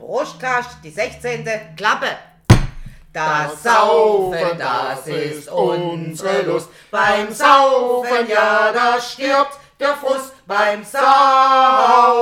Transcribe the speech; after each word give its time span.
Brustkast, 0.00 0.78
die 0.82 0.90
16. 0.90 1.46
Klappe! 1.76 2.16
Das 3.12 3.62
Saufen, 3.62 4.56
das 4.58 5.06
ist 5.06 5.48
unsere 5.50 6.40
Lust. 6.42 6.70
Beim 6.90 7.30
Saufen, 7.30 8.26
ja, 8.28 8.72
da 8.72 8.98
stirbt 8.98 9.58
der 9.78 9.94
Frust. 9.96 10.32
Beim 10.46 10.82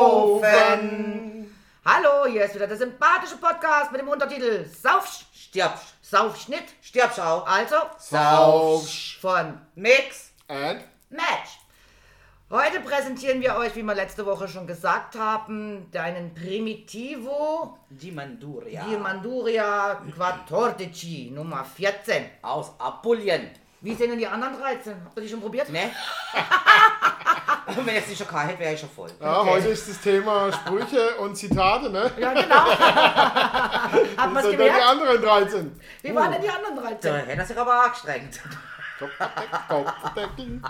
Saufen. 0.03 1.55
Hallo, 1.85 2.27
hier 2.29 2.47
ist 2.47 2.57
wieder 2.57 2.67
der 2.67 2.79
sympathische 2.79 3.37
Podcast 3.37 3.93
mit 3.93 4.01
dem 4.01 4.09
Untertitel 4.09 4.67
Sauf, 4.83 5.07
Stirbst, 5.33 5.95
Saufschnitt. 6.03 6.65
stirbst 6.83 7.21
auch. 7.21 7.47
Also 7.47 7.77
Saufsch. 7.99 9.21
von 9.21 9.61
Mix. 9.77 10.33
And? 10.49 10.83
Match. 11.11 11.58
Heute 12.51 12.81
präsentieren 12.81 13.43
wir 13.43 13.57
euch, 13.57 13.77
wie 13.77 13.83
wir 13.83 13.95
letzte 13.95 14.25
Woche 14.25 14.49
schon 14.49 14.67
gesagt 14.67 15.19
haben, 15.19 15.91
deinen 15.93 16.33
Primitivo 16.35 17.77
Die 17.91 18.11
Manduria. 18.11 18.85
di 18.85 18.97
Manduria 18.97 20.01
Quattordici 20.15 21.31
Nummer 21.35 21.63
14. 21.63 22.25
Aus 22.41 22.73
Apulien. 22.79 23.51
Wie 23.83 23.95
sind 23.95 24.11
denn 24.11 24.19
die 24.19 24.27
anderen 24.27 24.59
13? 24.59 24.95
Habt 25.05 25.17
ihr 25.19 25.23
die 25.25 25.29
schon 25.29 25.43
probiert? 25.43 25.69
Ne? 25.69 25.91
Wenn 27.85 27.95
jetzt 27.95 28.09
nicht 28.09 28.19
schon 28.19 28.27
hätte, 28.29 28.59
wäre 28.59 28.73
ich 28.73 28.81
schon 28.81 28.89
voll. 28.89 29.11
Ja, 29.21 29.45
heute 29.45 29.69
ist 29.69 29.87
das 29.89 30.01
Thema 30.01 30.51
Sprüche 30.51 31.17
und 31.17 31.37
Zitate, 31.37 31.91
ne? 31.91 32.11
Ja, 32.19 32.33
genau. 32.33 32.65
Hat 34.17 34.33
man 34.33 34.37
es 34.39 34.43
dann 34.43 34.51
die 34.51 34.57
gemerkt? 34.57 34.87
anderen 34.89 35.23
13. 35.23 35.81
Wie 36.03 36.15
waren 36.15 36.33
denn 36.33 36.41
die 36.43 36.49
anderen 36.49 36.77
Da 36.77 36.83
13? 36.83 37.15
hätte 37.15 37.31
er 37.41 37.45
sich 37.47 37.59
aber 37.59 37.85
angestrengt. 37.85 38.41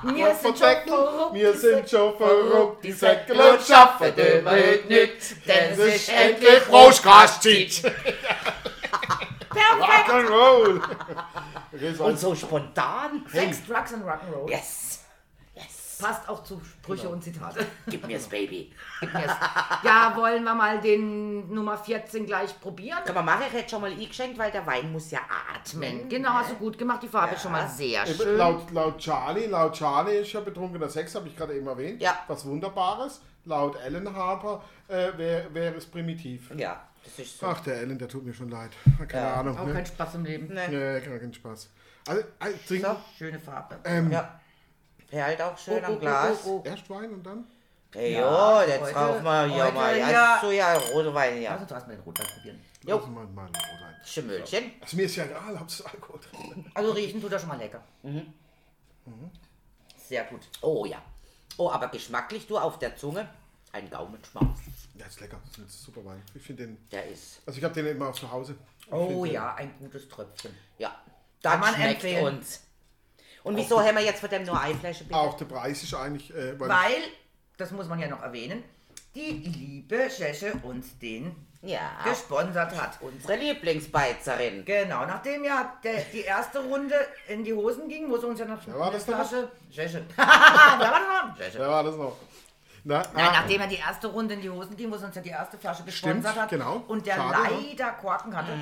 Wir 0.03 0.35
sind 0.35 0.59
schon 0.59 0.77
verrückt, 0.87 1.35
Wir 1.35 1.53
die 1.53 1.59
sind 1.59 1.91
schon 1.91 2.17
verrückt, 2.17 2.85
die 2.85 2.93
Säckel 2.93 3.37
und 3.37 3.53
und 3.53 3.63
schaffen 3.63 4.15
immer 4.17 4.53
nicht, 4.53 5.47
denn 5.47 5.73
Es 5.73 5.79
ist 5.79 6.09
endlich 6.11 6.69
Roschkastzeit. 6.71 7.83
Perfekt. 9.51 10.09
Rock'n'Roll. 10.09 10.81
Und 12.01 12.19
so 12.19 12.35
spontan. 12.35 13.25
Sex, 13.33 13.67
Drugs 13.67 13.95
and 13.95 14.05
Rock'n'Roll. 14.05 14.51
Yes. 14.51 14.88
Passt 16.01 16.29
auch 16.29 16.43
zu 16.45 16.61
Sprüche 16.61 17.09
und 17.09 17.23
Zitate. 17.25 17.67
Gib 17.87 18.07
mir's, 18.07 18.27
Baby. 18.29 18.73
Gib 19.01 19.13
mir's. 19.13 19.33
Ja, 19.83 20.13
wollen 20.17 20.45
wir 20.45 20.55
mal 20.55 20.81
den 20.81 21.53
Nummer 21.53 21.77
14 21.77 22.25
gleich 22.27 22.59
probieren? 22.61 22.99
Kann 23.05 23.15
man 23.15 23.25
machen, 23.25 23.45
ich 23.49 23.53
hätte 23.53 23.71
schon 23.71 23.81
mal 23.81 23.91
eingeschenkt, 23.91 24.39
weil 24.39 24.51
der 24.51 24.67
Wein 24.67 24.93
muss 24.93 25.11
ja 25.11 25.21
atmen. 25.55 26.09
Genau, 26.09 26.31
hast 26.31 26.51
du 26.53 26.55
gut 26.57 26.79
gemacht. 26.79 27.03
Die 27.03 27.09
Farbe 27.09 27.35
ist 27.35 27.43
schon 27.43 27.53
mal 27.53 27.69
sehr 27.69 28.07
Eben, 28.07 28.15
schön. 28.17 28.37
Laut, 28.37 28.71
laut 28.71 28.99
Charlie, 28.99 29.47
laut 29.47 29.73
Charlie 29.75 30.19
ist 30.19 30.33
ja 30.33 30.41
betrunkener 30.41 30.89
Sex, 30.89 31.15
habe 31.15 31.29
ich 31.29 31.37
gerade 31.37 31.55
eben 31.55 31.67
erwähnt. 31.67 32.01
Ja. 32.03 32.19
Was 32.29 32.45
Wunderbares. 32.47 33.21
Laut 33.45 33.77
Ellen 33.81 34.15
Harper 34.15 34.63
äh, 34.89 35.09
wäre 35.17 35.53
wär 35.55 35.75
es 35.77 35.87
primitiv. 35.87 36.51
Ja, 36.57 36.83
das 37.03 37.19
ist 37.19 37.39
so. 37.39 37.47
Ach, 37.47 37.61
der 37.61 37.77
Ellen, 37.79 37.99
der 37.99 38.07
tut 38.09 38.25
mir 38.27 38.35
schon 38.35 38.51
leid. 38.51 38.71
Keine 39.09 39.25
Ja. 39.27 39.35
Ahnung. 39.37 39.59
Auch 39.59 39.65
Ne? 39.65 39.73
kein 39.73 39.87
Spaß 39.87 40.17
im 40.17 40.25
Leben. 40.25 40.53
Ne. 40.53 40.69
Nee, 40.69 41.01
gar 41.09 41.19
keinen 41.19 41.33
Spaß. 41.33 41.71
Also, 42.07 42.23
trink, 42.67 42.85
So. 42.85 42.97
Schöne 43.17 43.39
Farbe. 43.39 43.77
ähm, 43.85 44.11
Ja. 44.11 44.39
Perlt 45.09 45.41
auch 45.43 45.57
schön 45.59 45.83
Oh, 45.83 45.87
am 45.87 45.95
oh, 45.95 45.99
Glas. 45.99 46.39
oh, 46.45 46.49
oh, 46.51 46.63
oh. 46.65 46.69
erst 46.69 46.91
Wein 46.91 47.11
und 47.15 47.23
dann? 47.25 47.47
Hey, 47.95 48.13
Ja, 48.13 48.63
jo, 48.63 48.69
jetzt 48.69 48.81
heute- 48.83 48.95
rauchen 48.95 49.25
wir 49.25 49.45
hier 49.47 49.65
heute 49.65 49.75
mal. 49.75 49.97
ja- 49.99 50.11
Ja, 50.11 50.39
so 50.43 50.51
ja, 50.51 50.75
rote 50.77 51.15
Wein, 51.15 51.41
ja. 51.43 51.53
Also, 51.53 51.65
du 51.65 51.75
hast 51.75 51.87
mal 51.87 51.95
den 51.97 52.03
Rotwein 52.03 52.27
probieren. 52.35 52.61
Jo. 52.83 53.01
Wir 53.01 53.07
mal 53.09 53.21
einen 53.23 53.35
Rotwein. 53.39 53.97
Schimmelchen. 54.05 54.73
Also 54.81 54.97
mir 54.97 55.03
ist 55.05 55.17
ja 55.17 55.25
egal, 55.25 55.55
ob 55.57 55.69
es 55.69 55.83
Alkohol 55.83 56.21
drin 56.21 56.65
ist. 56.67 56.77
Also, 56.77 56.93
riechen 56.93 57.21
tut 57.21 57.33
er 57.33 57.39
schon 57.39 57.49
mal 57.49 57.59
lecker. 57.59 57.83
Mhm. 58.03 58.33
Sehr 59.97 60.25
gut. 60.25 60.41
Oh 60.61 60.85
ja. 60.85 61.01
Oh, 61.57 61.71
aber 61.71 61.89
geschmacklich, 61.89 62.47
du, 62.47 62.59
auf 62.59 62.79
der 62.79 62.95
Zunge, 62.97 63.29
ein 63.73 63.89
Gaumenschmaus. 63.91 64.59
Der 64.95 65.07
ist 65.07 65.21
lecker, 65.21 65.39
das 65.45 65.53
ist 65.53 65.59
ein 65.59 65.69
super 65.69 66.05
Wein. 66.05 66.23
Ich 66.35 66.43
finde 66.43 66.67
den, 66.67 66.89
Der 66.91 67.07
ist, 67.07 67.41
also 67.47 67.59
ich 67.59 67.65
habe 67.65 67.75
den 67.75 67.87
immer 67.87 68.09
auch 68.09 68.15
zu 68.15 68.31
Hause. 68.31 68.55
Ich 68.87 68.93
Oh 68.93 69.25
ja, 69.25 69.55
ein 69.55 69.75
gutes 69.79 70.09
Tröpfchen. 70.09 70.55
ja, 70.79 70.89
Kann 70.89 70.99
das 71.41 71.61
man 71.61 71.75
schmeckt 71.75 71.95
empfehlen. 72.05 72.37
uns. 72.39 72.61
Und 73.43 73.57
wieso 73.57 73.81
haben 73.81 73.97
wir 73.97 74.05
jetzt 74.05 74.21
von 74.21 74.29
dem 74.31 74.45
nur 74.45 74.61
eine 74.61 74.75
Flasche 74.75 75.05
bitte? 75.05 75.19
Auch 75.19 75.35
der 75.35 75.45
Preis 75.47 75.83
ist 75.83 75.95
eigentlich, 75.95 76.35
äh, 76.35 76.59
weil, 76.59 76.69
Weil, 76.69 77.03
das 77.57 77.71
muss 77.71 77.89
man 77.89 77.99
ja 77.99 78.09
noch 78.09 78.23
erwähnen, 78.23 78.63
die 79.15 79.31
liebe 79.31 80.11
Schäsche 80.11 80.53
uns 80.63 80.99
den 80.99 81.35
Ja, 81.63 81.91
gesponsert 82.05 82.81
hat. 82.81 82.99
unsere 83.01 83.37
Lieblingsbeizerin. 83.37 84.65
Genau, 84.65 85.07
nachdem 85.07 85.45
ja 85.45 85.79
der, 85.83 86.03
die 86.13 86.21
erste 86.21 86.61
Runde 86.61 86.95
in 87.29 87.45
die 87.45 87.53
Hosen 87.53 87.89
ging, 87.89 88.09
muss 88.09 88.23
uns 88.25 88.39
ja 88.39 88.47
noch 88.47 88.59
Wer 88.67 88.79
war 88.79 88.91
das 88.91 89.07
denn 89.07 89.15
Flasche. 89.15 89.51
Schäsche. 89.71 90.05
Wer 90.17 90.27
war 90.27 90.79
das 90.79 91.09
noch? 91.09 91.37
Schäsche. 91.37 91.59
wer 91.59 91.69
war 91.69 91.85
das 91.85 91.97
noch? 91.97 92.17
Na, 92.85 93.03
Nein, 93.13 93.27
ah, 93.29 93.33
nachdem 93.33 93.61
ja 93.61 93.67
die 93.67 93.77
erste 93.77 94.07
Runde 94.07 94.35
in 94.35 94.41
die 94.41 94.51
Hosen 94.51 94.77
ging, 94.77 94.91
wo 94.91 94.95
es 94.95 95.03
uns 95.03 95.15
ja 95.15 95.21
die 95.21 95.31
erste 95.31 95.59
Flasche 95.59 95.83
gesponsert 95.83 96.37
hat 96.37 96.49
genau. 96.49 96.85
und 96.87 97.05
der 97.05 97.15
Schade, 97.15 97.55
ne? 97.55 97.67
leider 97.69 97.91
Korken 97.93 98.37
hatte 98.37 98.53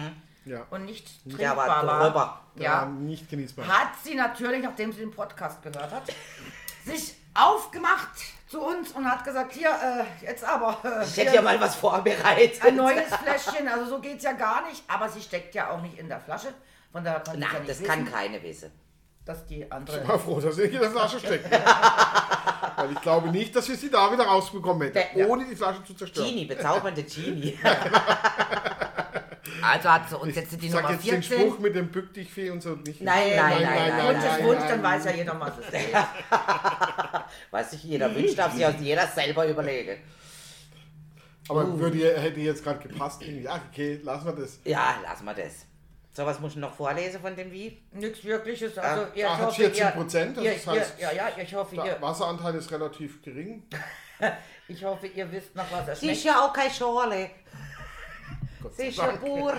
ja, 0.47 0.65
und 0.71 0.84
nicht 0.87 1.07
trinkbar 1.29 1.57
war 1.57 1.87
war, 1.87 2.15
war 2.15 2.41
ja, 2.55 2.87
nicht 2.87 3.29
genießbar. 3.29 3.67
hat 3.69 3.89
sie 4.03 4.15
natürlich, 4.15 4.62
nachdem 4.62 4.93
sie 4.93 5.01
den 5.01 5.11
Podcast 5.11 5.62
gehört 5.62 5.93
hat, 5.93 6.05
sich 6.84 7.15
aufgemacht 7.34 8.09
zu 8.49 8.61
uns 8.62 8.93
und 8.93 9.05
hat 9.05 9.25
gesagt, 9.25 9.53
hier, 9.53 9.69
äh, 9.71 10.25
jetzt 10.25 10.45
aber 10.45 10.79
äh, 10.84 11.05
Ich 11.05 11.17
hätte 11.17 11.34
ja 11.34 11.43
mal 11.43 11.61
was 11.61 11.75
vorbereitet. 11.77 12.65
ein 12.65 12.77
neues 12.77 13.12
Fläschchen, 13.15 13.69
also 13.69 13.87
so 13.87 13.99
geht's 14.01 14.25
ja 14.25 14.33
gar 14.33 14.67
nicht, 14.69 14.83
aber 14.89 15.09
sie 15.09 15.21
steckt 15.21 15.55
ja 15.55 15.71
auch 15.71 15.83
nicht 15.83 15.99
in 15.99 16.09
der 16.09 16.21
Flasche, 16.21 16.49
von 16.93 17.05
daher 17.05 17.21
konnte 17.21 17.41
ich 17.41 17.53
ja 17.53 17.59
das 17.59 17.69
wissen, 17.69 17.84
kann 17.87 18.05
keine 18.11 18.43
wissen. 18.43 18.71
dass 19.25 19.45
die 19.47 19.63
Ich 19.63 19.73
andere... 19.73 20.07
war 20.09 20.19
froh, 20.19 20.41
dass 20.41 20.55
sie 20.57 20.63
in 20.63 20.78
der 20.81 20.91
Flasche 20.91 21.19
steckt. 21.19 21.51
weil 22.77 22.93
ich 22.93 23.01
glaube 23.01 23.28
nicht, 23.31 23.55
dass 23.57 23.69
wir 23.69 23.77
sie 23.77 23.91
da 23.91 24.11
wieder 24.13 24.25
rausbekommen 24.25 24.91
hätten, 24.93 25.19
Ja. 25.19 25.27
ohne 25.27 25.45
die 25.45 25.57
Flasche 25.57 25.83
zu 25.84 25.93
zerstören. 25.95 26.28
Genie, 26.28 26.45
bezaubernde 26.47 27.03
Genie. 27.03 27.59
Also 29.62 29.91
hat 29.91 30.09
sie 30.09 30.17
uns 30.19 30.34
jetzt 30.37 30.53
die 30.61 30.67
Ich 30.67 30.73
sag 30.73 30.83
Nummer 30.83 30.95
jetzt 30.95 31.07
den 31.11 31.23
14. 31.23 31.39
Spruch 31.41 31.59
mit 31.59 31.75
dem 31.77 31.89
Bück 31.91 32.12
dich 32.15 32.33
fee 32.33 32.51
und 32.51 32.62
so 32.62 32.71
nicht. 32.77 33.01
Nein, 33.01 33.37
nein, 33.37 33.62
nein, 33.62 33.97
nein, 33.97 34.07
Wunsch 34.15 34.25
ist 34.25 34.43
Wunsch, 34.45 34.65
dann 34.69 34.83
weiß 34.83 35.05
ja 35.07 35.11
jeder, 35.12 35.41
was 35.41 35.53
es 35.59 35.67
ist. 35.67 35.95
Was 37.51 37.71
sich 37.73 37.83
jeder 37.84 38.15
wünscht, 38.15 38.39
darf 38.39 38.53
sich 38.55 38.65
auch 38.65 38.75
jeder 38.79 39.07
selber 39.07 39.47
überlegen. 39.47 40.01
Aber 41.49 41.65
Uh. 41.65 41.79
würde, 41.79 41.99
ihr- 41.99 42.19
hätte 42.19 42.41
jetzt 42.41 42.62
gerade 42.65 42.87
gepasst. 42.87 43.23
irgendwie. 43.23 43.45
Ja, 43.45 43.61
okay, 43.71 44.01
lassen 44.03 44.27
wir 44.27 44.33
das. 44.34 44.59
Ja, 44.65 44.97
lass 45.03 45.23
mal 45.23 45.34
das. 45.34 45.65
So, 46.13 46.25
was 46.25 46.41
muss 46.41 46.53
ich 46.53 46.59
noch 46.59 46.75
vorlesen 46.75 47.21
von 47.21 47.37
dem 47.37 47.53
Wie? 47.53 47.83
Nichts 47.93 48.25
Wirkliches. 48.25 48.77
Also, 48.78 49.03
Ah, 49.03 49.09
ihr, 49.15 49.28
ah, 49.28 49.33
ich 49.34 49.39
hat 49.39 49.47
hoffe, 49.49 49.57
14 49.63 49.84
ihr, 49.84 49.91
Prozent, 49.93 50.37
ihr, 50.39 50.53
das 50.55 50.67
heißt, 50.67 50.95
ihr, 50.99 51.05
ja, 51.05 51.13
ja, 51.13 51.28
ich 51.43 51.55
hoffe, 51.55 51.77
Der 51.77 51.84
ihr, 51.84 51.97
Wasseranteil 52.03 52.55
ist 52.55 52.71
relativ 52.73 53.23
gering. 53.23 53.63
ich 54.69 54.83
hoffe, 54.84 55.07
ihr 55.09 55.31
wisst 55.31 55.55
noch, 55.55 55.71
was 55.71 55.89
er 55.89 55.97
Sie 55.97 56.11
ist 56.11 56.25
ja 56.25 56.45
auch 56.45 56.53
keine 56.53 56.71
Schorle. 56.71 57.31
Gott 58.66 58.94
sei 58.94 59.06
Dank. 59.06 59.21
pur 59.21 59.53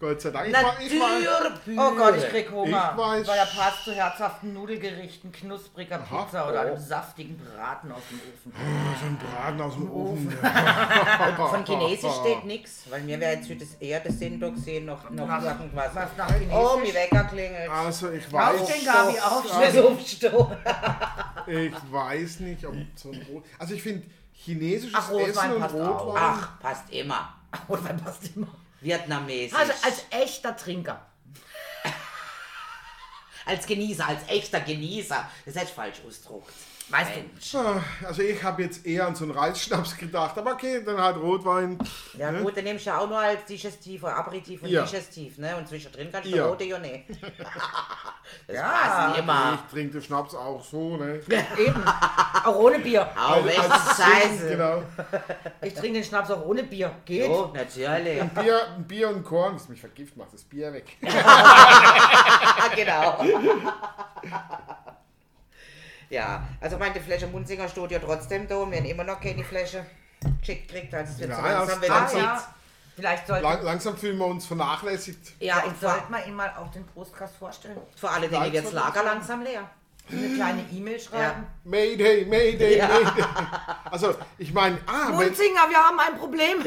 Gott 0.00 0.18
sei 0.22 0.30
Dank. 0.30 0.48
Ich 0.48 0.54
war, 0.54 0.74
ich 0.80 1.76
war. 1.76 1.92
Oh 1.92 1.94
Gott, 1.94 2.16
ich 2.16 2.26
krieg 2.30 2.50
Hunger. 2.50 2.94
Ich 2.96 3.02
weiß- 3.02 3.26
Weil 3.28 3.38
er 3.38 3.44
passt 3.44 3.84
zu 3.84 3.92
herzhaften 3.92 4.54
Nudelgerichten, 4.54 5.30
knuspriger 5.30 6.00
Aha. 6.00 6.22
Pizza 6.24 6.48
oder 6.48 6.62
Oh. 6.62 6.66
einem 6.68 6.78
saftigen 6.78 7.36
Braten 7.36 7.92
aus 7.92 8.00
dem 8.10 8.18
Ofen. 8.18 8.52
so 8.98 9.06
ein 9.06 9.18
Braten 9.18 9.60
aus 9.60 9.74
dem 9.74 9.90
Ofen. 9.90 10.30
Von 11.36 11.64
Chinesisch 11.66 12.12
steht 12.20 12.44
nichts, 12.46 12.84
weil 12.88 13.02
mir 13.02 13.20
wäre 13.20 13.34
jetzt 13.34 13.50
das 13.60 13.74
eher 13.74 14.00
das 14.00 14.18
Sendung 14.18 14.56
sehen, 14.56 14.86
noch, 14.86 15.10
noch 15.10 15.28
Was- 15.28 15.44
irgendwas. 15.44 15.94
was 15.94 16.08
nach 16.16 16.30
Oh, 16.30 16.32
Chinesisch? 16.78 16.94
mir 16.94 16.94
Wecker 17.00 17.24
klingelt. 17.24 17.70
Also 17.70 18.10
ich 18.12 18.24
Auf 18.26 18.32
weiß, 18.32 18.66
den 18.66 18.84
Gabi, 18.86 19.12
den 19.12 19.22
aufstehen. 19.22 19.60
ich 21.46 21.92
weiß 21.92 22.40
nicht, 22.40 22.64
ob 22.66 22.74
so 22.94 23.10
ein 23.10 23.26
Rot. 23.30 23.44
Also 23.58 23.74
ich 23.74 23.82
finde 23.82 24.06
chinesisches 24.32 24.94
Ach, 24.98 25.10
Rotwein 25.10 25.28
Essen 25.30 25.52
und 25.52 25.60
passt 25.60 25.74
auch. 25.74 26.06
Rotwein. 26.06 26.22
Ach, 26.24 26.58
passt 26.60 26.90
immer. 26.90 27.34
Rotwein 27.68 28.00
passt 28.00 28.34
immer. 28.34 28.48
Vietnamesisch. 28.80 29.58
Also 29.58 29.72
als 29.82 30.04
echter 30.10 30.56
Trinker. 30.56 31.06
als 33.46 33.66
Genießer, 33.66 34.06
als 34.06 34.28
echter 34.28 34.60
Genießer. 34.60 35.28
Das 35.44 35.56
ist 35.56 35.70
falsch 35.70 36.00
ausgedruckt. 36.06 36.52
Weißt 36.90 37.10
du? 37.52 37.58
Ah, 37.58 37.82
Also 38.06 38.22
ich 38.22 38.42
habe 38.42 38.62
jetzt 38.62 38.84
eher 38.84 39.06
an 39.06 39.14
so 39.14 39.24
einen 39.24 39.32
Reisschnaps 39.32 39.96
gedacht, 39.96 40.36
aber 40.36 40.52
okay, 40.52 40.82
dann 40.84 41.00
halt 41.00 41.16
Rotwein. 41.16 41.78
Ja 42.18 42.32
gut, 42.32 42.56
den 42.56 42.64
nimmst 42.64 42.84
du 42.86 42.90
ja 42.90 42.98
auch 42.98 43.08
nur 43.08 43.18
als 43.18 43.44
Digestiv 43.44 44.02
oder 44.02 44.16
Aperitif 44.16 44.62
und 44.62 44.68
Ja. 44.70 44.82
Digestiv, 44.84 45.38
ne? 45.38 45.56
Und 45.56 45.68
zwischendrin 45.68 46.10
kannst 46.10 46.30
du 46.30 46.36
Ja. 46.36 46.46
rote 46.46 46.64
ja 46.64 46.78
nicht. 46.80 47.04
Das 48.46 48.56
Ja. 48.56 48.62
passt 48.62 49.18
immer. 49.18 49.58
Ich 49.66 49.72
trinke 49.72 49.92
den 49.92 50.02
Schnaps 50.02 50.34
auch 50.34 50.64
so, 50.64 50.96
ne? 50.96 51.20
Eben. 51.58 51.84
Auch 52.44 52.56
ohne 52.56 52.78
Bier. 52.80 53.08
Auch 53.16 53.46
echt 53.46 53.58
Als- 53.70 53.96
scheiße. 53.96 54.48
Genau. 54.50 54.82
Ich 55.62 55.74
trinke 55.74 55.94
den 56.00 56.04
Schnaps 56.04 56.30
auch 56.30 56.44
ohne 56.44 56.64
Bier. 56.64 56.90
Geht. 57.04 57.28
Oh, 57.30 57.50
natürlich. 57.54 58.20
Bier, 58.30 58.60
ein 58.76 58.84
Bier 58.86 59.08
und 59.10 59.22
Korn, 59.24 59.54
das 59.54 59.68
mich 59.68 59.80
vergift 59.80 60.16
macht, 60.16 60.32
das 60.32 60.42
Bier 60.42 60.72
weg. 60.72 60.96
Genau. 62.76 63.16
Ja, 66.10 66.46
also 66.60 66.76
meine 66.76 67.00
Flasche 67.00 67.26
Munzinger 67.26 67.68
steht 67.68 67.90
ja 67.90 67.98
trotzdem 67.98 68.46
da 68.46 68.56
und 68.56 68.70
wir 68.70 68.78
haben 68.78 68.84
immer 68.86 69.04
noch 69.04 69.20
keine 69.20 69.44
Flasche 69.44 69.84
geschickt 70.40 70.70
kriegt, 70.70 70.92
als 70.94 71.10
es 71.10 71.18
wird 71.18 71.30
Ja, 71.30 71.36
so 71.36 71.42
ja, 71.42 71.52
langsam 71.58 71.82
wieder 71.82 71.94
Ah, 71.94 72.18
ja. 72.18 72.54
Vielleicht 72.96 73.26
sollte 73.26 73.42
Lang, 73.42 73.62
langsam 73.62 73.96
fühlen 73.96 74.18
wir 74.18 74.26
uns 74.26 74.44
vernachlässigt. 74.46 75.32
Ja, 75.40 75.54
Vielleicht 75.54 75.68
und 75.68 75.76
vor, 75.78 75.90
sollte 75.90 76.10
man 76.10 76.28
ihm 76.28 76.34
mal 76.34 76.52
auch 76.58 76.70
den 76.70 76.84
Brustkast 76.84 77.36
vorstellen. 77.36 77.78
vor 77.96 78.10
allen 78.10 78.30
Dingen 78.30 78.52
das 78.52 78.72
Lager 78.72 79.02
langsam 79.02 79.42
leer. 79.42 79.70
Eine 80.12 80.34
kleine 80.34 80.64
E-Mail 80.72 80.98
schreiben. 80.98 81.46
Mayday, 81.64 82.24
Mayday, 82.24 82.82
Mayday. 82.82 83.22
Also, 83.90 84.14
ich 84.38 84.52
meine, 84.52 84.78
ah, 84.86 85.08
wenn, 85.08 85.28
Munzinger, 85.28 85.68
wir 85.68 85.76
haben 85.76 85.98
ein 86.00 86.18
Problem. 86.18 86.58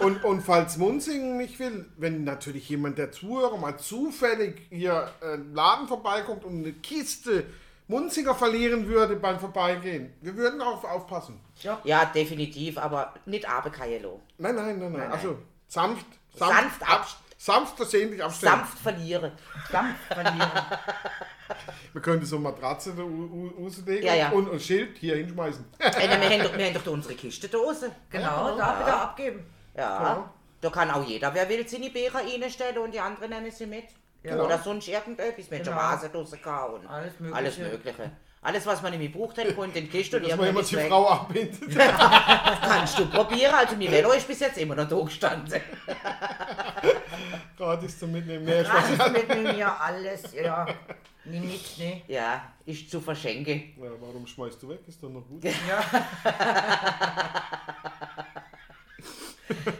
und, 0.00 0.22
und 0.24 0.42
falls 0.42 0.76
Munzingen 0.76 1.38
nicht 1.38 1.58
will, 1.58 1.90
wenn 1.96 2.24
natürlich 2.24 2.68
jemand 2.68 2.98
der 2.98 3.12
Zuhörer 3.12 3.56
mal 3.56 3.78
zufällig 3.78 4.66
hier 4.70 5.10
äh, 5.22 5.34
im 5.34 5.54
Laden 5.54 5.88
vorbeikommt 5.88 6.44
und 6.44 6.58
eine 6.58 6.72
Kiste 6.72 7.44
Munzinger 7.90 8.34
verlieren 8.34 8.86
würde 8.86 9.16
beim 9.16 9.38
Vorbeigehen, 9.38 10.14
wir 10.20 10.36
würden 10.36 10.60
auch 10.62 10.82
aufpassen. 10.84 11.40
Ja, 11.84 12.04
definitiv, 12.06 12.78
aber 12.78 13.12
nicht 13.26 13.48
Abekajelo. 13.48 14.20
Nein, 14.38 14.54
nein, 14.54 14.78
nein, 14.78 14.92
nein. 14.92 15.10
Also 15.12 15.36
sanft, 15.66 16.06
Sanft 16.32 16.88
ab- 16.88 17.08
sanft 17.36 17.76
versehentlich 17.76 18.22
abstellen. 18.22 18.52
Sanft 18.52 18.78
verliere. 18.78 19.32
Sanft 19.70 20.04
verlieren. 20.04 20.50
Wir 21.92 22.00
können 22.00 22.24
so 22.24 22.38
Matratze 22.38 22.94
da 22.94 23.02
rauslegen 23.02 24.06
Ja, 24.06 24.14
ja. 24.14 24.30
Und 24.30 24.52
ein 24.52 24.60
Schild 24.60 24.96
hier 24.98 25.16
hinschmeißen. 25.16 25.64
Ey, 25.80 26.08
na, 26.08 26.20
wir, 26.20 26.30
haben 26.30 26.42
doch, 26.44 26.56
wir 26.56 26.64
haben 26.66 26.74
doch 26.74 26.84
da 26.84 26.90
unsere 26.92 27.14
Kistendose. 27.16 27.90
Genau, 28.08 28.56
da 28.56 28.72
bitte 28.74 28.94
abgeben. 28.96 29.44
Ja. 29.76 29.98
Genau. 29.98 30.28
Da 30.60 30.70
kann 30.70 30.90
auch 30.92 31.04
jeder, 31.04 31.34
wer 31.34 31.48
will, 31.48 31.66
seine 31.66 31.90
Beere 31.90 32.18
reinstellen 32.18 32.78
und 32.78 32.92
die 32.94 33.00
anderen 33.00 33.30
nehmen 33.30 33.50
sie 33.50 33.66
mit. 33.66 33.86
Genau. 34.22 34.44
Oder 34.44 34.58
sonst 34.58 34.86
irgendetwas 34.88 35.50
mit 35.50 35.64
Genau. 35.64 35.76
Vasendose 35.76 36.36
kauen. 36.38 36.86
Alles 36.86 37.18
Mögliche. 37.18 37.36
Alles 37.36 37.58
Mögliche. 37.58 38.10
Alles, 38.42 38.64
was 38.66 38.80
man 38.80 38.92
nämlich 38.92 39.12
braucht, 39.12 39.36
hat, 39.36 39.54
kommt 39.54 39.76
in 39.76 39.84
die 39.84 39.90
Kiste 39.90 40.16
und 40.16 40.26
Dass 40.26 40.36
man 40.36 40.48
immer 40.48 40.62
die. 40.62 40.76
Frau 40.76 41.08
abbindet. 41.10 41.58
Kannst 41.76 42.98
du 42.98 43.06
probieren. 43.10 43.54
Also, 43.54 43.76
mein 43.76 43.90
Velo 43.90 44.12
ist 44.12 44.26
bis 44.26 44.40
jetzt 44.40 44.56
immer 44.56 44.74
noch 44.74 44.88
da 44.88 44.96
gestanden. 44.98 45.60
Gratis 47.58 47.98
zum 47.98 48.12
Mitnehmen. 48.12 48.44
Nee, 48.46 48.64
Spaß. 48.64 48.98
Alles 48.98 49.12
mitnehmen, 49.12 49.58
ja, 49.58 49.76
alles, 49.76 50.32
ja. 50.32 50.66
Nee, 51.24 51.40
nicht, 51.40 51.78
nee. 51.78 52.02
Ja, 52.08 52.42
ist 52.64 52.90
zu 52.90 52.98
verschenken. 53.02 53.74
Ja, 53.76 53.90
warum 54.00 54.26
schmeißt 54.26 54.62
du 54.62 54.70
weg? 54.70 54.80
Ist 54.86 55.02
doch 55.02 55.10
noch 55.10 55.26
gut. 55.28 55.44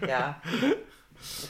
Ja. 0.07 0.37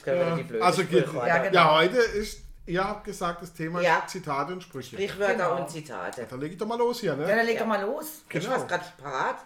Wir 0.04 0.36
die 0.36 0.43
blöden 0.44 0.62
Also 0.62 0.84
geht, 0.84 1.06
Ja, 1.12 1.38
genau. 1.38 1.54
ja, 1.54 1.75
heute 1.75 1.96
ist, 1.98 2.44
ihr 2.70 2.84
habt 2.84 3.05
gesagt, 3.05 3.43
das 3.43 3.52
Thema 3.52 3.81
Ja. 3.81 3.99
ist 3.99 4.11
Zitate 4.11 4.52
und 4.52 4.62
Sprüche. 4.62 4.96
Sprichwörter 4.96 5.34
Genau. 5.34 5.56
und 5.61 5.70
Zitate. 5.70 6.26
Dann 6.28 6.40
leg 6.40 6.52
ich 6.52 6.58
doch 6.58 6.67
mal 6.67 6.78
los 6.78 7.00
hier, 7.00 7.11
Ja, 7.12 7.17
ne? 7.17 7.26
dann 7.26 7.44
leg 7.46 7.58
doch 7.58 7.67
mal 7.67 7.81
los. 7.82 8.22
Genau. 8.28 8.50
was 8.50 8.67
gerade 8.67 8.84
parat? 9.02 9.37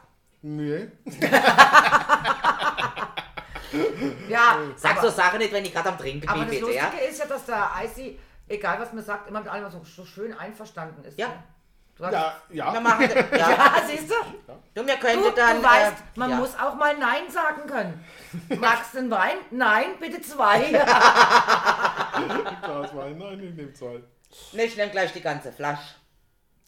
Nee. 0.43 0.89
Ja, 4.29 4.59
Sag 4.77 4.93
aber, 4.99 5.03
so 5.03 5.17
Sachen 5.17 5.39
nicht, 5.41 5.53
wenn 5.53 5.65
ich 5.65 5.73
gerade 5.73 5.89
am 5.89 5.99
Trinken 5.99 6.29
aber 6.29 6.45
bin, 6.45 6.51
das 6.51 6.61
bitte, 6.61 6.73
ja? 6.75 6.85
Lustige 6.85 7.05
ist 7.11 7.19
ja, 7.19 7.27
dass 7.27 7.45
der 7.47 7.71
Icy, 7.85 8.19
egal 8.47 8.79
was 8.81 8.93
man 8.93 9.03
sagt, 9.05 9.29
immer 9.29 9.41
mit 9.41 9.49
allem 9.49 9.69
so, 9.71 9.83
so 9.85 10.05
schön 10.05 10.33
einverstanden 10.39 11.03
ist. 11.05 11.19
Ja. 11.19 11.27
ne? 11.29 11.43
Du, 11.97 12.05
hast, 12.05 12.13
Ja, 12.13 12.35
Wir 12.49 12.57
ja. 12.57 12.81
machen, 12.81 13.09
ja. 13.33 13.51
ja, 13.51 13.73
siehst 13.87 14.11
du? 14.11 14.15
Du, 14.75 14.87
wir 14.87 14.95
Du, 14.95 15.01
könnten 15.01 15.35
dann. 15.37 15.57
du 15.57 15.63
weißt, 15.65 15.93
äh, 15.93 16.19
man 16.19 16.31
ja. 16.31 16.37
muss 16.37 16.57
auch 16.59 16.75
mal 16.77 16.97
Nein 16.97 17.29
sagen 17.31 17.67
können. 17.69 18.05
Magst 18.61 18.95
du 18.95 18.99
einen 18.99 19.11
Wein? 19.11 19.39
Nein, 19.51 19.87
bitte 19.99 20.21
zwei. 20.21 20.71
Glas 22.15 22.95
Wein. 22.97 23.19
Nein, 23.19 23.41
ich 23.43 23.55
nehme 23.55 23.73
zwei. 23.73 24.03
Nicht 24.53 24.77
nimm 24.77 24.91
gleich 24.91 25.13
die 25.13 25.21
ganze 25.21 25.53
Flasche. 25.53 25.95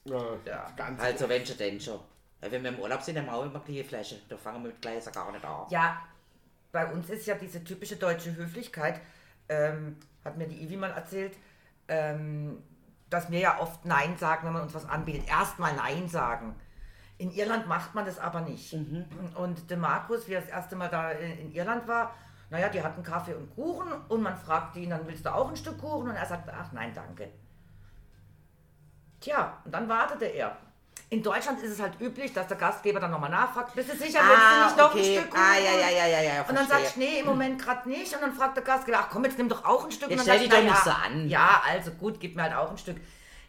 Ja, 0.05 0.21
Ja. 0.45 0.71
ganz 0.77 1.01
Also, 1.03 1.29
wenn 1.29 1.45
schon, 1.45 1.57
denn 1.59 1.81
schon. 1.81 2.01
Wenn 2.41 2.63
wir 2.63 2.71
im 2.71 2.79
Urlaub 2.79 3.03
sind, 3.03 3.19
haben 3.19 3.27
wir 3.27 3.43
immer 3.45 3.63
die 3.67 3.83
Flasche. 3.83 4.21
Da 4.29 4.37
fangen 4.37 4.63
wir 4.63 4.69
mit 4.69 4.81
Gläser 4.83 5.11
gar 5.11 5.33
nicht 5.33 5.45
an. 5.45 5.67
Ja, 5.71 6.01
bei 6.71 6.87
uns 6.93 7.09
ist 7.11 7.27
ja 7.27 7.35
diese 7.35 7.65
typische 7.65 7.97
deutsche 7.97 8.37
Höflichkeit, 8.37 9.01
ähm, 9.49 9.97
hat 10.25 10.37
mir 10.37 10.47
die 10.47 10.63
Ivi 10.63 10.77
mal 10.77 10.91
erzählt, 10.91 11.37
ähm, 11.89 12.63
dass 13.09 13.31
wir 13.31 13.39
ja 13.41 13.59
oft 13.61 13.85
Nein 13.85 14.17
sagen, 14.19 14.47
wenn 14.47 14.53
man 14.53 14.63
uns 14.63 14.75
was 14.75 14.89
anbietet. 14.89 15.29
Erstmal 15.29 15.75
Nein 15.75 16.09
sagen. 16.09 16.55
In 17.19 17.33
Irland 17.33 17.67
macht 17.67 17.95
man 17.95 18.05
das 18.05 18.19
aber 18.19 18.43
nicht. 18.43 18.75
Und 18.75 19.71
der 19.71 19.79
Markus, 19.79 20.29
wie 20.29 20.35
er 20.35 20.43
das 20.43 20.51
erste 20.51 20.77
Mal 20.77 20.89
da 20.89 21.13
in 21.13 21.39
in 21.39 21.53
Irland 21.53 21.89
war, 21.89 22.15
naja, 22.51 22.69
die 22.69 22.83
hatten 22.83 23.03
Kaffee 23.03 23.35
und 23.35 23.55
Kuchen 23.55 23.89
und 24.09 24.23
man 24.23 24.37
fragt 24.37 24.77
ihn, 24.77 24.91
dann 24.91 25.07
willst 25.07 25.25
du 25.27 25.35
auch 25.35 25.49
ein 25.49 25.57
Stück 25.57 25.79
Kuchen? 25.81 26.11
Und 26.11 26.17
er 26.17 26.27
sagt, 26.27 26.49
ach 26.49 26.73
nein, 26.73 26.93
danke. 26.95 27.29
Tja, 29.21 29.59
und 29.65 29.73
dann 29.73 29.89
wartete 29.89 30.27
er. 30.27 30.57
In 31.09 31.23
Deutschland 31.23 31.61
ist 31.63 31.71
es 31.73 31.81
halt 31.81 32.01
üblich, 32.01 32.33
dass 32.33 32.49
der 32.49 32.57
Gastgeber 32.57 32.99
dann 32.99 33.13
nochmal 33.13 33.31
nachfragt, 33.31 33.75
bist 33.77 33.89
du 33.93 33.97
sicher, 33.97 34.19
willst 34.21 34.43
du 34.43 34.45
Ah, 34.45 34.65
nicht 34.67 34.77
noch 34.77 34.91
okay. 34.91 34.99
ein 34.99 35.21
Stück 35.21 35.31
Kuchen? 35.31 35.43
Ah, 35.45 35.57
ja, 35.57 35.79
ja, 35.81 35.89
ja, 35.91 36.07
ja, 36.07 36.21
ja. 36.21 36.41
Und 36.41 36.49
dann 36.49 36.57
verstehe. 36.67 36.79
sagst 36.79 36.97
du, 36.97 37.01
nee, 37.01 37.21
im 37.21 37.27
Moment 37.27 37.63
gerade 37.63 37.89
nicht. 37.89 38.13
Und 38.15 38.23
dann 38.23 38.33
fragt 38.33 38.57
der 38.57 38.65
Gastgeber, 38.65 38.99
ach 39.01 39.09
komm, 39.11 39.25
jetzt 39.25 39.39
nimm 39.39 39.49
doch 39.49 39.65
auch 39.65 39.85
ein 39.85 39.93
Stück. 39.93 40.11
Jetzt 40.11 40.21
und 40.21 40.27
dann 40.27 40.37
stell 40.37 40.49
dich 40.49 40.57
doch 40.57 40.63
nicht 40.65 40.85
so 40.85 40.91
an. 40.91 41.29
Ja, 41.29 41.63
also 41.69 41.93
gut, 41.93 42.19
gib 42.19 42.35
mir 42.35 42.43
halt 42.43 42.55
auch 42.55 42.71
ein 42.71 42.79
Stück. 42.79 42.97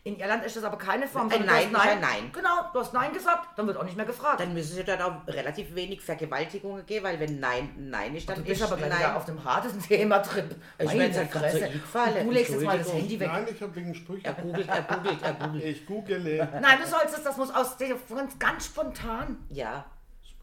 In 0.08 0.18
Irland 0.18 0.46
ist 0.46 0.56
das 0.56 0.64
aber 0.64 0.78
keine 0.78 1.06
Form. 1.06 1.30
Du 1.30 1.38
Nein 1.38 1.50
hast 1.50 1.66
ist 1.66 1.76
ein 1.76 2.00
Nein. 2.00 2.32
Genau, 2.32 2.70
du 2.72 2.80
hast 2.80 2.94
Nein 2.94 3.12
gesagt, 3.12 3.50
dann 3.58 3.68
wird 3.68 3.76
auch 3.76 3.84
nicht 3.84 3.98
mehr 3.98 4.06
gefragt. 4.06 4.40
Dann 4.40 4.54
müssen 4.54 4.74
sie 4.74 4.86
dann 4.86 5.02
auch 5.02 5.28
relativ 5.28 5.76
wenig 5.76 6.02
Vergewaltigungen 6.02 6.86
geben, 6.86 7.04
weil 7.04 7.20
wenn 7.20 7.42
Nein 7.42 7.72
Nein 7.76 8.16
ist, 8.16 8.30
dann 8.30 8.38
du 8.38 8.44
bist 8.44 8.62
ist 8.62 8.72
aber 8.72 8.88
Nein. 8.88 9.16
auf 9.16 9.26
dem 9.26 9.44
hartesten 9.44 9.82
Thema-Trip. 9.88 10.56
Ich 10.80 10.86
Meine 10.86 11.10
bin 11.10 11.14
jetzt 11.14 11.32
grad 11.32 11.52
so 11.52 11.62
eingefallen. 11.62 12.26
Du 12.26 12.32
legst 12.32 12.54
jetzt 12.54 12.64
mal 12.64 12.78
das. 12.78 12.94
Handy 12.94 13.20
weg. 13.20 13.28
Nein, 13.28 13.48
ich 13.54 13.62
habe 13.62 13.76
wegen 13.76 13.94
Sprüche. 13.94 14.28
Er 14.28 14.34
googelt, 14.34 14.70
er 14.70 14.82
googelt, 14.84 15.22
er 15.22 15.34
googelt. 15.34 15.64
Ich 15.66 15.86
google. 15.86 16.50
Nein, 16.62 16.78
du 16.82 16.88
sollst 16.88 17.18
es, 17.18 17.24
das 17.24 17.36
muss 17.36 17.54
aus 17.54 17.78
ganz, 17.78 18.40
ganz 18.40 18.66
spontan. 18.66 19.46
Ja. 19.50 19.84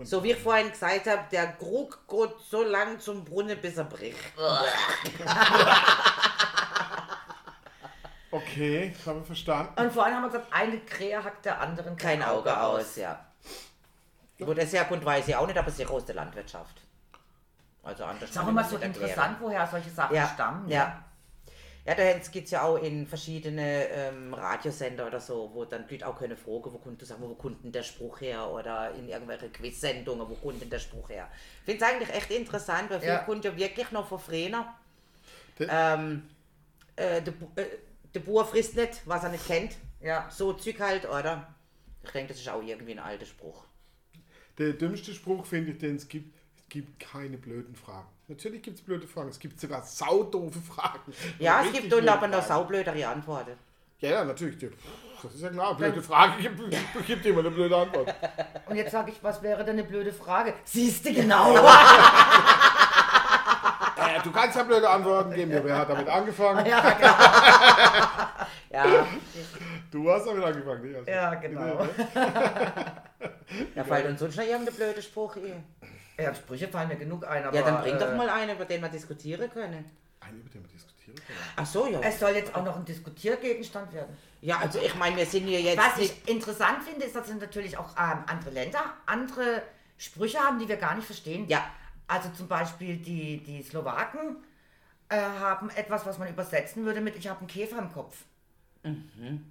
So 0.00 0.22
wie 0.22 0.32
ich 0.32 0.38
vorhin 0.38 0.70
gesagt 0.70 1.06
habe, 1.06 1.22
der 1.32 1.52
Krug 1.52 2.06
geht 2.06 2.34
so 2.50 2.64
lang 2.64 3.00
zum 3.00 3.24
Brunnen, 3.24 3.58
bis 3.58 3.78
er 3.78 3.84
bricht. 3.84 4.18
Okay, 8.34 8.92
ich 8.98 9.06
habe 9.06 9.22
verstanden. 9.22 9.80
Und 9.80 9.92
vorhin 9.92 10.14
haben 10.14 10.22
wir 10.22 10.28
gesagt, 10.30 10.48
eine 10.52 10.78
Krähe 10.80 11.22
hackt 11.22 11.44
der 11.44 11.60
anderen 11.60 11.96
Kein 11.96 12.22
Auge 12.22 12.58
aus, 12.60 12.96
ja. 12.96 13.24
Wo 14.38 14.52
das 14.52 14.72
herkommt, 14.72 15.04
weiß 15.04 15.28
ich 15.28 15.36
auch 15.36 15.46
nicht, 15.46 15.56
aber 15.56 15.68
es 15.68 15.78
ist 15.78 15.88
aus 15.88 16.04
der 16.04 16.16
Landwirtschaft. 16.16 16.80
Also 17.84 18.04
anders. 18.04 18.30
Ist 18.30 18.38
auch 18.38 18.48
immer 18.48 18.64
so 18.64 18.76
interessant, 18.78 19.36
woher 19.40 19.66
solche 19.66 19.90
Sachen 19.90 20.16
Ja, 20.16 20.26
stammen. 20.34 20.68
ja. 20.68 21.04
Ja, 21.86 21.94
da 21.94 22.12
gibt 22.14 22.46
es 22.46 22.50
ja 22.50 22.62
auch 22.62 22.76
in 22.78 23.06
verschiedene 23.06 23.86
ähm, 23.88 24.32
Radiosender 24.32 25.06
oder 25.06 25.20
so, 25.20 25.50
wo 25.52 25.66
dann 25.66 25.84
Leute 25.88 26.06
auch 26.08 26.18
keine 26.18 26.34
Frage, 26.34 26.72
wo 26.72 26.78
kommt, 26.78 27.04
sagen, 27.06 27.20
wo 27.22 27.34
kommt 27.34 27.62
denn 27.62 27.72
der 27.72 27.82
Spruch 27.82 28.22
her? 28.22 28.48
Oder 28.50 28.90
in 28.94 29.06
irgendwelche 29.10 29.50
Quiz-Sendungen, 29.50 30.26
wo 30.26 30.34
kommt 30.34 30.62
denn 30.62 30.70
der 30.70 30.78
Spruch 30.78 31.10
her? 31.10 31.28
Ich 31.60 31.64
finde 31.66 31.84
es 31.84 31.90
eigentlich 31.92 32.08
echt 32.10 32.30
interessant, 32.30 32.88
weil 32.90 33.00
viel 33.00 33.08
Ja. 33.10 33.18
kommt 33.18 33.44
ja 33.44 33.54
wirklich 33.54 33.90
noch 33.92 34.08
von 34.08 34.18
früher. 34.18 34.64
Der- 35.58 35.68
Ähm, 35.98 36.26
äh, 36.96 37.20
der, 37.20 37.34
äh, 37.56 37.66
der 38.14 38.20
Bauer 38.20 38.44
frisst 38.44 38.76
nicht, 38.76 39.02
was 39.04 39.24
er 39.24 39.30
nicht 39.30 39.46
kennt. 39.46 39.76
Ja. 40.00 40.28
So 40.30 40.52
Zeug 40.52 40.80
halt, 40.80 41.08
oder? 41.08 41.54
Ich 42.02 42.10
denke, 42.10 42.32
das 42.32 42.40
ist 42.40 42.48
auch 42.48 42.62
irgendwie 42.62 42.92
ein 42.92 42.98
alter 42.98 43.26
Spruch. 43.26 43.64
Der 44.58 44.72
dümmste 44.72 45.12
Spruch 45.12 45.46
finde 45.46 45.72
ich, 45.72 45.78
den 45.78 45.96
es 45.96 46.08
gibt. 46.08 46.34
Es 46.56 46.68
gibt 46.68 46.98
keine 46.98 47.36
blöden 47.36 47.74
Fragen. 47.74 48.08
Natürlich 48.26 48.62
gibt 48.62 48.78
es 48.78 48.84
blöde 48.84 49.06
Fragen. 49.06 49.28
Es 49.28 49.38
gibt 49.38 49.60
sogar 49.60 49.82
saudoofe 49.82 50.60
Fragen. 50.60 51.12
Ja, 51.38 51.62
es 51.64 51.72
gibt 51.72 51.88
blöde 51.88 52.10
aber 52.10 52.26
noch 52.26 52.42
saublödere 52.42 53.06
Antworten. 53.06 53.52
Ja, 54.00 54.10
ja, 54.10 54.24
natürlich. 54.24 54.56
Das 55.22 55.34
ist 55.34 55.42
ja 55.42 55.50
klar. 55.50 55.76
Blöde 55.76 56.02
Frage 56.02 56.42
gibt, 56.42 56.60
gibt 57.06 57.26
immer 57.26 57.40
eine 57.40 57.50
blöde 57.50 57.76
Antwort. 57.76 58.14
Und 58.66 58.76
jetzt 58.76 58.92
sage 58.92 59.12
ich, 59.12 59.22
was 59.22 59.42
wäre 59.42 59.64
denn 59.64 59.78
eine 59.78 59.84
blöde 59.84 60.12
Frage? 60.12 60.54
Siehst 60.64 61.06
du 61.06 61.14
genau. 61.14 61.54
Äh, 64.24 64.28
du 64.28 64.32
kannst 64.32 64.56
ja 64.56 64.62
blöde 64.62 64.88
Antworten 64.88 65.32
geben. 65.32 65.52
Ja, 65.52 65.64
wer 65.64 65.78
hat 65.78 65.90
damit 65.90 66.08
angefangen? 66.08 66.66
ja, 66.66 66.80
genau. 66.90 67.14
Ja, 68.70 69.06
Du 69.92 70.10
hast 70.10 70.26
damit 70.26 70.42
angefangen. 70.44 70.82
nicht? 70.82 70.96
Also, 70.96 71.10
Ja, 71.10 71.34
genau. 71.34 71.86
da 73.74 73.84
fällt 73.84 74.06
uns 74.06 74.18
sonst 74.20 74.36
noch 74.36 74.44
irgendein 74.44 74.74
blöder 74.74 75.00
Spruch 75.02 75.36
ein. 75.36 75.64
Ja, 76.18 76.34
Sprüche 76.34 76.66
fallen 76.68 76.88
mir 76.88 76.96
genug 76.96 77.24
ein, 77.24 77.44
aber 77.44 77.56
Ja, 77.56 77.62
dann 77.62 77.82
bring 77.82 77.94
äh, 77.94 77.98
doch 77.98 78.14
mal 78.14 78.28
einen, 78.28 78.56
über 78.56 78.64
den 78.64 78.80
wir 78.80 78.88
diskutieren 78.88 79.48
können. 79.52 79.84
Einen, 80.20 80.40
über 80.40 80.50
den 80.50 80.62
wir 80.64 80.70
diskutieren 80.70 81.16
können. 81.16 81.38
Ach 81.56 81.66
so, 81.66 81.86
ja. 81.86 82.00
Es 82.02 82.18
soll 82.18 82.30
jetzt 82.30 82.54
auch 82.54 82.64
noch 82.64 82.76
ein 82.76 82.84
Diskutiergegenstand 82.84 83.92
werden. 83.92 84.16
Ja, 84.40 84.58
also 84.58 84.80
ich 84.80 84.94
meine, 84.96 85.16
wir 85.16 85.26
sind 85.26 85.46
hier 85.46 85.60
jetzt 85.60 85.78
Was 85.78 85.98
ich 85.98 86.28
interessant 86.28 86.82
finde, 86.82 87.06
ist, 87.06 87.14
dass 87.14 87.32
natürlich 87.32 87.78
auch 87.78 87.90
ähm, 87.96 88.24
andere 88.26 88.50
Länder 88.50 88.80
andere 89.06 89.62
Sprüche 89.98 90.38
haben, 90.38 90.58
die 90.58 90.68
wir 90.68 90.76
gar 90.76 90.94
nicht 90.96 91.06
verstehen. 91.06 91.46
Ja. 91.48 91.64
Also 92.06 92.28
zum 92.30 92.48
Beispiel 92.48 92.96
die, 92.96 93.38
die 93.42 93.62
Slowaken 93.62 94.36
äh, 95.08 95.16
haben 95.16 95.70
etwas, 95.70 96.04
was 96.06 96.18
man 96.18 96.28
übersetzen 96.28 96.84
würde 96.84 97.00
mit 97.00 97.16
Ich 97.16 97.28
habe 97.28 97.38
einen 97.40 97.48
Käfer 97.48 97.78
im 97.78 97.92
Kopf. 97.92 98.24
Mhm. 98.82 99.50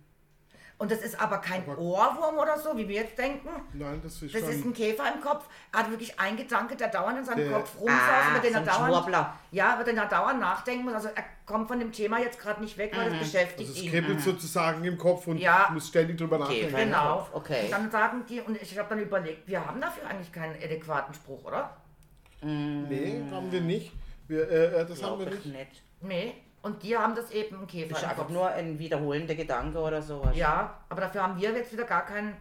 Und 0.79 0.91
das 0.91 0.99
ist 1.01 1.19
aber 1.21 1.37
kein 1.37 1.61
Aber- 1.63 1.77
Ohrwurm 1.77 2.37
oder 2.39 2.57
so, 2.59 2.75
wie 2.75 2.87
wir 2.87 2.95
jetzt 3.03 3.17
denken. 3.17 3.47
Nein, 3.73 4.01
das 4.03 4.21
ist 4.21 4.33
Das 4.35 4.41
schon... 4.41 4.49
ist 4.49 4.65
ein 4.65 4.73
Käfer 4.73 5.03
im 5.13 5.21
Kopf. 5.21 5.47
Er 5.71 5.79
hat 5.79 5.89
wirklich 5.91 6.19
einen 6.19 6.35
Gedanke, 6.35 6.75
der 6.75 6.89
dauernd 6.89 7.19
in 7.19 7.25
seinem 7.25 7.37
Der- 7.49 7.59
Kopf 7.59 7.79
rumsaust, 7.79 8.01
Ah, 8.01 8.31
über 8.31 8.39
den 8.39 8.51
so 8.53 8.55
er 8.55 8.59
ein 8.59 8.65
dauernd, 8.65 8.87
Schwurbler. 8.93 9.37
ja, 9.51 9.75
über 9.75 9.83
den 9.83 9.97
er 9.97 10.07
dauernd 10.07 10.39
nachdenken 10.39 10.83
muss. 10.85 10.93
Also 10.95 11.09
er 11.15 11.23
kommt 11.45 11.67
von 11.69 11.79
dem 11.79 11.91
Thema 11.91 12.19
jetzt 12.19 12.39
gerade 12.39 12.61
nicht 12.61 12.77
weg, 12.77 12.91
weil 12.97 13.09
das 13.11 13.19
beschäftigt 13.19 13.69
also 13.69 13.71
es 13.79 13.83
ihn. 13.85 13.91
kribbelt 13.91 14.21
sozusagen 14.21 14.83
im 14.83 14.97
Kopf 14.97 15.27
und 15.27 15.37
Ja. 15.37 15.69
muss 15.71 15.87
ständig 15.87 16.17
drüber 16.17 16.39
nachdenken. 16.39 16.75
Genau. 16.75 17.27
Okay. 17.31 17.65
Und 17.65 17.71
dann 17.71 17.91
sagen 17.91 18.25
die, 18.27 18.41
und 18.41 18.61
ich 18.61 18.77
habe 18.77 18.89
dann 18.89 18.99
überlegt, 18.99 19.47
wir 19.47 19.65
haben 19.65 19.79
dafür 19.79 20.07
eigentlich 20.07 20.31
keinen 20.31 20.55
adäquaten 20.55 21.13
Spruch, 21.13 21.45
oder? 21.45 21.77
Nee, 22.43 23.23
haben 23.31 23.51
wir 23.51 23.61
nicht. 23.61 23.91
Wir, 24.27 24.49
äh, 24.49 24.81
äh, 24.81 24.85
das 24.85 25.01
haben 25.03 25.17
Glaube 25.17 25.31
wir 25.31 25.37
ich 25.37 25.45
nicht. 25.45 25.57
nicht. 25.57 25.83
Nee. 26.01 26.33
Und 26.61 26.81
die 26.81 26.97
haben 26.97 27.13
das 27.13 27.29
eben 27.31 27.59
im 27.59 27.67
Käfer. 27.67 27.89
Das 27.89 28.03
ist 28.03 28.09
einfach 28.09 28.29
nur 28.29 28.47
ein 28.47 28.79
wiederholender 28.79 29.35
Gedanke 29.35 29.79
oder 29.79 30.01
sowas. 30.01 30.35
Ja, 30.35 30.79
aber 30.87 31.01
dafür 31.01 31.23
haben 31.23 31.39
wir 31.39 31.51
jetzt 31.51 31.73
wieder 31.73 31.83
gar 31.83 32.05
keinen. 32.05 32.35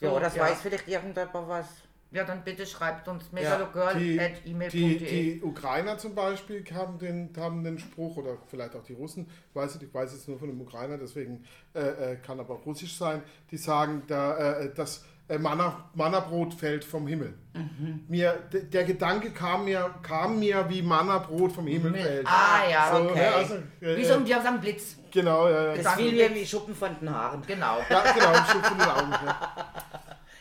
ja 0.00 0.10
so, 0.10 0.18
das 0.18 0.34
ja. 0.34 0.44
weiß 0.44 0.62
vielleicht 0.62 0.88
irgendjemand 0.88 1.48
was. 1.48 1.66
Ja, 2.10 2.22
dann 2.22 2.44
bitte 2.44 2.64
schreibt 2.64 3.08
uns 3.08 3.24
Die, 3.24 3.36
die, 3.36 3.42
megalogirl.email.de. 3.42 5.32
die 5.32 5.42
Ukrainer 5.42 5.98
zum 5.98 6.14
Beispiel 6.14 6.64
haben 6.72 6.96
den, 6.96 7.30
haben 7.36 7.64
den 7.64 7.76
Spruch, 7.76 8.16
oder 8.16 8.38
vielleicht 8.46 8.76
auch 8.76 8.84
die 8.84 8.92
Russen, 8.92 9.26
ich 9.48 9.56
weiß 9.56 9.82
ich 9.82 9.92
weiß 9.92 10.12
jetzt 10.12 10.28
nur 10.28 10.38
von 10.38 10.46
dem 10.46 10.60
Ukrainer, 10.60 10.96
deswegen 10.96 11.44
äh, 11.74 11.80
äh, 12.12 12.16
kann 12.16 12.38
aber 12.38 12.54
auch 12.54 12.64
russisch 12.64 12.96
sein, 12.96 13.20
die 13.50 13.56
sagen, 13.56 14.04
da, 14.06 14.60
äh, 14.60 14.72
das 14.72 15.04
äh, 15.28 15.38
Manna, 15.38 15.88
Mannabrot 15.94 16.54
fällt 16.54 16.84
vom 16.84 17.06
Himmel. 17.06 17.34
Mhm. 17.54 18.04
Mir, 18.08 18.32
der 18.52 18.84
Gedanke 18.84 19.30
kam 19.30 19.64
mir, 19.64 19.94
kam 20.02 20.38
mir, 20.38 20.68
wie 20.68 20.82
Mannabrot 20.82 21.52
vom 21.52 21.66
Himmel 21.66 21.94
fällt. 21.94 22.26
Ah, 22.26 22.68
ja, 22.70 22.90
So, 22.90 23.02
okay. 23.04 23.14
ne, 23.18 23.34
also, 23.34 23.54
äh, 23.80 23.96
Wie 23.96 24.04
so 24.04 24.14
ein, 24.14 24.26
wir 24.26 24.42
haben 24.42 24.60
Blitz. 24.60 24.96
genau, 25.10 25.48
ja, 25.48 25.74
ja. 25.74 25.82
Das 25.82 25.94
fiel 25.94 26.12
mir 26.12 26.34
wie 26.34 26.44
Schuppen 26.44 26.74
von 26.74 26.90
den 27.00 27.08
Haaren. 27.10 27.42
Genau. 27.46 27.78
ja, 27.88 28.12
genau, 28.12 28.28
ein 28.32 28.44
Stück 28.46 28.66
von 28.66 28.78
den 28.78 28.88
Augen. 28.88 29.12
Ja. 29.12 29.66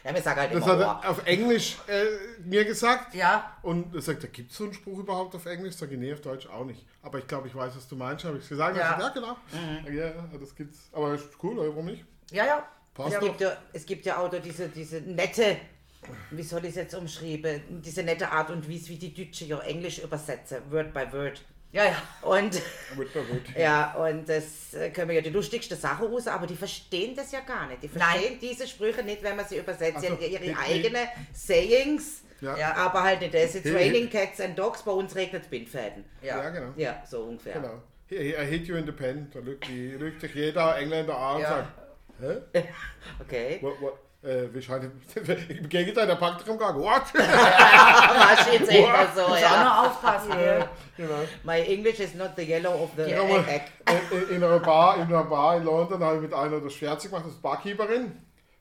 Ja, 0.05 0.13
wir 0.13 0.21
sagen 0.21 0.39
halt 0.41 0.53
Das 0.53 0.63
immer 0.65 0.85
hat 0.89 1.03
er 1.05 1.09
auf 1.11 1.25
Englisch 1.25 1.77
äh, 1.87 2.03
mir 2.43 2.65
gesagt. 2.65 3.15
Ja, 3.15 3.53
Und 3.61 3.95
er 3.95 4.01
sagt, 4.01 4.21
da 4.23 4.27
gibt 4.27 4.51
es 4.51 4.57
so 4.57 4.65
einen 4.65 4.73
Spruch 4.73 4.99
überhaupt 4.99 5.33
auf 5.33 5.45
Englisch? 5.45 5.75
Sag 5.75 5.91
ich, 5.93 5.97
nee, 5.97 6.11
auf 6.11 6.19
Deutsch 6.19 6.45
auch 6.49 6.65
nicht. 6.65 6.85
Aber 7.01 7.19
ich 7.19 7.27
glaube, 7.27 7.47
ich 7.47 7.55
weiß, 7.55 7.73
was 7.77 7.87
du 7.87 7.95
meinst. 7.95 8.25
Habe 8.25 8.37
ich 8.37 8.49
gesagt? 8.49 8.75
Ja. 8.75 8.97
Ja. 8.97 8.99
ja, 8.99 9.09
genau. 9.09 9.37
Ja, 9.89 10.11
das 10.37 10.53
gibt's. 10.55 10.89
Aber 10.91 11.13
ist 11.13 11.29
cool, 11.41 11.55
warum 11.55 11.85
nicht? 11.85 12.03
ja, 12.31 12.45
ja. 12.45 12.63
Passt 12.93 13.13
Es 13.13 13.19
doch. 13.19 13.27
gibt 13.27 13.41
ja, 13.41 13.57
es 13.73 13.85
gibt 13.85 14.05
ja 14.05 14.17
auch 14.19 14.29
da 14.29 14.39
diese, 14.39 14.69
diese 14.69 14.97
nette, 15.01 15.57
wie 16.31 16.43
soll 16.43 16.63
ich 16.65 16.71
es 16.71 16.75
jetzt 16.75 16.95
umschreiben, 16.95 17.81
diese 17.81 18.03
nette 18.03 18.29
Art 18.29 18.49
und 18.49 18.69
Weise, 18.69 18.89
wie 18.89 18.97
die 18.97 19.13
Deutsche 19.13 19.45
ja 19.45 19.59
Englisch 19.61 19.99
übersetzen, 19.99 20.57
Word 20.69 20.93
by 20.93 21.11
Word. 21.11 21.41
Ja, 21.71 21.85
ja. 21.85 22.01
Und 22.21 22.61
ja, 23.57 23.93
und 23.95 24.29
das 24.29 24.75
äh, 24.75 24.91
können 24.91 25.07
wir 25.09 25.15
ja 25.15 25.21
die 25.21 25.31
lustigste 25.31 25.75
Sache 25.75 26.05
raus, 26.05 26.27
aber 26.27 26.45
die 26.45 26.55
verstehen 26.55 27.15
das 27.15 27.31
ja 27.31 27.39
gar 27.39 27.67
nicht. 27.67 27.81
Die 27.81 27.87
verstehen 27.87 28.37
diese 28.39 28.67
Sprüche 28.67 29.01
nicht, 29.03 29.23
wenn 29.23 29.35
man 29.35 29.47
sie 29.47 29.57
übersetzt. 29.57 30.01
Sie 30.01 30.07
Ach 30.07 30.11
so, 30.11 30.15
haben 30.15 30.21
ja 30.21 30.39
ihre 30.39 30.59
eigenen 30.59 31.07
Sayings, 31.33 32.21
Ja. 32.41 32.57
Ja. 32.57 32.73
aber 32.75 33.01
halt 33.03 33.21
nicht 33.21 33.33
das. 33.33 33.55
It's 33.55 33.65
Hey, 33.65 33.73
raining 33.89 34.09
cats 34.09 34.39
and 34.39 34.57
dogs, 34.57 34.83
bei 34.83 34.91
uns 34.91 35.15
regnet 35.15 35.43
es 35.43 35.49
Bindfäden. 35.49 36.03
Ja, 36.21 36.43
Ja. 36.43 36.49
genau. 36.51 36.73
Ja, 36.75 37.03
so 37.09 37.23
ungefähr. 37.23 37.53
genau. 37.53 37.81
I 38.11 38.45
hit 38.45 38.67
you 38.67 38.75
in 38.75 38.85
the 38.85 38.91
pen. 38.91 39.31
Da 39.33 39.39
lügt, 39.39 39.67
die, 39.67 39.91
lügt 39.91 40.21
sich 40.21 40.35
jeder 40.35 40.77
Engländer 40.77 41.17
an 41.17 41.35
und 41.37 41.41
Ja. 41.41 41.49
sagt, 41.49 41.69
hä? 42.23 42.41
Okay. 43.21 43.59
What, 43.61 43.81
what? 43.81 43.93
Äh, 44.23 44.53
wir 44.53 44.61
scheinen, 44.61 44.91
Im 45.49 45.67
Gegenteil, 45.67 46.07
der 46.07 46.15
packt 46.15 46.49
am 46.49 46.57
Gang. 46.57 46.79
What? 46.79 47.03
Aber 47.13 48.41
steht's 48.41 48.69
immer 48.69 49.05
so, 49.13 49.21
Muss 49.27 49.31
auch 49.31 49.41
ja. 49.41 49.85
aufpassen. 49.85 50.31
gell? 50.31 50.65
genau. 50.95 51.19
My 51.43 51.59
English 51.59 51.99
is 51.99 52.15
not 52.15 52.31
the 52.37 52.43
yellow 52.43 52.83
of 52.83 52.91
the 52.95 53.03
egg. 53.03 53.63
in, 54.11 54.17
in, 54.17 54.35
in 54.37 54.43
einer 54.43 54.59
Bar, 54.59 54.95
in 54.95 55.03
einer 55.03 55.25
Bar 55.25 55.57
in 55.57 55.65
London 55.65 56.01
habe 56.01 56.15
ich 56.15 56.21
mit 56.21 56.33
einer 56.33 56.61
das 56.61 56.73
Scherze 56.73 57.09
gemacht, 57.09 57.25
das 57.25 57.33
ist 57.33 57.41
Barkeeperin. 57.41 58.13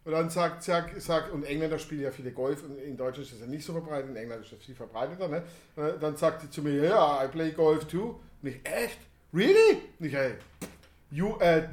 Und 0.04 0.12
dann 0.12 0.30
sagt, 0.30 0.64
sagt, 0.64 1.00
sagt, 1.00 1.30
und 1.32 1.44
Engländer 1.44 1.78
spielen 1.78 2.02
ja 2.02 2.10
viele 2.10 2.32
Golf, 2.32 2.64
und 2.64 2.76
in 2.78 2.96
Deutschland 2.96 3.26
ist 3.26 3.34
das 3.34 3.40
ja 3.42 3.46
nicht 3.46 3.64
so 3.64 3.72
verbreitet, 3.72 4.10
in 4.10 4.16
England 4.16 4.42
ist 4.44 4.52
das 4.52 4.58
viel 4.64 4.74
verbreiteter, 4.74 5.28
ne? 5.28 5.44
Und 5.76 6.02
Dann 6.02 6.16
sagt 6.16 6.42
die 6.42 6.50
zu 6.50 6.62
mir, 6.62 6.86
ja, 6.86 7.24
I 7.24 7.28
play 7.28 7.52
golf 7.52 7.84
too. 7.86 8.18
Und 8.42 8.48
ich, 8.48 8.56
echt? 8.64 8.98
Really? 9.32 9.80
Und 10.00 10.06
ich, 10.06 10.12
hey, 10.12 10.32
you, 11.12 11.38
äh, 11.38 11.68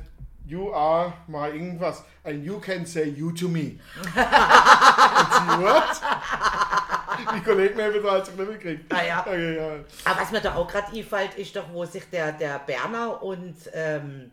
you 0.49 0.73
are 0.73 1.13
my 1.27 1.49
irgendwas, 1.49 2.03
and 2.23 2.43
you 2.43 2.59
can 2.59 2.85
say 2.85 3.09
you 3.09 3.31
to 3.31 3.47
me. 3.47 3.79
und 3.95 4.13
sie, 4.15 5.63
what? 5.63 6.01
Die 7.35 7.41
Kollegen 7.41 7.81
haben 7.81 8.03
das 8.03 8.27
nicht 8.27 8.37
mitgekriegt. 8.37 8.93
Ah, 8.93 9.03
ja. 9.03 9.19
Okay, 9.21 9.57
ja. 9.57 9.71
Aber 10.05 10.21
was 10.21 10.31
mir 10.31 10.41
da 10.41 10.55
auch 10.55 10.67
gerade 10.67 10.95
einfällt, 10.95 11.35
ist 11.35 11.55
doch, 11.55 11.65
wo 11.71 11.85
sich 11.85 12.09
der, 12.09 12.31
der 12.31 12.59
Berner 12.59 13.21
und 13.21 13.55
ähm, 13.73 14.31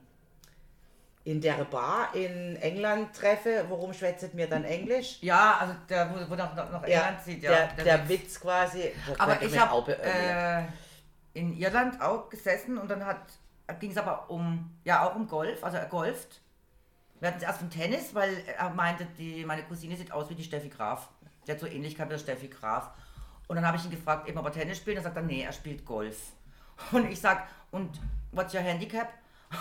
in 1.25 1.40
der 1.40 1.64
Bar 1.64 2.14
in 2.14 2.56
England 2.56 3.14
treffe. 3.14 3.64
Warum 3.68 3.92
schwätzt 3.92 4.32
mir 4.35 4.49
dann 4.49 4.64
Englisch? 4.64 5.18
Ja, 5.20 5.58
also 5.61 5.75
der, 5.88 6.08
wo, 6.11 6.30
wo 6.30 6.37
noch, 6.37 6.54
noch 6.54 6.85
England 6.85 7.20
sieht, 7.25 7.42
ja. 7.42 7.50
der, 7.50 7.85
der, 7.85 8.08
Witz. 8.08 8.23
Witz 8.23 8.40
quasi. 8.40 8.92
Aber 9.18 9.42
ich 9.42 9.58
habe 9.58 9.99
äh, 10.00 10.62
in 11.35 11.56
Irland 11.58 12.00
auch 12.00 12.30
gesessen 12.30 12.78
und 12.78 12.88
dann 12.88 13.04
hat 13.04 13.23
ging 13.75 13.90
es 13.90 13.96
aber 13.96 14.30
um, 14.30 14.70
ja 14.85 15.06
auch 15.06 15.14
um 15.16 15.26
Golf, 15.26 15.62
also 15.64 15.76
er 15.76 15.87
golft. 15.87 16.40
Wir 17.18 17.28
hatten 17.28 17.38
es 17.38 17.44
erst 17.44 17.58
vom 17.58 17.70
Tennis, 17.70 18.14
weil 18.14 18.44
er 18.58 18.70
meinte, 18.70 19.06
die, 19.18 19.44
meine 19.44 19.62
Cousine 19.64 19.96
sieht 19.96 20.12
aus 20.12 20.28
wie 20.28 20.35
die 20.35 20.44
Steffi 20.44 20.68
Graf. 20.68 21.08
Die 21.46 21.52
hat 21.52 21.61
so 21.61 21.66
Ähnlichkeit 21.66 22.06
mit 22.06 22.12
der 22.12 22.23
Steffi 22.23 22.49
Graf. 22.49 22.90
Und 23.49 23.56
dann 23.56 23.66
habe 23.66 23.76
ich 23.76 23.85
ihn 23.85 23.90
gefragt, 23.90 24.28
eben 24.28 24.38
ob 24.38 24.44
er 24.44 24.52
Tennis 24.52 24.78
spielt. 24.78 24.96
Und 24.96 25.02
er 25.02 25.04
sagt 25.04 25.16
dann, 25.16 25.26
nee, 25.26 25.42
er 25.42 25.52
spielt 25.52 25.85
Golf. 25.85 26.16
Und 26.92 27.11
ich 27.11 27.20
sag, 27.20 27.49
und 27.70 27.99
what's 28.32 28.52
your 28.52 28.61
handicap? 28.61 29.08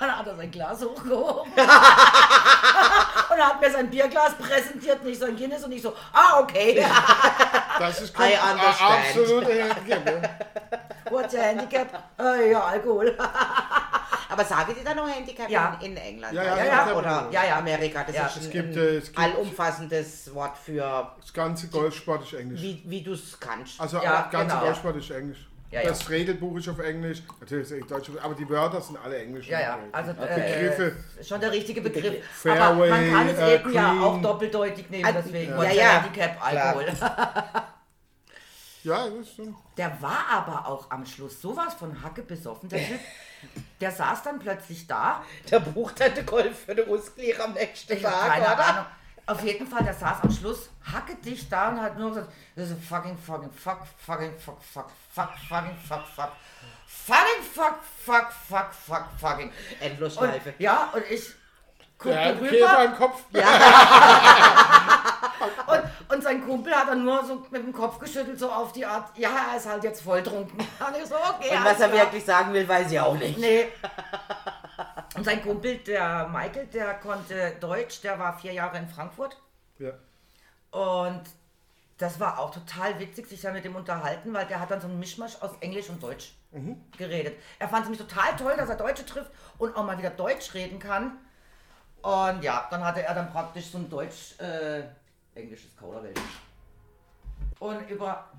Dann 0.00 0.18
hat 0.18 0.26
er 0.26 0.34
sein 0.34 0.50
Glas 0.50 0.82
hochgehoben. 0.82 1.52
und 1.52 1.58
er 1.58 3.46
hat 3.46 3.60
mir 3.60 3.70
sein 3.70 3.90
Bierglas 3.90 4.34
präsentiert, 4.34 5.04
nicht 5.04 5.20
sein 5.20 5.36
Guinness. 5.36 5.62
Und 5.62 5.72
ich 5.72 5.82
so, 5.82 5.94
ah, 6.14 6.40
okay. 6.40 6.82
Das 7.78 8.00
ist 8.00 8.18
I 8.18 8.38
understand. 8.50 8.80
absolut 8.80 9.44
Handicap. 9.46 10.04
ne? 10.06 10.22
What's 11.10 11.34
your 11.34 11.42
handicap? 11.42 11.88
Äh, 12.18 12.50
ja, 12.52 12.60
Alkohol. 12.64 13.16
Aber 14.32 14.44
sage 14.44 14.74
die 14.74 14.84
dann 14.84 14.96
noch 14.96 15.08
Handicap 15.08 15.50
Ja. 15.50 15.76
in, 15.80 15.90
in 15.90 15.96
England? 15.96 16.32
Ja, 16.34 16.44
ja, 16.44 16.52
oder, 16.54 16.64
ja, 16.64 16.86
ja. 16.88 16.94
oder 16.96 17.28
Ja, 17.32 17.44
ja. 17.46 17.58
Amerika? 17.58 18.04
Das 18.04 18.14
Ja. 18.14 18.26
ist 18.26 18.36
ein, 18.36 18.42
Es 18.44 18.50
gibt, 18.50 18.76
ein 18.76 18.78
äh, 18.78 18.96
es 18.98 19.06
gibt- 19.06 19.18
allumfassendes 19.18 20.32
Wort 20.34 20.56
für, 20.56 21.10
Das 21.20 21.32
ganze 21.32 21.66
Golfsport 21.68 22.22
ist 22.22 22.34
Englisch. 22.34 22.60
wie, 22.62 22.82
wie 22.86 23.02
du 23.02 23.12
es 23.14 23.38
kannst. 23.40 23.80
Also 23.80 23.96
Ja, 23.98 24.22
das 24.22 24.30
ganze 24.30 24.54
genau. 24.54 24.66
Golfsport 24.66 24.96
ist 24.96 25.10
Englisch. 25.10 25.46
Ja, 25.72 25.82
ja. 25.82 25.88
das 25.88 26.08
Regelbuch 26.10 26.56
ist 26.58 26.68
auf 26.68 26.80
Englisch, 26.80 27.22
natürlich 27.38 27.70
ist 27.70 27.80
es 27.82 27.86
Deutsch, 27.86 28.10
aber 28.20 28.34
die 28.34 28.48
Wörter 28.48 28.80
sind 28.80 28.98
alle 29.04 29.18
Englisch. 29.22 29.46
Ja, 29.46 29.60
ja, 29.60 29.78
also 29.92 30.12
Begriffe. 30.14 30.96
äh, 31.20 31.24
schon 31.24 31.40
der 31.40 31.52
richtige 31.52 31.80
Begriff. 31.80 32.24
Fairway, 32.42 32.60
Aber 32.60 32.86
man 32.88 33.10
kann 33.12 33.28
es 33.28 33.38
äh, 33.38 33.54
eben 33.54 33.72
ja 33.72 33.90
Green. 33.90 34.02
auch 34.02 34.20
doppeldeutig 34.20 34.90
nehmen, 34.90 35.14
deswegen. 35.16 35.52
ja. 35.52 35.62
Ja, 35.62 35.70
ja. 35.72 36.02
Handicap, 36.02 36.44
Alkohol. 36.44 36.86
Ja, 38.82 39.08
das 39.08 39.26
ist 39.28 39.36
so. 39.36 39.54
Der 39.76 40.00
war 40.00 40.24
aber 40.30 40.66
auch 40.66 40.90
am 40.90 41.04
Schluss 41.04 41.40
sowas 41.40 41.74
von 41.74 42.02
Hacke 42.02 42.22
besoffen, 42.22 42.68
der 42.68 42.86
Typ. 42.86 43.00
Der 43.80 43.90
saß 43.90 44.22
dann 44.22 44.38
plötzlich 44.38 44.86
da. 44.86 45.22
Der 45.50 45.60
bucht 45.60 45.98
den 46.00 46.26
Golf 46.26 46.64
für 46.66 46.74
den 46.74 46.88
Ausgleich 46.88 47.42
am 47.42 47.52
nächsten 47.54 47.92
Ich 47.94 48.04
habe 48.04 48.14
Tag, 48.14 48.28
keine 48.28 48.44
oder? 48.54 48.66
Ahnung. 48.66 48.86
Auf 49.26 49.42
jeden 49.44 49.66
Fall, 49.66 49.84
der 49.84 49.94
saß 49.94 50.22
am 50.22 50.30
Schluss 50.30 50.70
hacke 50.84 51.14
dicht 51.16 51.50
da 51.52 51.68
und 51.68 51.80
hat 51.80 51.98
nur 51.98 52.08
gesagt, 52.10 52.32
das 52.56 52.70
ist 52.70 52.84
fucking, 52.84 53.16
fucking, 53.16 53.50
fuck, 53.52 53.80
fucking, 54.04 54.32
fuck, 54.38 54.60
fuck, 54.62 54.90
fuck, 55.14 55.30
fucking, 55.48 55.76
fuck, 55.88 56.06
fuck. 56.06 56.32
Fucking, 56.86 57.42
fuck, 57.54 57.78
fuck, 58.04 58.32
fuck, 58.48 58.72
fuck, 58.74 59.04
fucking. 59.20 59.48
Und, 59.48 59.54
Endlosschleife. 59.80 60.54
ja, 60.58 60.90
und 60.92 61.04
ich 61.08 61.22
guckte 61.98 62.10
Der 62.10 62.24
hat 62.26 62.40
rüber. 62.40 62.88
Kopf. 62.98 63.24
Und, 65.66 66.14
und 66.14 66.22
sein 66.22 66.44
Kumpel 66.44 66.72
hat 66.74 66.88
dann 66.88 67.04
nur 67.04 67.24
so 67.24 67.46
mit 67.50 67.62
dem 67.62 67.72
Kopf 67.72 67.98
geschüttelt, 67.98 68.38
so 68.38 68.50
auf 68.50 68.72
die 68.72 68.84
Art, 68.84 69.16
ja, 69.16 69.30
er 69.50 69.56
ist 69.56 69.68
halt 69.68 69.84
jetzt 69.84 70.02
volltrunken. 70.02 70.58
Und 70.58 70.96
ich 70.96 71.06
so, 71.06 71.14
okay. 71.14 71.56
Und 71.56 71.64
was 71.64 71.80
er 71.80 71.88
klar. 71.88 72.04
wirklich 72.04 72.24
sagen 72.24 72.52
will, 72.52 72.68
weiß 72.68 72.90
ich 72.92 73.00
auch 73.00 73.14
nicht. 73.14 73.38
Nee. 73.38 73.68
Und 75.16 75.24
sein 75.24 75.42
Kumpel, 75.42 75.78
der 75.78 76.28
Michael, 76.28 76.66
der 76.66 76.94
konnte 76.94 77.52
Deutsch, 77.60 78.00
der 78.02 78.18
war 78.18 78.38
vier 78.38 78.52
Jahre 78.52 78.78
in 78.78 78.88
Frankfurt. 78.88 79.36
Ja. 79.78 79.92
Und 80.70 81.22
das 81.98 82.18
war 82.18 82.38
auch 82.38 82.50
total 82.50 82.98
witzig, 82.98 83.26
sich 83.26 83.40
da 83.40 83.52
mit 83.52 83.64
dem 83.64 83.76
unterhalten, 83.76 84.32
weil 84.32 84.46
der 84.46 84.60
hat 84.60 84.70
dann 84.70 84.80
so 84.80 84.86
einen 84.86 84.98
Mischmasch 84.98 85.36
aus 85.40 85.50
Englisch 85.60 85.90
und 85.90 86.02
Deutsch 86.02 86.32
geredet. 86.96 87.36
Er 87.58 87.68
fand 87.68 87.82
es 87.84 87.90
nämlich 87.90 88.08
total 88.08 88.36
toll, 88.36 88.54
dass 88.56 88.68
er 88.68 88.76
Deutsche 88.76 89.06
trifft 89.06 89.30
und 89.58 89.76
auch 89.76 89.84
mal 89.84 89.98
wieder 89.98 90.10
Deutsch 90.10 90.52
reden 90.54 90.78
kann. 90.78 91.18
Und 92.02 92.42
ja, 92.42 92.66
dann 92.70 92.84
hatte 92.84 93.02
er 93.02 93.14
dann 93.14 93.30
praktisch 93.30 93.66
so 93.66 93.78
ein 93.78 93.88
Deutsch, 93.88 94.38
äh, 94.40 94.82
englisches 95.40 95.76
Kauderwelsch. 95.76 96.20
Und 97.58 97.88
überhaupt. 97.88 98.34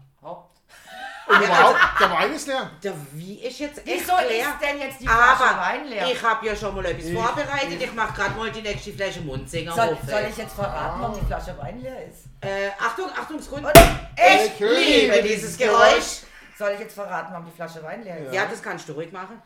Und 1.27 1.41
überhaupt, 1.43 1.77
der 1.99 2.11
Wein 2.11 2.33
ist 2.33 2.47
leer. 2.47 2.71
Der, 2.83 2.93
wie 3.13 3.35
ist 3.45 3.59
jetzt 3.59 3.81
Wieso 3.85 4.13
echt 4.17 4.29
leer? 4.29 4.45
ist 4.49 4.61
denn 4.61 4.79
jetzt 4.79 5.01
die 5.01 5.07
Flasche 5.07 5.43
Aber 5.43 5.61
Wein 5.61 5.85
leer? 5.87 6.07
ich 6.11 6.23
habe 6.23 6.45
ja 6.47 6.55
schon 6.55 6.75
mal 6.75 6.85
etwas 6.85 7.11
vorbereitet. 7.11 7.81
Ich 7.81 7.93
mache 7.93 8.13
gerade 8.13 8.35
mal 8.37 8.51
die 8.51 8.61
nächste 8.61 8.91
Flasche 8.93 9.21
Munzinger 9.21 9.73
soll, 9.73 9.89
auf. 9.89 9.99
soll 10.07 10.25
ich 10.29 10.37
jetzt 10.37 10.53
verraten, 10.55 11.03
ob 11.03 11.19
die 11.19 11.25
Flasche 11.25 11.57
Wein 11.57 11.81
leer 11.81 12.07
ist? 12.07 12.25
Äh, 12.41 12.69
Achtung, 12.79 13.09
Achtung, 13.15 13.39
Grund. 13.39 13.65
Und 13.65 13.73
ich 14.17 14.53
Ich 14.53 14.59
liebe 14.59 15.21
dieses 15.23 15.57
Geräusch. 15.57 16.21
Soll 16.57 16.71
ich 16.71 16.79
jetzt 16.79 16.93
verraten, 16.93 17.35
ob 17.35 17.45
die 17.45 17.51
Flasche 17.51 17.83
Wein 17.83 18.03
leer 18.03 18.17
ist? 18.19 18.33
Ja, 18.33 18.45
das 18.45 18.61
kannst 18.61 18.87
du 18.89 18.93
ruhig 18.93 19.11
machen. 19.11 19.41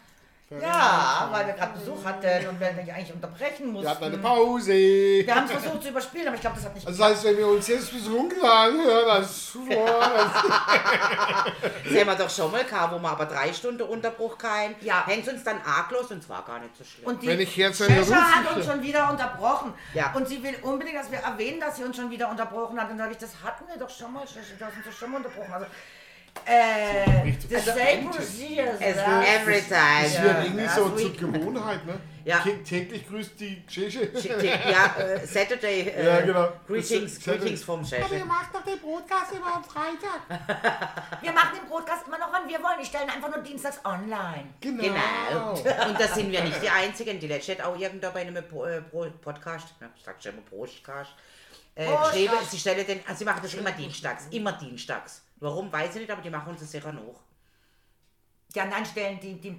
Ja, 0.52 1.28
weil 1.32 1.48
wir 1.48 1.54
gerade 1.54 1.80
Besuch 1.80 2.06
hatten 2.06 2.48
und 2.48 2.60
wir 2.60 2.68
eigentlich 2.68 3.12
unterbrechen 3.12 3.72
mussten. 3.72 3.88
Wir 3.88 3.90
hatten 3.90 4.04
eine 4.04 4.18
Pause. 4.20 4.74
Wir 4.74 5.36
haben 5.36 5.46
es 5.46 5.52
versucht 5.52 5.82
zu 5.82 5.90
überspielen, 5.90 6.28
aber 6.28 6.36
ich 6.36 6.42
glaube, 6.42 6.58
das 6.58 6.66
hat 6.66 6.76
nicht 6.76 6.86
Also 6.86 7.00
das 7.00 7.10
heißt, 7.10 7.24
wenn 7.24 7.38
wir 7.38 7.48
uns 7.48 7.68
jetzt 7.68 7.92
betrunken 7.92 8.44
anhören, 8.44 9.08
das, 9.08 9.54
das 9.54 9.66
Das 11.84 12.00
haben 12.00 12.08
wir 12.08 12.16
doch 12.16 12.30
schon 12.30 12.52
mal 12.52 12.64
gehabt, 12.64 12.94
wo 12.94 13.00
wir 13.00 13.10
aber 13.10 13.26
drei 13.26 13.52
Stunden 13.54 13.82
Unterbruch 13.82 14.38
kein. 14.38 14.76
Ja. 14.82 15.04
Hängt 15.08 15.28
uns 15.28 15.44
dann 15.44 15.60
arglos 15.66 16.12
und 16.12 16.24
zwar 16.24 16.46
gar 16.46 16.60
nicht 16.60 16.78
so 16.78 16.84
schlimm. 16.84 17.08
Und 17.08 17.24
die 17.24 17.28
Wenn 17.28 17.40
ich 17.40 17.58
jetzt 17.58 17.82
eine 17.82 17.96
Chefin 17.96 18.16
hat 18.16 18.56
uns 18.56 18.66
schon 18.68 18.84
wieder 18.84 19.10
unterbrochen. 19.10 19.74
Ja. 19.96 20.14
Und 20.14 20.28
sie 20.28 20.44
will 20.44 20.56
unbedingt, 20.62 20.98
dass 20.98 21.12
wir 21.12 21.20
erwähnen, 21.20 21.60
dass 21.60 21.78
sie 21.78 21.84
uns 21.84 21.96
schon 21.96 22.12
wieder 22.12 22.30
unterbrochen 22.30 22.80
hat. 22.80 22.92
Und 22.92 23.00
dann 23.00 23.00
sage 23.00 23.14
ich, 23.14 23.18
das 23.18 23.32
hatten 23.44 23.68
wir 23.68 23.78
doch 23.78 23.90
schon 23.90 24.14
mal, 24.14 24.28
Chefin, 24.28 24.60
du 24.60 24.66
hast 24.66 24.76
uns 24.76 24.86
doch 24.86 24.94
schon 24.94 25.10
mal 25.10 25.18
unterbrochen. 25.18 25.54
Also, 25.54 25.66
äh, 26.46 27.22
Richtig. 27.22 27.50
das 27.50 27.68
Also, 27.68 27.80
same 27.80 28.10
procedures. 28.10 28.80
Es 28.80 28.96
ja. 28.98 29.22
every 29.24 29.62
Das 29.62 29.68
time. 29.68 30.24
wird 30.24 30.36
Ja, 30.38 30.44
irgendwie 30.44 30.68
so 30.68 30.90
zur 30.90 31.14
Gewohnheit, 31.16 31.86
ne? 31.86 31.98
Ja. 32.26 32.38
Tä- 32.40 32.64
Täglich 32.64 33.08
grüßt 33.08 33.40
die 33.40 33.66
Tscheche. 33.68 34.10
Ja, 34.72 34.96
äh, 35.00 35.26
Saturday. 35.26 35.82
Äh, 35.96 36.06
Ja, 36.06 36.22
genau. 36.22 36.50
Greetings, 36.68 37.16
Saturday. 37.16 37.40
greetings 37.40 37.64
vom 37.64 37.80
Aber 37.82 37.88
Chef. 37.88 38.12
ihr 38.12 38.26
macht 38.26 38.54
doch 38.54 38.64
den 38.64 38.80
Broadcast 38.80 39.32
immer 39.34 39.56
am 39.56 39.64
Freitag. 39.64 40.22
Wir 41.22 41.32
machen 41.32 41.60
den 41.60 41.70
Broadcast 41.70 42.08
immer 42.08 42.18
noch, 42.18 42.32
wann 42.32 42.48
wir 42.50 42.58
wollen. 42.64 42.80
Ich 42.82 42.88
stelle 42.88 43.04
ihn 43.06 43.10
einfach 43.12 43.30
nur 43.30 43.44
dienstags 43.44 43.80
online. 43.86 44.46
Genau. 44.60 44.84
Genau. 44.84 45.52
Und 45.52 46.00
da 46.00 46.08
sind 46.08 46.32
wir 46.32 46.44
nicht 46.44 46.62
die 46.64 46.70
Einzigen. 46.70 47.20
Die 47.20 47.28
letzte 47.28 47.54
hat 47.54 47.62
auch 47.62 47.78
irgendwo 47.78 48.10
bei 48.12 48.22
einem 48.22 48.38
äh, 48.38 48.42
Podcast, 49.22 49.80
ne, 49.80 49.90
ich 49.96 50.04
sag 50.04 50.22
schon 50.22 50.34
immer 50.34 50.42
Prostcast, 50.50 51.12
äh, 51.76 51.86
geschrieben, 51.86 52.34
sie 52.50 52.58
stellen 52.60 52.86
den, 52.88 53.00
also 53.06 53.20
sie 53.20 53.26
machen 53.26 53.42
das 53.44 53.54
immer 53.54 53.72
dienstags, 53.72 54.26
immer 54.32 54.54
dienstags. 54.54 55.22
Warum, 55.38 55.72
weiß 55.72 55.96
ich 55.96 56.02
nicht, 56.02 56.12
aber 56.12 56.22
die 56.22 56.30
machen 56.30 56.50
uns 56.52 56.62
das 56.62 56.72
sicher 56.72 56.92
noch. 56.92 57.22
Ja, 58.54 58.66
dann 58.68 58.86
stellen 58.86 59.20
die, 59.20 59.40
die 59.40 59.50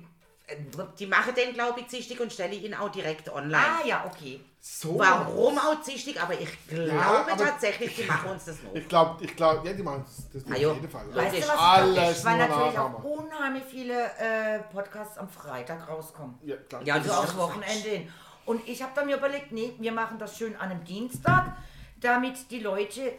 äh, 0.47 0.57
Die 0.99 1.07
machen 1.07 1.35
den, 1.35 1.53
glaube 1.53 1.81
ich, 1.81 1.89
zichtig 1.89 2.19
und 2.21 2.33
stellen 2.33 2.53
ihn 2.53 2.75
auch 2.75 2.91
direkt 2.91 3.29
online. 3.31 3.57
Ah 3.59 3.87
ja, 3.87 4.05
okay. 4.07 4.41
So. 4.61 4.99
Warum 4.99 5.59
auch 5.59 5.81
zichtig, 5.83 6.21
aber 6.21 6.39
ich 6.41 6.49
glaube 6.69 7.33
aber- 7.33 7.37
tatsächlich, 7.45 7.95
die 7.95 8.05
machen 8.05 8.31
uns 8.31 8.47
das 8.47 8.63
noch. 8.63 8.75
Ich 8.75 8.89
glaube, 8.89 9.25
ich 9.25 9.37
glaube, 9.37 9.67
ja, 9.69 9.75
die 9.75 9.83
machen 9.83 10.05
das, 10.05 10.31
das 10.31 10.51
Ah, 10.51 10.55
auf 10.55 10.61
jo. 10.61 10.73
jeden 10.75 10.89
Fall. 10.89 11.15
Weißt 11.15 11.37
du, 11.37 11.41
was 11.43 11.59
Alles 11.59 12.25
Weil 12.25 12.39
nur 12.39 12.49
natürlich 12.49 12.79
auch 12.79 13.05
unheimlich 13.05 13.65
viele 13.65 14.11
äh, 14.19 14.59
Podcasts 14.73 15.19
am 15.19 15.29
Freitag 15.29 15.87
rauskommen. 15.89 16.39
Ja, 16.43 16.57
klar. 16.57 16.83
Ja, 16.85 16.95
Also 16.95 17.23
ist 17.23 17.37
Wochenende 17.37 17.89
hin. 17.89 18.13
Und 18.47 18.67
ich 18.69 18.83
habe 18.83 18.93
dann 18.95 19.07
mir 19.07 19.17
überlegt, 19.19 19.53
nee, 19.53 19.75
wir 19.79 19.93
machen 19.93 20.19
das 20.19 20.37
schön 20.39 20.57
an 20.57 20.71
einem 20.71 20.85
Dienstag, 20.85 21.57
damit 22.01 22.51
die 22.51 22.61
Leute 22.61 23.13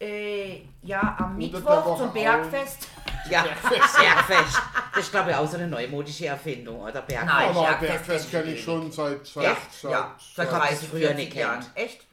äh, 0.00 0.62
ja 0.82 1.16
am 1.18 1.36
Mittwoch 1.36 1.96
zum. 1.98 2.12
Bergfest. 2.12 2.88
Ja, 3.30 3.42
Bergfest. 3.68 4.58
Das 4.94 5.02
ist, 5.04 5.10
glaube 5.10 5.30
ich, 5.30 5.36
auch 5.36 5.46
so 5.48 5.56
eine 5.56 5.66
neumodische 5.68 6.26
Erfindung, 6.26 6.80
oder? 6.80 7.02
Bergfest. 7.02 7.24
Nein. 7.26 7.48
Aber 7.50 7.62
Bergfest 7.62 7.90
Bergfest 8.06 8.30
kenn 8.30 8.42
kenne 8.42 8.54
ich 8.54 8.62
schon 8.64 8.92
seit, 8.92 9.26
seit, 9.26 9.44
Ja, 9.44 9.56
seit, 9.82 9.90
ja, 9.90 10.16
seit 10.36 10.50
hab 10.52 10.60
das 10.60 10.68
30, 10.70 10.88
früher 10.88 11.00
40 11.08 11.16
nicht 11.16 11.34
Jahren. 11.34 11.60
kennt. 11.60 11.70
Echt? 11.76 12.06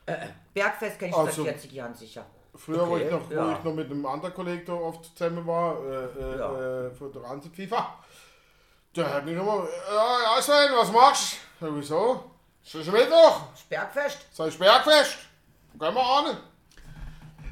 Bergfest 0.53 0.99
kenne 0.99 1.11
ich 1.11 1.17
Also- 1.17 1.43
seit 1.43 1.53
40 1.53 1.71
Jahren 1.73 1.93
sicher. 1.95 2.25
Früher, 2.53 2.87
wo, 2.87 2.97
ich 2.97 3.03
Okay, 3.05 3.11
noch, 3.13 3.29
wo 3.29 3.33
ja. 3.33 3.57
ich 3.57 3.63
noch 3.63 3.73
mit 3.73 3.89
einem 3.89 4.05
anderen 4.05 4.33
Kollegen 4.33 4.65
da 4.65 4.73
oft 4.73 5.05
zusammen 5.17 5.45
war, 5.47 5.75
äh, 5.85 6.05
äh, 6.05 6.37
Ja. 6.39 6.87
äh, 6.87 6.91
von 6.91 7.11
der 7.11 7.23
Ranzit 7.23 7.55
FIFA, 7.55 7.95
der 8.95 9.13
hat 9.13 9.25
mich 9.25 9.35
immer, 9.35 9.65
ja, 9.89 10.35
ja 10.35 10.41
Sven, 10.41 10.69
was 10.75 10.91
machst 10.91 11.37
du? 11.61 11.75
Wieso? 11.77 12.23
Es 12.63 12.75
ist 12.75 12.91
Mittwoch, 12.91 13.41
Das 13.53 13.61
Bergfest. 13.63 14.25
es 14.33 14.39
ist 14.39 14.59
Bergfest. 14.59 15.17
Gehen 15.79 15.93
wir 15.95 16.03
an. 16.05 16.37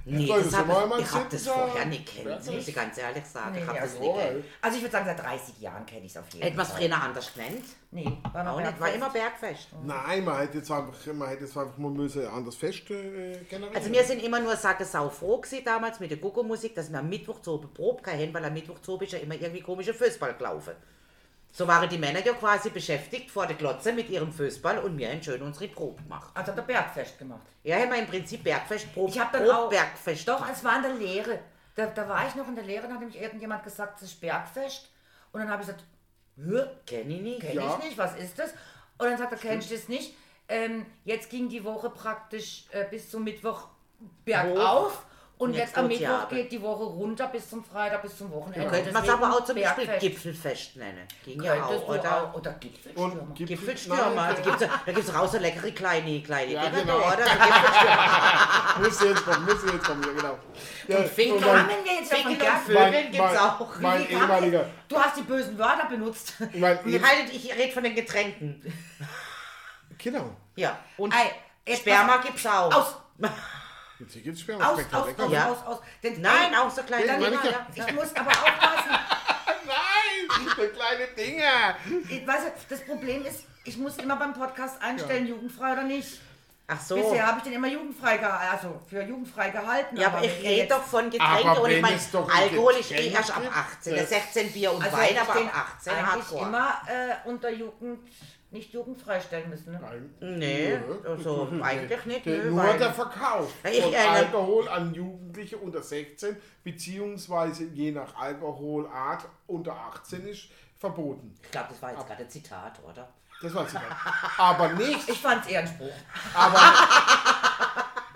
Nee, 0.05 0.27
Soll 0.27 0.43
das 0.43 0.55
hab 0.55 0.67
ich, 0.99 1.11
habe 1.11 1.25
das 1.29 1.47
vorher 1.47 1.81
ja. 1.81 1.85
nicht 1.85 2.05
kennt, 2.05 2.45
muss 2.45 2.67
ich 2.67 2.75
ganz 2.75 2.97
ehrlich 2.97 3.25
sagen. 3.25 3.53
Nee, 3.53 3.59
ich 3.61 3.67
habe 3.67 3.77
ja, 3.77 3.83
das 3.83 3.99
nicht 3.99 4.15
kennt. 4.15 4.45
Also 4.61 4.77
ich 4.77 4.83
würde 4.83 4.91
sagen, 4.91 5.05
seit 5.05 5.19
30 5.19 5.59
Jahren 5.59 5.85
kenne 5.85 6.05
ich 6.05 6.11
es 6.11 6.17
auf 6.17 6.25
jeden 6.33 6.55
man 6.55 6.65
es 6.65 6.71
Fall. 6.71 6.81
früher 6.81 7.01
anders 7.01 7.33
genannt? 7.33 7.65
Nee, 7.91 8.11
war 8.33 8.43
noch 8.43 8.53
Auch 8.53 8.61
nicht, 8.61 8.79
war 8.79 8.93
immer 8.93 9.09
Bergfest. 9.09 9.69
Nein, 9.83 10.23
man 10.23 10.39
hätte 10.39 10.57
jetzt 10.59 10.71
einfach, 10.71 11.13
man 11.13 11.29
hätte 11.29 11.45
jetzt 11.45 11.57
einfach 11.57 11.77
mal 11.77 11.91
müssen 11.91 12.27
anders 12.27 12.55
Fest 12.55 12.89
äh, 12.91 13.37
generieren. 13.49 13.75
Also 13.75 13.91
wir 13.91 14.03
sind 14.03 14.23
immer 14.23 14.39
nur 14.39 14.55
Sacke 14.55 14.85
sau 14.85 15.09
froh 15.09 15.37
gewesen 15.37 15.63
damals 15.65 15.99
mit 15.99 16.11
der 16.11 16.17
Gucko-Musik, 16.17 16.75
dass 16.75 16.91
wir 16.91 16.99
am 16.99 17.09
Mittwoch 17.09 17.41
zu 17.41 17.57
Probe 17.57 18.01
kein 18.03 18.33
weil 18.33 18.45
am 18.45 18.53
Mittwoch 18.53 18.79
zu 18.79 18.97
ist 18.99 19.13
ja 19.13 19.19
immer 19.19 19.35
irgendwie 19.35 19.61
komische 19.61 19.93
Fußball 19.93 20.35
gelaufen. 20.35 20.73
So 21.51 21.67
waren 21.67 21.89
die 21.89 21.97
Männer 21.97 22.23
ja 22.25 22.33
quasi 22.33 22.69
beschäftigt 22.69 23.31
vor 23.31 23.47
der 23.47 23.55
Glotze 23.55 23.91
mit 23.91 24.09
ihrem 24.09 24.31
Fußball 24.31 24.79
und 24.79 24.97
wir 24.97 25.09
haben 25.09 25.21
schön 25.21 25.41
unsere 25.41 25.67
Probe 25.67 26.01
gemacht. 26.03 26.29
Also 26.35 26.51
hat 26.51 26.57
er 26.57 26.63
Bergfest 26.63 27.17
gemacht. 27.17 27.41
Ja, 27.63 27.77
haben 27.77 27.89
wir 27.91 27.97
im 27.97 28.07
Prinzip 28.07 28.43
Bergfest, 28.43 28.93
Probe, 28.93 29.11
Ich 29.11 29.19
habe 29.19 29.29
dann 29.37 29.47
Probe, 29.47 29.57
auch. 29.57 29.69
Bergfest. 29.69 30.27
Doch, 30.27 30.47
es 30.49 30.63
war 30.63 30.75
in 30.77 30.83
der 30.83 30.93
Lehre. 30.93 31.39
Da, 31.75 31.87
da 31.87 32.07
war 32.07 32.27
ich 32.27 32.35
noch 32.35 32.47
in 32.47 32.55
der 32.55 32.63
Lehre, 32.65 32.87
da 32.87 32.93
hat 32.93 32.99
nämlich 32.99 33.19
irgendjemand 33.19 33.63
gesagt, 33.63 33.97
es 34.01 34.11
ist 34.11 34.21
Bergfest. 34.21 34.89
Und 35.31 35.39
dann 35.41 35.49
habe 35.49 35.61
ich 35.63 35.67
gesagt, 35.67 35.83
Hä? 36.37 36.65
Kenn 36.85 37.09
ich 37.11 37.21
nicht. 37.21 37.41
Kenn 37.41 37.55
Ja. 37.55 37.77
ich 37.77 37.83
nicht, 37.85 37.97
was 37.97 38.15
ist 38.17 38.37
das? 38.39 38.51
Und 38.97 39.07
dann 39.09 39.17
sagt 39.17 39.31
er, 39.33 39.37
kennst 39.37 39.69
du 39.71 39.75
das 39.75 39.89
nicht? 39.89 40.13
Ähm, 40.47 40.85
jetzt 41.03 41.29
ging 41.29 41.49
die 41.49 41.63
Woche 41.63 41.89
praktisch 41.89 42.65
äh, 42.71 42.85
bis 42.89 43.09
zum 43.09 43.23
Mittwoch 43.23 43.67
bergauf 44.23 44.97
und 44.97 45.08
Und 45.39 45.53
jetzt, 45.53 45.67
jetzt 45.69 45.77
am 45.77 45.87
Mittwoch 45.87 46.27
geht 46.27 46.51
die 46.51 46.61
Woche 46.61 46.83
runter 46.83 47.27
bis 47.27 47.49
zum 47.49 47.63
Freitag, 47.63 48.01
bis 48.01 48.17
zum 48.17 48.29
Wochenende. 48.29 48.59
Da 48.65 48.69
könnte 48.75 48.91
man 48.91 49.03
es 49.05 49.09
aber 49.09 49.29
auch 49.31 49.45
zum 49.45 49.55
Beispiel 49.55 49.85
Bergfest. 49.85 49.99
Gipfelfest 50.01 50.75
nennen. 50.75 51.07
Ging 51.23 51.41
ja 51.41 51.63
auch, 51.63 51.69
du 51.69 51.93
oder? 51.93 52.23
auch. 52.23 52.33
Oder 52.33 52.51
Gipfelstürmer. 52.51 53.13
Und 53.21 53.37
Gipfel- 53.37 53.45
Gipfelstürmer, 53.47 54.09
Nein, 54.15 54.35
da 54.35 54.41
gibt 54.41 54.61
es 54.61 54.67
da 54.85 54.91
gibt's 54.91 55.15
raus 55.15 55.31
so 55.31 55.37
leckere 55.37 55.71
kleine, 55.71 56.21
kleine 56.23 56.51
Ja, 56.51 56.63
Dinger 56.65 56.81
genau. 56.81 56.97
oder? 56.97 57.15
Gipfelstürmer. 57.23 58.79
Muss 58.79 59.01
jetzt 59.01 59.25
kommen, 59.25 59.45
muss 59.45 59.71
jetzt 59.73 59.83
kommen, 59.85 60.03
ja 60.03 60.09
genau. 60.13 60.39
Ja, 60.89 60.97
Und 60.97 61.41
Kamen 61.41 61.67
mein, 61.67 61.85
wir 61.85 61.93
jetzt 61.93 62.13
Finken 62.13 62.37
und? 62.37 62.59
Vögeln 62.65 63.11
gibt's 63.11 63.17
mein, 63.19 63.37
auch. 63.37 63.79
mein 63.79 64.09
Wie 64.09 64.13
ehemaliger, 64.13 64.61
es? 64.61 64.67
Du 64.89 64.99
hast 64.99 65.15
die 65.17 65.21
bösen 65.21 65.57
Wörter 65.57 65.85
benutzt. 65.87 66.33
mein, 66.53 66.77
Und 66.79 67.07
haltet, 67.07 67.33
ich 67.33 67.55
rede 67.55 67.71
von 67.71 67.83
den 67.85 67.95
Getränken. 67.95 68.61
genau. 69.97 70.35
Ja. 70.57 70.77
Und 70.97 71.13
Ei, 71.13 71.31
Sperma 71.75 72.17
pass- 72.17 72.25
gibt's 72.25 72.45
auch. 72.45 72.73
Aus, 72.75 72.95
Hier 74.07 74.21
gibt's 74.21 74.41
Sperma, 74.41 74.69
aus, 74.71 74.79
aus, 74.91 75.07
aus, 75.19 75.31
Ja. 75.31 75.51
aus, 75.51 75.65
aus. 75.65 75.79
Denn, 76.01 76.21
Nein, 76.21 76.55
auch 76.55 76.69
so 76.71 76.81
kleine 76.83 77.05
Ja, 77.05 77.17
Dinger. 77.17 77.29
meine 77.31 77.41
ich 77.71 77.77
Ja. 77.77 77.85
Ich 77.87 77.93
muss 77.93 78.15
aber 78.15 78.29
aufpassen. 78.31 78.89
Nein, 79.65 80.47
so 80.55 80.67
kleine 80.67 81.07
Dinger. 81.17 81.75
Ich, 82.09 82.25
weißt 82.27 82.45
du, 82.45 82.51
das 82.69 82.85
Problem 82.85 83.25
ist, 83.25 83.43
ich 83.65 83.77
muss 83.77 83.97
immer 83.97 84.15
beim 84.15 84.33
Podcast 84.33 84.81
einstellen, 84.81 85.27
jugendfrei 85.27 85.73
oder 85.73 85.83
nicht. 85.83 86.19
Ach 86.71 86.79
so. 86.79 86.95
Bisher 86.95 87.25
habe 87.25 87.39
ich 87.39 87.43
den 87.45 87.53
immer 87.53 87.67
jugendfrei 87.67 88.17
gehalten, 88.17 88.51
also 88.51 88.79
für 88.87 89.01
jugendfrei 89.01 89.49
gehalten. 89.49 89.97
Ja, 89.97 90.07
aber 90.07 90.23
ich 90.23 90.39
rede 90.43 90.67
doch 90.67 90.83
von 90.83 91.09
Getränken 91.09 91.49
Aber 91.49 91.61
und 91.63 91.71
ich 91.71 91.81
meine, 91.81 91.99
Alkohol 92.31 92.73
ist 92.73 92.91
eh 92.91 93.07
erst 93.09 93.31
ab 93.35 93.41
gibt, 93.41 93.55
18. 93.55 93.93
Der 93.95 94.01
das- 94.03 94.09
16 94.11 94.51
Bier 94.53 94.71
und 94.71 94.83
Also 94.83 94.95
Wein, 94.95 95.17
aber 95.19 95.33
den 95.39 95.49
ab 95.49 95.67
18 95.77 95.93
eigentlich 95.93 96.05
Hardcore. 96.05 96.45
immer 96.45 96.81
äh, 96.87 97.27
unter 97.27 97.49
Jugend, 97.49 97.99
nicht 98.51 98.73
jugendfrei 98.73 99.19
stellen 99.19 99.49
müssen. 99.49 99.73
Ne? 99.73 99.79
Nein. 99.81 100.37
Nee, 100.37 100.77
Nö. 100.77 101.09
also 101.09 101.49
eigentlich 101.61 102.05
nicht, 102.05 102.25
nö, 102.25 102.49
nur 102.51 102.63
weil- 102.63 102.77
der 102.79 102.93
Verkauf 102.93 103.51
ich 103.63 103.81
von 103.83 103.93
Alkohol 103.95 104.67
an 104.69 104.93
Jugendliche 104.93 105.57
unter 105.57 105.81
16, 105.83 106.35
beziehungsweise 106.63 107.65
je 107.65 107.91
nach 107.91 108.15
Alkoholart 108.15 109.25
unter 109.47 109.73
18 109.75 110.27
ist 110.27 110.47
verboten. 110.77 111.35
Ich 111.43 111.51
glaube, 111.51 111.67
das 111.69 111.81
war 111.81 111.91
jetzt 111.91 112.07
gerade 112.07 112.23
ein 112.23 112.29
Zitat, 112.29 112.79
oder? 112.83 113.07
Das 113.41 113.53
weiß 113.53 113.67
ich 113.67 113.73
nicht. 113.73 113.85
Aber 114.37 114.69
nicht, 114.73 115.09
Ich 115.09 115.19
fand 115.21 115.45
es 115.45 115.51
eher 115.51 115.61
ein 115.61 115.67
Spruch. 115.67 115.93
aber. 116.33 116.59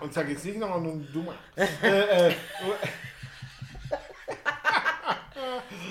Und 0.02 0.14
sag 0.14 0.28
jetzt 0.28 0.44
nicht 0.44 0.58
noch 0.58 0.76
ein 0.76 1.08
dummer. 1.14 1.34
Äh, 1.56 2.30
äh, 2.30 2.36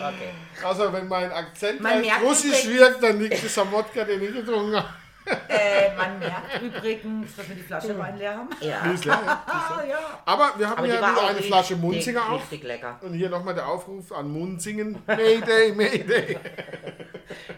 Okay. 0.00 0.32
also, 0.64 0.92
wenn 0.92 1.08
mein 1.08 1.30
Akzent 1.32 1.80
Man 1.80 1.92
halt 1.92 2.04
merkt 2.04 2.24
russisch 2.24 2.66
wirkt, 2.66 3.02
dann 3.02 3.20
liegt 3.20 3.42
es 3.42 3.58
am 3.58 3.70
Wodka, 3.72 4.04
den 4.04 4.22
ich 4.22 4.32
getrunken 4.32 4.76
habe. 4.76 4.88
Äh, 5.48 5.94
man 5.96 6.18
merkt 6.18 6.60
übrigens, 6.62 7.36
dass 7.36 7.48
wir 7.48 7.54
die 7.54 7.62
Flasche 7.62 7.98
Wein 7.98 8.18
leer 8.18 8.36
haben. 8.36 8.48
Ja. 8.60 8.82
Die 8.84 8.94
ist 8.94 9.04
leer, 9.04 9.20
ja. 9.24 9.42
Ah, 9.46 9.82
ja. 9.88 9.98
Aber 10.24 10.52
wir 10.56 10.68
haben 10.68 10.78
Aber 10.78 10.86
die 10.86 10.92
ja 10.92 10.98
wieder 10.98 11.28
eine 11.28 11.42
Flasche 11.42 11.76
Munzinger 11.76 12.28
auf. 12.28 12.42
Richtig 12.42 12.64
lecker. 12.64 12.98
Und 13.02 13.14
hier 13.14 13.30
nochmal 13.30 13.54
der 13.54 13.68
Aufruf 13.68 14.12
an 14.12 14.30
Munzingen. 14.32 14.98
Mayday, 15.06 15.72
Mayday. 15.72 16.38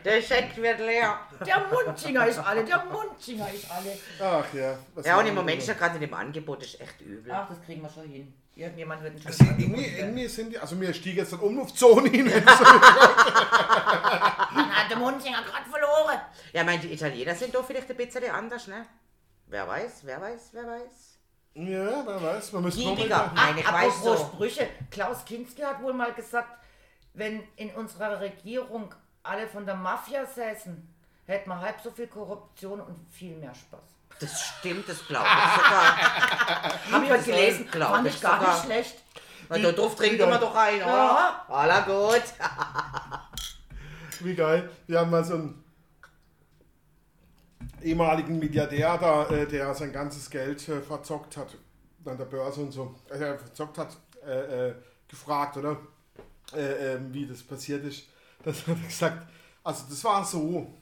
Der 0.04 0.20
Scheck 0.20 0.56
wird 0.56 0.78
leer. 0.80 1.18
Der 1.46 1.66
Munzinger 1.70 2.26
ist 2.26 2.38
alle, 2.38 2.64
der 2.64 2.84
Munzinger 2.84 3.48
ist 3.52 3.70
alle. 3.70 3.96
Ach 4.20 4.44
ja. 4.54 4.78
was 4.94 5.06
Ja, 5.06 5.18
und 5.18 5.26
im 5.26 5.34
Moment 5.34 5.58
ist 5.58 5.68
ja 5.68 5.74
gerade 5.74 5.94
in 5.94 6.02
dem 6.02 6.14
Angebot 6.14 6.62
ist 6.62 6.80
echt 6.80 7.00
übel. 7.00 7.32
Ach, 7.32 7.48
das 7.48 7.62
kriegen 7.62 7.82
wir 7.82 7.88
schon 7.88 8.04
hin. 8.04 8.32
Irgendjemand 8.56 9.02
wird 9.02 9.16
einen 9.16 9.26
Also 9.26 9.44
irgendwie, 9.44 9.86
irgendwie 9.98 10.28
sind 10.28 10.52
die, 10.52 10.58
also 10.58 10.76
mir 10.76 10.94
stieg 10.94 11.16
jetzt 11.16 11.32
dann 11.32 11.40
Umluftzone 11.40 12.08
hinein. 12.08 12.44
Der 14.94 15.10
Munzinger 15.10 15.42
gerade 15.42 15.68
verloren. 15.70 16.20
Ja, 16.52 16.60
ich 16.60 16.66
meine, 16.66 16.78
die 16.80 16.92
Italiener 16.92 17.34
sind 17.34 17.54
doch 17.54 17.64
vielleicht 17.64 17.90
ein 17.90 17.96
bisschen 17.96 18.30
anders, 18.30 18.66
ne? 18.66 18.86
Wer 19.46 19.66
weiß, 19.68 20.00
wer 20.04 20.20
weiß, 20.20 20.50
wer 20.52 20.66
weiß. 20.66 21.18
ja, 21.54 22.06
wer 22.06 22.22
weiß, 22.22 22.52
man 22.52 22.62
noch 22.64 22.70
Giebiger. 22.70 23.16
mal- 23.18 23.32
Nein, 23.34 23.58
ich 23.58 23.72
weiß 23.72 24.02
so. 24.02 24.16
Sprüche. 24.16 24.68
Klaus 24.90 25.24
Kinski 25.24 25.62
hat 25.62 25.82
wohl 25.82 25.92
mal 25.92 26.12
gesagt, 26.14 26.48
wenn 27.12 27.42
in 27.56 27.70
unserer 27.74 28.18
Regierung 28.20 28.92
alle 29.22 29.46
von 29.46 29.64
der 29.66 29.76
Mafia 29.76 30.24
säßen, 30.26 30.94
hätten 31.26 31.48
wir 31.48 31.60
halb 31.60 31.80
so 31.82 31.90
viel 31.90 32.06
Korruption 32.08 32.80
und 32.80 33.06
viel 33.12 33.36
mehr 33.36 33.54
Spaß. 33.54 33.80
Das 34.20 34.40
stimmt, 34.42 34.88
das 34.88 35.04
glaube 35.06 35.26
ich 35.26 35.62
sogar. 35.64 35.96
Habe 36.92 37.04
ich 37.04 37.10
heute 37.10 37.24
gelesen, 37.24 37.68
glaub 37.70 37.90
fand 37.90 38.06
ich 38.08 38.14
ich 38.14 38.20
gar 38.20 38.38
sogar. 38.40 38.54
nicht 38.54 38.64
schlecht. 38.64 38.96
Na, 39.48 39.58
da 39.58 39.72
drauf 39.72 39.94
trinken 39.96 40.18
wir 40.28 40.38
doch 40.38 40.54
ein, 40.54 40.76
oder? 40.82 40.86
Ja. 40.86 41.44
Aller 41.48 41.82
gut. 41.82 42.22
Wie 44.22 44.34
geil. 44.34 44.70
Wir 44.86 45.00
haben 45.00 45.10
mal 45.10 45.24
so 45.24 45.34
einen 45.34 45.64
ehemaligen 47.82 48.38
Milliardär 48.38 48.98
da, 48.98 49.28
äh, 49.28 49.46
der 49.46 49.74
sein 49.74 49.92
ganzes 49.92 50.30
Geld 50.30 50.68
äh, 50.68 50.80
verzockt 50.80 51.36
hat 51.36 51.56
an 52.04 52.18
der 52.18 52.24
Börse 52.26 52.60
und 52.60 52.72
so. 52.72 52.94
Also 53.10 53.24
er 53.24 53.38
verzockt 53.38 53.78
hat, 53.78 53.96
äh, 54.26 54.68
äh, 54.68 54.74
gefragt, 55.08 55.56
oder? 55.56 55.78
Äh, 56.54 56.94
ähm, 56.94 57.12
wie 57.12 57.26
das 57.26 57.42
passiert 57.42 57.84
ist. 57.84 58.08
Das 58.42 58.60
hat 58.66 58.76
er 58.76 58.86
gesagt. 58.86 59.28
Also 59.62 59.84
das 59.88 60.04
war 60.04 60.24
so. 60.24 60.78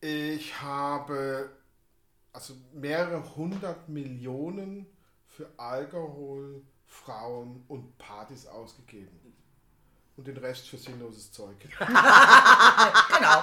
Ich 0.00 0.60
habe 0.60 1.50
also 2.32 2.54
mehrere 2.72 3.34
hundert 3.36 3.88
Millionen 3.88 4.86
für 5.26 5.48
Alkohol, 5.56 6.62
Frauen 6.84 7.64
und 7.68 7.96
Partys 7.98 8.46
ausgegeben. 8.46 9.34
Und 10.16 10.26
den 10.26 10.36
Rest 10.38 10.68
für 10.68 10.76
sinnloses 10.78 11.30
Zeug. 11.32 11.56
Genau. 13.18 13.42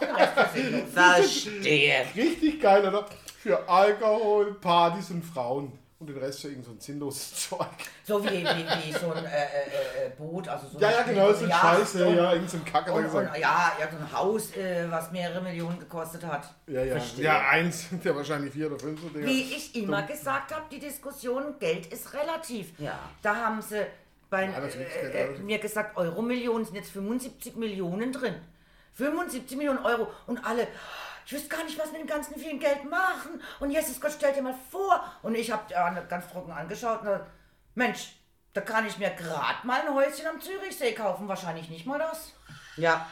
Den 0.00 0.14
Rest 0.14 0.36
ist 0.38 0.52
sinnlos. 0.54 0.90
Verstehe. 0.94 2.06
Richtig 2.14 2.60
geil, 2.60 2.86
oder? 2.88 3.06
Für 3.42 3.68
Alkohol, 3.68 4.54
Partys 4.54 5.10
und 5.10 5.24
Frauen. 5.24 5.72
Und 5.98 6.06
den 6.08 6.16
Rest 6.16 6.40
für 6.40 6.48
irgend 6.48 6.64
so 6.64 6.70
ein 6.70 6.80
sinnloses 6.80 7.48
Zeug. 7.50 7.66
So 8.04 8.24
wie, 8.24 8.30
wie, 8.42 8.44
wie 8.44 8.92
so 8.98 9.12
ein 9.12 9.22
äh, 9.22 9.28
äh, 9.28 10.06
äh, 10.06 10.10
Boot, 10.16 10.48
also 10.48 10.66
so 10.68 10.78
Ja, 10.78 10.90
ja, 10.92 11.02
genau, 11.02 11.30
so 11.34 11.44
ein 11.44 11.50
Scheiße, 11.52 12.06
und- 12.06 12.16
ja, 12.16 12.32
irgend 12.32 12.48
so 12.48 12.56
ein 12.56 12.64
Kack 12.64 12.86
hat 12.86 12.88
er 12.88 12.94
Und, 12.94 13.04
und 13.06 13.24
ja, 13.38 13.72
ja, 13.78 13.90
so 13.90 13.96
ein 13.98 14.10
Haus, 14.10 14.56
äh, 14.56 14.86
was 14.90 15.10
mehrere 15.12 15.42
Millionen 15.42 15.78
gekostet 15.78 16.24
hat. 16.24 16.54
Ja, 16.66 16.82
ja. 16.84 16.96
Verstehe. 16.96 17.24
Ja, 17.26 17.48
eins, 17.50 17.84
der 18.02 18.16
wahrscheinlich 18.16 18.54
vier 18.54 18.68
oder 18.68 18.78
fünf. 18.78 18.98
so 18.98 19.08
Dinger. 19.10 19.26
Wie 19.26 19.42
ich 19.42 19.74
immer 19.76 20.02
gesagt 20.04 20.54
habe, 20.54 20.64
die 20.70 20.78
Diskussion, 20.78 21.58
Geld 21.58 21.84
ist 21.92 22.14
relativ. 22.14 22.78
Ja. 22.78 22.98
Da 23.20 23.34
haben 23.36 23.60
sie 23.60 23.84
Geld 24.30 25.14
äh, 25.14 25.34
äh, 25.34 25.38
mir 25.40 25.58
gesagt, 25.58 25.96
Euro-Millionen 25.96 26.64
sind 26.64 26.76
jetzt 26.76 26.92
75 26.92 27.56
Millionen 27.56 28.12
drin. 28.12 28.34
75 28.94 29.56
Millionen 29.56 29.84
Euro 29.84 30.08
und 30.26 30.44
alle, 30.44 30.66
ich 31.26 31.32
wüsste 31.32 31.48
gar 31.48 31.64
nicht, 31.64 31.78
was 31.78 31.92
mit 31.92 32.00
dem 32.00 32.06
ganzen 32.06 32.36
vielen 32.38 32.58
Geld 32.58 32.88
machen. 32.88 33.40
Und 33.60 33.70
Jesus 33.70 34.00
Gott, 34.00 34.12
stell 34.16 34.32
dir 34.32 34.42
mal 34.42 34.54
vor. 34.70 35.04
Und 35.22 35.34
ich 35.36 35.50
habe 35.50 35.62
ganz 36.08 36.28
trocken 36.28 36.52
angeschaut 36.52 37.00
und 37.00 37.06
dachte, 37.06 37.26
Mensch, 37.74 38.12
da 38.52 38.60
kann 38.60 38.86
ich 38.86 38.98
mir 38.98 39.10
gerade 39.10 39.64
mal 39.64 39.80
ein 39.80 39.94
Häuschen 39.94 40.26
am 40.26 40.40
Zürichsee 40.40 40.92
kaufen. 40.92 41.28
Wahrscheinlich 41.28 41.68
nicht 41.70 41.86
mal 41.86 41.98
das. 41.98 42.32
Ja. 42.76 43.06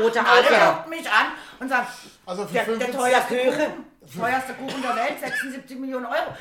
Oder 0.00 0.26
Alle 0.26 0.46
auch, 0.46 0.50
ja. 0.50 0.72
gucken 0.72 0.90
mich 0.90 1.10
an 1.10 1.26
und 1.58 1.68
sagen, 1.68 1.86
Also 2.26 2.46
für 2.46 2.52
der, 2.52 2.64
der 2.64 2.74
75 2.74 3.00
teuerste, 3.00 3.36
Kuchen. 3.36 3.84
Kuchen, 4.00 4.20
teuerste 4.20 4.54
Kuchen 4.54 4.82
der 4.82 4.96
Welt, 4.96 5.20
76 5.20 5.78
Millionen 5.78 6.06
Euro. 6.06 6.36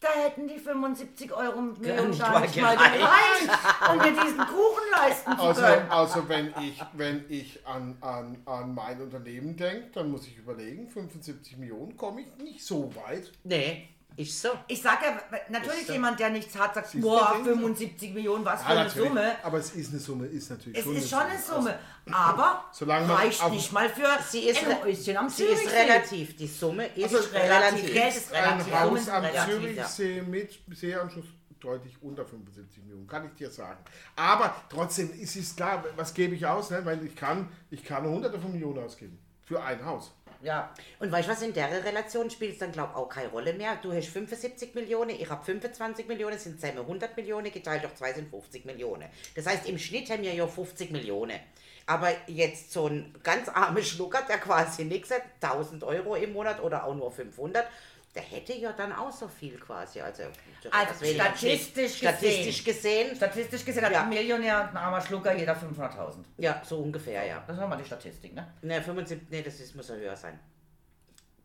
Da 0.00 0.08
hätten 0.24 0.48
die 0.48 0.58
75 0.58 1.30
Euro 1.32 1.60
Millionen 1.60 2.08
nicht 2.10 2.20
gar 2.20 2.32
mal 2.32 2.40
nicht 2.40 2.56
mal 2.58 2.74
gereicht. 2.74 2.98
gereicht, 3.00 3.90
um 3.90 3.98
mir 3.98 4.22
diesen 4.22 4.38
Kuchen 4.38 4.90
leisten 4.92 5.32
zu 5.36 5.42
Also, 5.42 5.60
können. 5.60 5.90
also 5.90 6.28
wenn 6.28 6.54
ich, 6.62 6.82
wenn 6.94 7.24
ich 7.28 7.66
an, 7.66 7.98
an, 8.00 8.38
an 8.46 8.74
mein 8.74 8.98
Unternehmen 9.02 9.54
denke, 9.58 9.90
dann 9.92 10.10
muss 10.10 10.26
ich 10.26 10.38
überlegen, 10.38 10.88
75 10.88 11.58
Millionen 11.58 11.96
komme 11.98 12.22
ich 12.22 12.42
nicht 12.42 12.64
so 12.64 12.90
weit. 12.96 13.30
Nee, 13.44 13.88
ist 14.16 14.42
so. 14.42 14.48
Ich 14.68 14.82
sage 14.82 15.06
ja, 15.06 15.38
natürlich 15.48 15.86
ja- 15.88 15.94
jemand, 15.94 16.18
der 16.20 16.30
nichts 16.30 16.56
hat, 16.58 16.74
sagt, 16.74 17.00
boah, 17.00 17.32
sehen 17.34 17.44
Sie? 17.44 17.50
75 17.50 18.14
Millionen, 18.14 18.44
was 18.44 18.62
für 18.62 18.72
Ja, 18.74 18.80
eine. 18.80 18.90
Summe. 18.90 19.36
Aber 19.44 19.58
es 19.58 19.70
ist 19.72 19.90
eine 19.90 20.00
Summe, 20.00 20.26
ist 20.26 20.50
natürlich 20.50 20.78
Es 20.78 20.84
schon 20.84 20.96
ist 20.96 21.10
schon 21.10 21.18
eine 21.20 21.30
Also, 21.32 21.54
Summe, 21.54 21.78
aber 22.12 22.64
solange 22.72 23.06
man 23.06 23.16
reicht 23.16 23.42
auf- 23.42 23.52
nicht 23.52 23.72
mal 23.72 23.88
für 23.88 24.08
Sie 24.28 24.40
ist, 24.48 24.64
ein 24.66 24.82
Häuschen 24.82 25.16
am 25.16 25.28
sie 25.28 25.44
ist 25.44 25.70
relativ. 25.72 26.36
Die 26.36 26.46
Summe 26.46 26.86
ist 26.88 27.14
Also 27.14 27.28
relativ. 27.32 27.92
Geld 27.92 28.16
ist 28.16 28.32
relativ. 28.32 28.72
Ein 28.74 28.80
Haus 28.80 29.08
am 29.08 29.24
Zürichsee 29.46 30.22
mit 30.22 30.58
Seeanschluss 30.72 31.26
deutlich 31.60 31.94
unter 32.00 32.24
75 32.24 32.82
Millionen, 32.84 33.06
kann 33.06 33.26
ich 33.26 33.34
dir 33.34 33.50
sagen. 33.50 33.78
Aber 34.16 34.54
trotzdem 34.70 35.12
ist 35.20 35.36
es 35.36 35.54
klar, 35.54 35.84
was 35.96 36.14
gebe 36.14 36.34
ich 36.34 36.46
aus? 36.46 36.70
Ne? 36.70 36.82
Weil 36.84 37.04
ich 37.04 37.14
kann, 37.14 37.48
ich 37.70 37.84
kann 37.84 38.04
hunderte 38.04 38.40
von 38.40 38.50
Millionen 38.52 38.82
ausgeben. 38.82 39.18
Für 39.44 39.62
ein 39.62 39.84
Haus. 39.84 40.12
Ja, 40.42 40.72
Und 40.98 41.12
weißt 41.12 41.28
du 41.28 41.32
was, 41.32 41.42
in 41.42 41.52
der 41.52 41.84
Relation 41.84 42.30
spielt 42.30 42.52
es 42.52 42.58
dann, 42.58 42.72
glaube 42.72 42.92
ich, 42.92 42.96
auch 42.96 43.08
keine 43.08 43.28
Rolle 43.28 43.52
mehr. 43.52 43.76
Du 43.82 43.92
hast 43.92 44.08
75 44.08 44.74
Millionen, 44.74 45.10
ich 45.10 45.28
habe 45.28 45.44
25 45.44 46.08
Millionen, 46.08 46.38
sind 46.38 46.58
zusammen 46.58 46.78
100 46.78 47.14
Millionen, 47.14 47.52
geteilt 47.52 47.84
durch 47.84 47.94
zwei 47.94 48.14
sind 48.14 48.30
50 48.30 48.64
Millionen. 48.64 49.04
Das 49.34 49.46
heißt, 49.46 49.68
im 49.68 49.78
Schnitt 49.78 50.08
haben 50.08 50.22
wir 50.22 50.32
ja 50.32 50.46
50 50.46 50.92
Millionen. 50.92 51.38
Aber 51.84 52.10
jetzt 52.26 52.72
so 52.72 52.86
ein 52.86 53.14
ganz 53.22 53.48
armer 53.48 53.82
Schlucker, 53.82 54.22
der 54.22 54.38
quasi 54.38 54.84
nichts 54.84 55.10
hat, 55.10 55.22
1000 55.42 55.84
Euro 55.84 56.14
im 56.14 56.32
Monat 56.32 56.62
oder 56.62 56.84
auch 56.84 56.94
nur 56.94 57.10
500, 57.10 57.66
der 58.14 58.22
hätte 58.22 58.52
ja 58.54 58.72
dann 58.72 58.92
auch 58.92 59.12
so 59.12 59.28
viel 59.28 59.56
quasi. 59.58 60.00
Also, 60.00 60.24
Also 60.70 61.04
statistisch 61.04 61.98
statistisch 61.98 62.64
gesehen. 62.64 63.14
statistisch 63.14 63.64
gesehen 63.64 63.84
hat 63.84 63.92
Ja. 63.92 64.02
ein 64.02 64.08
Millionär 64.08 64.62
und 64.62 64.68
ein 64.70 64.76
armer 64.76 65.00
Schlucker 65.00 65.32
jeder 65.34 65.54
500.000. 65.54 66.24
Ja, 66.38 66.60
so 66.64 66.78
ungefähr, 66.78 67.24
ja. 67.24 67.44
Das 67.46 67.56
war 67.56 67.68
mal 67.68 67.76
die 67.76 67.84
Statistik, 67.84 68.34
ne? 68.34 68.52
Ne, 68.62 68.82
75, 68.82 69.28
nee, 69.30 69.42
das 69.42 69.60
ist, 69.60 69.76
muss 69.76 69.88
ja 69.88 69.94
höher 69.94 70.16
sein. 70.16 70.38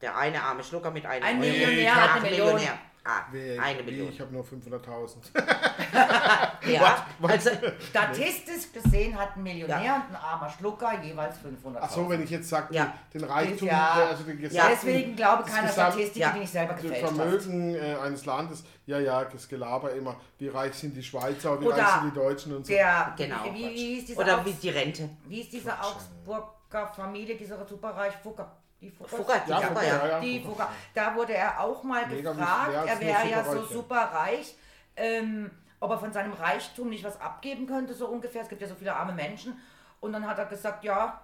Der 0.02 0.18
eine 0.18 0.42
arme 0.42 0.64
Schlucker 0.64 0.90
mit 0.92 1.06
einem 1.06 1.24
Ein 1.24 1.36
Euro. 1.40 1.48
Millionär 1.50 1.96
hat 1.96 2.12
eine 2.22 2.30
Million. 2.30 2.54
Millionär. 2.56 2.80
Ah, 3.08 3.22
Wie- 3.32 3.60
eine 3.60 3.80
wie, 3.82 3.84
Million. 3.84 4.10
Ich 4.10 4.20
habe 4.20 4.34
nur 4.34 4.44
500.000. 4.44 5.18
Ja, 6.68 7.06
also, 7.22 7.52
Statistisch 7.90 8.72
gesehen 8.74 9.16
hat 9.18 9.36
ein 9.38 9.44
Millionär 9.44 9.84
Ja. 9.84 9.96
und 9.98 10.10
ein 10.10 10.16
armer 10.16 10.50
Schlucker 10.50 11.00
jeweils 11.04 11.36
500.000. 11.38 11.78
Ach 11.80 11.90
so, 11.92 12.10
wenn 12.10 12.24
ich 12.24 12.32
jetzt 12.32 12.50
sage, 12.50 12.74
Ja. 12.74 12.94
den 13.14 13.24
Reichtum, 13.24 13.68
Ja. 13.68 14.08
also 14.10 14.24
den 14.24 14.42
Ja, 14.42 14.48
gesamten, 14.50 14.72
Deswegen 14.72 15.16
glaube 15.16 15.44
keiner 15.44 15.68
Statistik, 15.68 16.16
ja. 16.24 16.32
die 16.32 16.40
nicht 16.40 16.52
selber 16.52 16.74
gefälscht 16.74 17.04
hast. 17.04 17.16
Vermögen 17.16 17.76
äh, 17.76 17.96
eines 18.04 18.26
Landes, 18.26 18.64
ja, 18.88 18.98
ja, 19.00 19.24
das 19.26 19.48
Gelaber 19.48 19.92
immer, 19.94 20.16
wie 20.40 20.48
reich 20.48 20.74
sind 20.74 20.98
die 20.98 21.04
Schweizer, 21.04 21.62
wie 21.62 21.66
Oder 21.68 21.78
reich 21.78 22.02
sind 22.02 22.12
die 22.12 22.16
Deutschen 22.16 22.56
und 22.56 22.66
so. 22.66 22.74
Der, 22.74 23.14
genau. 23.16 23.36
wie, 23.54 23.60
wie, 23.70 23.98
ist 24.00 24.18
Oder 24.18 24.38
Augs- 24.40 24.46
wie 24.48 24.54
die 24.54 24.70
Rente. 24.70 25.10
wie 25.28 25.42
ist 25.42 25.54
diese 25.54 25.72
Augsburger 25.80 26.88
Familie, 26.96 27.36
dieser 27.36 27.64
superreich 27.68 28.16
Fugger? 28.24 28.52
Die 28.82 28.90
die 28.92 28.98
Ja, 29.02 29.08
Fugger, 29.08 29.40
Fugger, 29.40 29.84
ja. 29.84 30.08
ja. 30.08 30.20
Die 30.20 30.40
Fugger. 30.44 30.70
Da 30.94 31.16
wurde 31.16 31.34
er 31.34 31.60
auch 31.62 31.84
mal 31.84 32.06
Mega 32.08 32.34
gefragt, 32.34 32.74
er 32.88 33.00
wäre 33.00 33.28
ja 33.30 33.44
so 33.44 33.64
super 33.66 33.96
reich, 34.14 34.56
ähm, 34.96 35.50
ob 35.80 35.92
er 35.92 35.98
von 36.00 36.12
seinem 36.14 36.34
Reichtum 36.34 36.90
nicht 36.90 37.04
was 37.04 37.20
abgeben 37.20 37.68
könnte, 37.68 37.94
so 37.94 38.08
ungefähr. 38.08 38.42
Es 38.42 38.50
gibt 38.50 38.62
ja 38.62 38.68
so 38.68 38.76
viele 38.76 38.96
arme 38.96 39.14
Menschen. 39.14 39.60
Und 40.02 40.14
dann 40.14 40.28
hat 40.28 40.38
er 40.38 40.46
gesagt, 40.46 40.84
ja, 40.84 41.22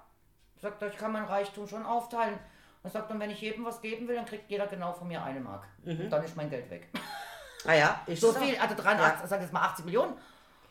sagt 0.61 0.81
er, 0.81 0.87
ich 0.89 0.97
kann 0.97 1.11
mein 1.11 1.25
Reichtum 1.25 1.67
schon 1.67 1.85
aufteilen. 1.85 2.37
Und 2.83 2.91
sagt 2.91 3.11
dann, 3.11 3.19
wenn 3.19 3.29
ich 3.29 3.41
jedem 3.41 3.63
was 3.63 3.79
geben 3.81 4.07
will, 4.07 4.15
dann 4.15 4.25
kriegt 4.25 4.49
jeder 4.49 4.65
genau 4.65 4.93
von 4.93 5.07
mir 5.07 5.21
eine 5.23 5.39
Mark. 5.39 5.65
Und 5.85 6.09
dann 6.09 6.23
ist 6.23 6.35
mein 6.35 6.49
Geld 6.49 6.69
weg. 6.69 6.87
Ah 7.63 7.73
ja, 7.75 8.01
ist 8.07 8.21
So 8.21 8.33
viel, 8.33 8.57
also 8.57 8.73
83, 8.73 9.21
Ja. 9.21 9.27
sag 9.27 9.39
jetzt 9.39 9.53
mal 9.53 9.61
80 9.61 9.85
Millionen. 9.85 10.17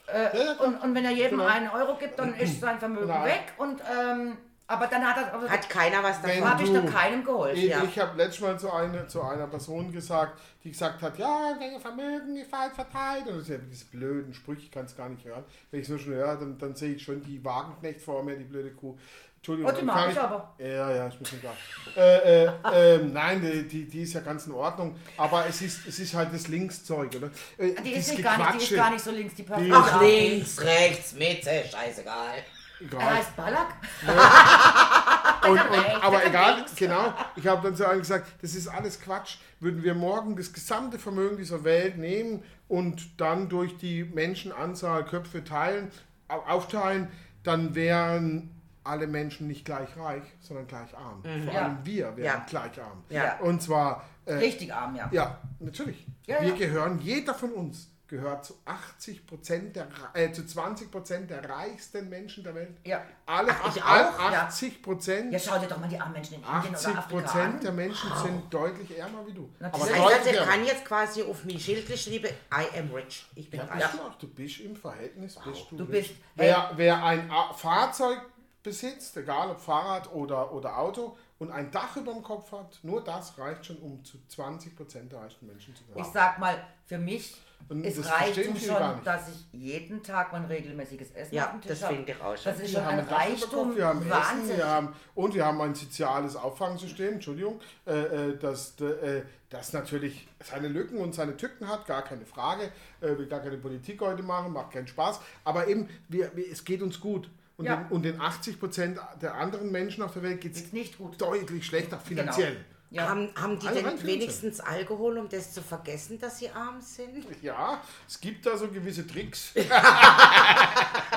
Ja, 0.09 0.23
ja, 0.23 0.55
klar. 0.55 0.61
Und, 0.67 0.83
und 0.83 0.93
wenn 0.97 1.05
er 1.05 1.13
jedem 1.13 1.39
Genau. 1.39 1.49
einen 1.49 1.69
Euro 1.69 1.95
gibt, 1.95 2.19
dann 2.19 2.35
ist 2.41 2.61
sein 2.61 2.81
Vermögen 2.81 3.07
Nein. 3.07 3.27
weg. 3.27 3.53
Und, 3.59 3.81
ähm, 3.97 4.37
aber 4.71 4.87
dann 4.87 5.05
hat 5.05 5.17
er, 5.19 5.35
also, 5.35 5.49
Hat 5.49 5.69
keiner 5.69 6.03
was 6.03 6.23
davon. 6.23 6.49
habe 6.49 6.63
ich 6.63 6.71
du- 6.71 6.81
doch 6.83 6.93
keinem 6.93 7.25
geholfen. 7.25 7.59
Ich, 7.59 7.69
Ja. 7.69 7.83
ich 7.85 7.99
habe 7.99 8.17
letztes 8.17 8.41
Mal 8.41 8.59
zu, 8.59 8.73
eine, 8.73 9.07
zu 9.07 9.21
einer 9.23 9.47
Person 9.47 9.93
gesagt, 9.93 10.41
die 10.65 10.71
gesagt 10.71 11.03
hat, 11.03 11.19
ja, 11.19 11.55
wenn 11.59 11.73
ihr 11.73 11.81
Vermögen 11.81 12.37
ist 12.37 12.51
falsch 12.51 12.75
verteilt. 12.75 13.27
Und 13.27 13.39
das 13.39 13.47
sind 13.47 13.61
ja 13.61 13.67
diese 13.71 13.85
blöden 13.87 14.33
Sprüche, 14.33 14.63
ich 14.63 14.71
kann 14.71 14.85
es 14.87 14.97
gar 14.97 15.09
nicht 15.09 15.25
hören. 15.25 15.45
Wenn 15.71 15.81
ich 15.81 15.85
es 15.87 15.91
nur 15.91 15.99
schon 15.99 16.15
höre, 16.15 16.37
dann, 16.37 16.57
dann 16.59 16.75
sehe 16.75 16.95
ich 16.95 17.03
schon 17.03 17.23
die 17.23 17.45
Wagenknecht 17.45 18.01
vor 18.01 18.23
mir, 18.23 18.37
die 18.37 18.45
blöde 18.45 18.71
Kuh. 18.71 18.97
Entschuldigung. 19.37 19.73
Oh, 19.75 19.79
die 19.79 19.85
mag 19.87 19.97
kann 19.97 20.11
ich 20.11 20.21
aber. 20.21 20.55
Ja, 20.59 20.91
ja, 20.95 21.07
ist 21.07 21.19
mir 21.19 21.27
schon 21.27 21.41
klar. 21.41 21.55
Äh, 21.97 22.45
äh, 22.45 22.51
ähm, 22.75 23.13
nein, 23.15 23.41
die, 23.71 23.87
die, 23.89 24.03
ist 24.03 24.13
ja 24.13 24.21
ganz 24.21 24.47
in 24.47 24.53
Ordnung. 24.53 24.97
Aber 25.17 25.47
es 25.47 25.63
ist, 25.63 25.87
es 25.87 25.99
ist 25.99 26.13
halt 26.15 26.29
das 26.35 26.49
Linkszeug, 26.49 27.09
oder? 27.17 27.31
Äh, 27.57 27.75
Die 27.83 27.93
ist, 27.95 28.11
nicht 28.11 28.23
gar 28.23 28.37
nicht, 28.37 28.61
die 28.71 28.75
ist 28.75 28.77
gar 28.77 28.91
nicht 28.91 29.03
so 29.03 29.11
links, 29.11 29.35
die 29.35 29.43
Person. 29.45 29.73
Ach, 29.73 30.03
links, 30.03 30.61
rechts, 30.61 31.15
Mitte, 31.15 31.65
scheißegal. 31.71 32.35
Er 32.81 32.87
Egal. 32.87 33.17
heißt 33.17 33.37
Ballack. 33.37 33.75
Und, 35.49 35.57
rechts, 35.59 35.95
und, 35.97 36.05
aber 36.05 36.27
egal, 36.27 36.65
genau. 36.77 37.15
Ich 37.35 37.47
habe 37.47 37.63
dann 37.63 37.75
zu 37.75 37.89
allen 37.89 38.01
gesagt, 38.01 38.31
das 38.43 38.55
ist 38.55 38.69
alles 38.69 39.01
Quatsch. 39.01 39.39
Würden 39.59 39.83
wir 39.83 39.95
morgen 39.95 40.37
das 40.37 40.53
gesamte 40.53 40.99
Vermögen 40.99 41.39
dieser 41.39 41.65
Welt 41.65 41.97
nehmen 41.97 42.43
und 42.69 43.19
dann 43.19 43.49
durch 43.49 43.77
die 43.79 44.05
Menschenanzahl 44.05 45.03
Köpfe 45.07 45.43
teilen, 45.43 45.91
au- 46.29 46.43
aufteilen, 46.47 47.09
dann 47.43 47.75
wären 47.75 48.51
alle 48.85 49.07
Menschen 49.07 49.47
nicht 49.49 49.65
gleich 49.65 49.89
reich, 49.97 50.23
sondern 50.41 50.67
gleich 50.67 50.95
arm. 50.97 51.23
Vor 51.23 51.55
Ja. 51.55 51.63
allem 51.63 51.79
wir 51.85 52.17
wären 52.19 52.25
Ja. 52.41 52.47
gleich 52.47 52.79
arm. 52.81 53.03
Ja. 53.09 53.39
Und 53.39 53.63
zwar, 53.63 54.05
äh, 54.27 54.35
Richtig 54.35 54.75
arm, 54.75 54.95
ja. 54.95 55.09
ja, 55.11 55.39
natürlich. 55.59 56.07
Ja, 56.27 56.43
wir 56.43 56.49
ja. 56.51 56.55
gehören, 56.55 56.99
jeder 57.01 57.33
von 57.35 57.53
uns 57.53 57.89
gehört 58.11 58.45
zu 58.45 58.55
80 58.65 59.25
Prozent 59.27 59.77
der, 59.77 59.87
äh, 60.15 60.33
zu 60.33 60.45
20 60.45 60.91
Prozent 60.91 61.31
der 61.31 61.49
reichsten 61.49 62.09
Menschen 62.09 62.43
der 62.43 62.55
Welt. 62.57 62.77
Ja. 62.85 63.03
Alle 63.25 63.55
Ach, 63.63 63.75
ich 63.75 63.83
all 63.83 64.09
auch? 64.09 64.33
Ja. 64.33 64.43
80 64.47 64.83
Prozent 64.83 65.33
Ja, 65.33 65.39
schau 65.39 65.59
dir 65.59 65.69
doch 65.69 65.79
mal 65.79 65.89
die 65.89 65.99
armen 65.99 66.13
Menschen 66.15 66.35
in 66.35 66.41
Indien 66.41 66.75
80 66.75 66.89
oder 66.89 66.99
Afrika 66.99 67.21
Prozent 67.21 67.63
der 67.63 67.73
Menschen 67.73 68.11
sind 68.23 68.53
deutlich 68.53 68.99
ärmer 68.99 69.27
wie 69.27 69.33
du. 69.33 69.49
Natürlich. 69.61 69.95
Aber 69.95 70.01
Das 70.11 70.11
heißt 70.19 70.27
also, 70.27 70.41
ich 70.41 70.47
kann 70.49 70.65
jetzt 70.65 70.85
quasi 70.85 71.23
auf 71.23 71.45
mich 71.45 71.65
schildlich 71.65 72.03
schreiben, 72.03 72.35
I 72.53 72.79
am 72.79 72.91
rich. 72.93 73.27
Ich 73.37 73.49
bin 73.49 73.61
ja, 73.61 73.67
reich. 73.67 73.79
bist 73.85 73.95
du, 73.95 74.03
auch. 74.03 74.15
du 74.17 74.27
bist 74.29 74.61
im 74.61 74.77
Verhältnis, 74.77 75.37
bist 75.45 75.67
du, 75.71 75.77
Du 75.77 75.87
bist- 75.87 76.11
Wer, 76.35 76.73
wer 76.75 77.03
ein 77.05 77.31
Fahrzeug 77.57 78.21
besitzt, 78.63 79.17
egal 79.17 79.51
ob 79.51 79.61
Fahrrad 79.61 80.13
oder, 80.13 80.53
oder 80.53 80.77
Auto, 80.79 81.17
und 81.39 81.51
ein 81.51 81.71
Dach 81.71 81.97
über 81.97 82.13
dem 82.13 82.23
Kopf 82.23 82.53
hat, 82.53 82.79
nur 82.83 83.03
das 83.03 83.39
reicht 83.39 83.65
schon, 83.67 83.77
um 83.79 84.05
zu 84.05 84.19
20 84.29 84.77
Prozent 84.77 85.13
der 85.13 85.21
reichsten 85.21 85.47
Menschen 85.47 85.75
zu 85.75 85.83
Ich 85.85 85.95
gehören. 85.95 86.13
sag 86.13 86.39
mal, 86.39 86.63
für 86.85 86.99
mich 86.99 87.35
Und 87.69 87.85
ist 87.85 87.99
das 87.99 88.09
gar 88.09 88.27
schon, 88.27 88.53
nicht. 88.53 89.07
dass 89.07 89.29
ich 89.29 89.47
jeden 89.61 90.03
Tag 90.03 90.33
mein 90.33 90.45
regelmäßiges 90.47 91.13
Essen 91.13 91.35
Ja, 91.35 91.45
auf 91.47 91.51
dem 91.53 91.61
Tisch 91.61 91.71
das 91.71 91.83
habe. 91.85 91.95
finde 91.95 92.13
ich 92.13 92.21
auch 92.21 92.37
schon. 92.37 92.45
Das 92.53 92.55
ist 92.57 92.63
Wir 92.63 92.69
schon 92.81 92.85
haben 92.85 92.99
ein 92.99 93.05
Reichtum. 93.07 93.77
Wir 93.77 93.87
haben 93.87 94.01
Essen, 94.01 94.11
Wahnsinn. 94.11 94.57
wir 94.57 94.67
haben, 94.69 94.95
und 95.15 95.35
wir 95.35 95.45
haben 95.47 95.61
ein 95.61 95.75
soziales 95.75 96.35
Auffangsystem, 96.37 97.15
Entschuldigung, 97.15 97.61
äh, 97.87 97.93
äh, 98.31 98.39
das, 98.39 98.81
äh, 98.81 99.23
das 99.51 99.73
natürlich 99.73 100.27
seine 100.43 100.69
Lücken 100.69 100.99
und 100.99 101.15
seine 101.15 101.37
Tücken 101.37 101.69
hat, 101.69 101.87
gar 101.87 102.03
keine 102.03 102.25
Frage. 102.25 102.71
Äh, 103.01 103.17
will 103.19 103.27
gar 103.27 103.41
keine 103.41 103.57
Politik 103.59 104.01
heute 104.01 104.23
machen, 104.23 104.53
macht 104.53 104.73
keinen 104.73 104.89
Spaß. 104.89 105.21
Aber 105.45 105.69
eben, 105.69 105.89
wir, 106.09 106.33
wir, 106.35 106.51
es 106.51 106.65
geht 106.65 106.83
uns 106.83 106.99
gut. 107.01 107.29
Und, 107.57 107.67
Ja. 107.67 107.77
den, 107.77 107.87
und 107.89 108.03
den 108.05 108.21
80 108.21 108.59
Prozent 108.59 108.99
der 109.21 109.35
anderen 109.35 109.71
Menschen 109.71 110.03
auf 110.03 110.15
der 110.15 110.23
Welt 110.23 110.41
geht 110.41 110.55
es 110.57 110.63
Ist 110.63 110.73
nicht 110.73 110.97
gut. 110.99 111.21
deutlich 111.21 111.67
schlechter 111.67 111.99
finanziell. 111.99 112.57
Ja. 112.93 113.09
Haben, 113.09 113.31
haben 113.41 113.57
die 113.57 113.69
Alle 113.69 113.85
denn 113.85 114.03
wenigstens 114.05 114.59
Alkohol, 114.59 115.19
um 115.19 115.29
das 115.29 115.53
zu 115.53 115.63
vergessen, 115.63 116.19
dass 116.19 116.39
sie 116.39 116.51
arm 116.51 116.81
sind? 116.81 117.25
Ja, 117.41 117.81
es 118.09 118.21
gibt 118.21 118.45
da 118.45 118.57
so 118.57 118.67
gewisse 118.69 119.07
Tricks. 119.07 119.53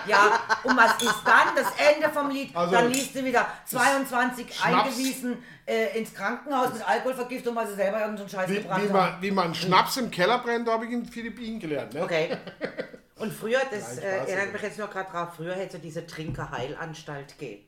Ja, 0.06 0.40
und 0.64 0.76
was 0.76 1.02
ist 1.02 1.22
dann? 1.24 1.56
Das 1.56 1.68
Ende 1.78 2.10
vom 2.10 2.30
Lied. 2.30 2.54
Also, 2.56 2.74
dann 2.74 2.92
liest 2.92 3.16
du 3.16 3.24
wieder 3.24 3.48
22 3.66 4.54
Schnaps. 4.54 4.74
eingewiesen 4.74 5.38
äh, 5.66 5.98
ins 5.98 6.14
Krankenhaus 6.14 6.74
mit 6.74 6.88
Alkoholvergiftung, 6.88 7.56
weil 7.56 7.68
sie 7.68 7.76
selber 7.76 8.02
irgendeinen 8.02 8.28
Scheiß 8.28 8.50
Wie, 8.50 8.56
gebrannt 8.56 8.84
wie, 8.84 8.88
haben. 8.90 8.94
man, 8.94 9.22
wie 9.22 9.32
man 9.32 9.56
Schnaps 9.56 9.98
im 9.98 10.12
Keller 10.12 10.40
brennt, 10.40 10.68
habe 10.68 10.86
ich 10.86 10.92
in 10.92 11.04
den 11.04 11.10
Philippinen 11.10 11.60
gelernt. 11.60 11.94
Ne? 11.94 12.04
Okay. 12.04 12.38
Und 13.16 13.32
früher, 13.32 13.62
das 13.72 13.96
Nein, 13.96 14.04
äh, 14.04 14.18
erinnert 14.32 14.54
mich 14.54 14.62
jetzt 14.64 14.80
noch 14.80 14.90
gerade 14.90 15.10
drauf, 15.10 15.30
früher 15.38 15.54
hätte 15.54 15.68
es 15.68 15.72
so 15.74 15.80
diese 15.80 16.06
Trinkerheilanstalt 16.06 17.38
gegeben. 17.40 17.66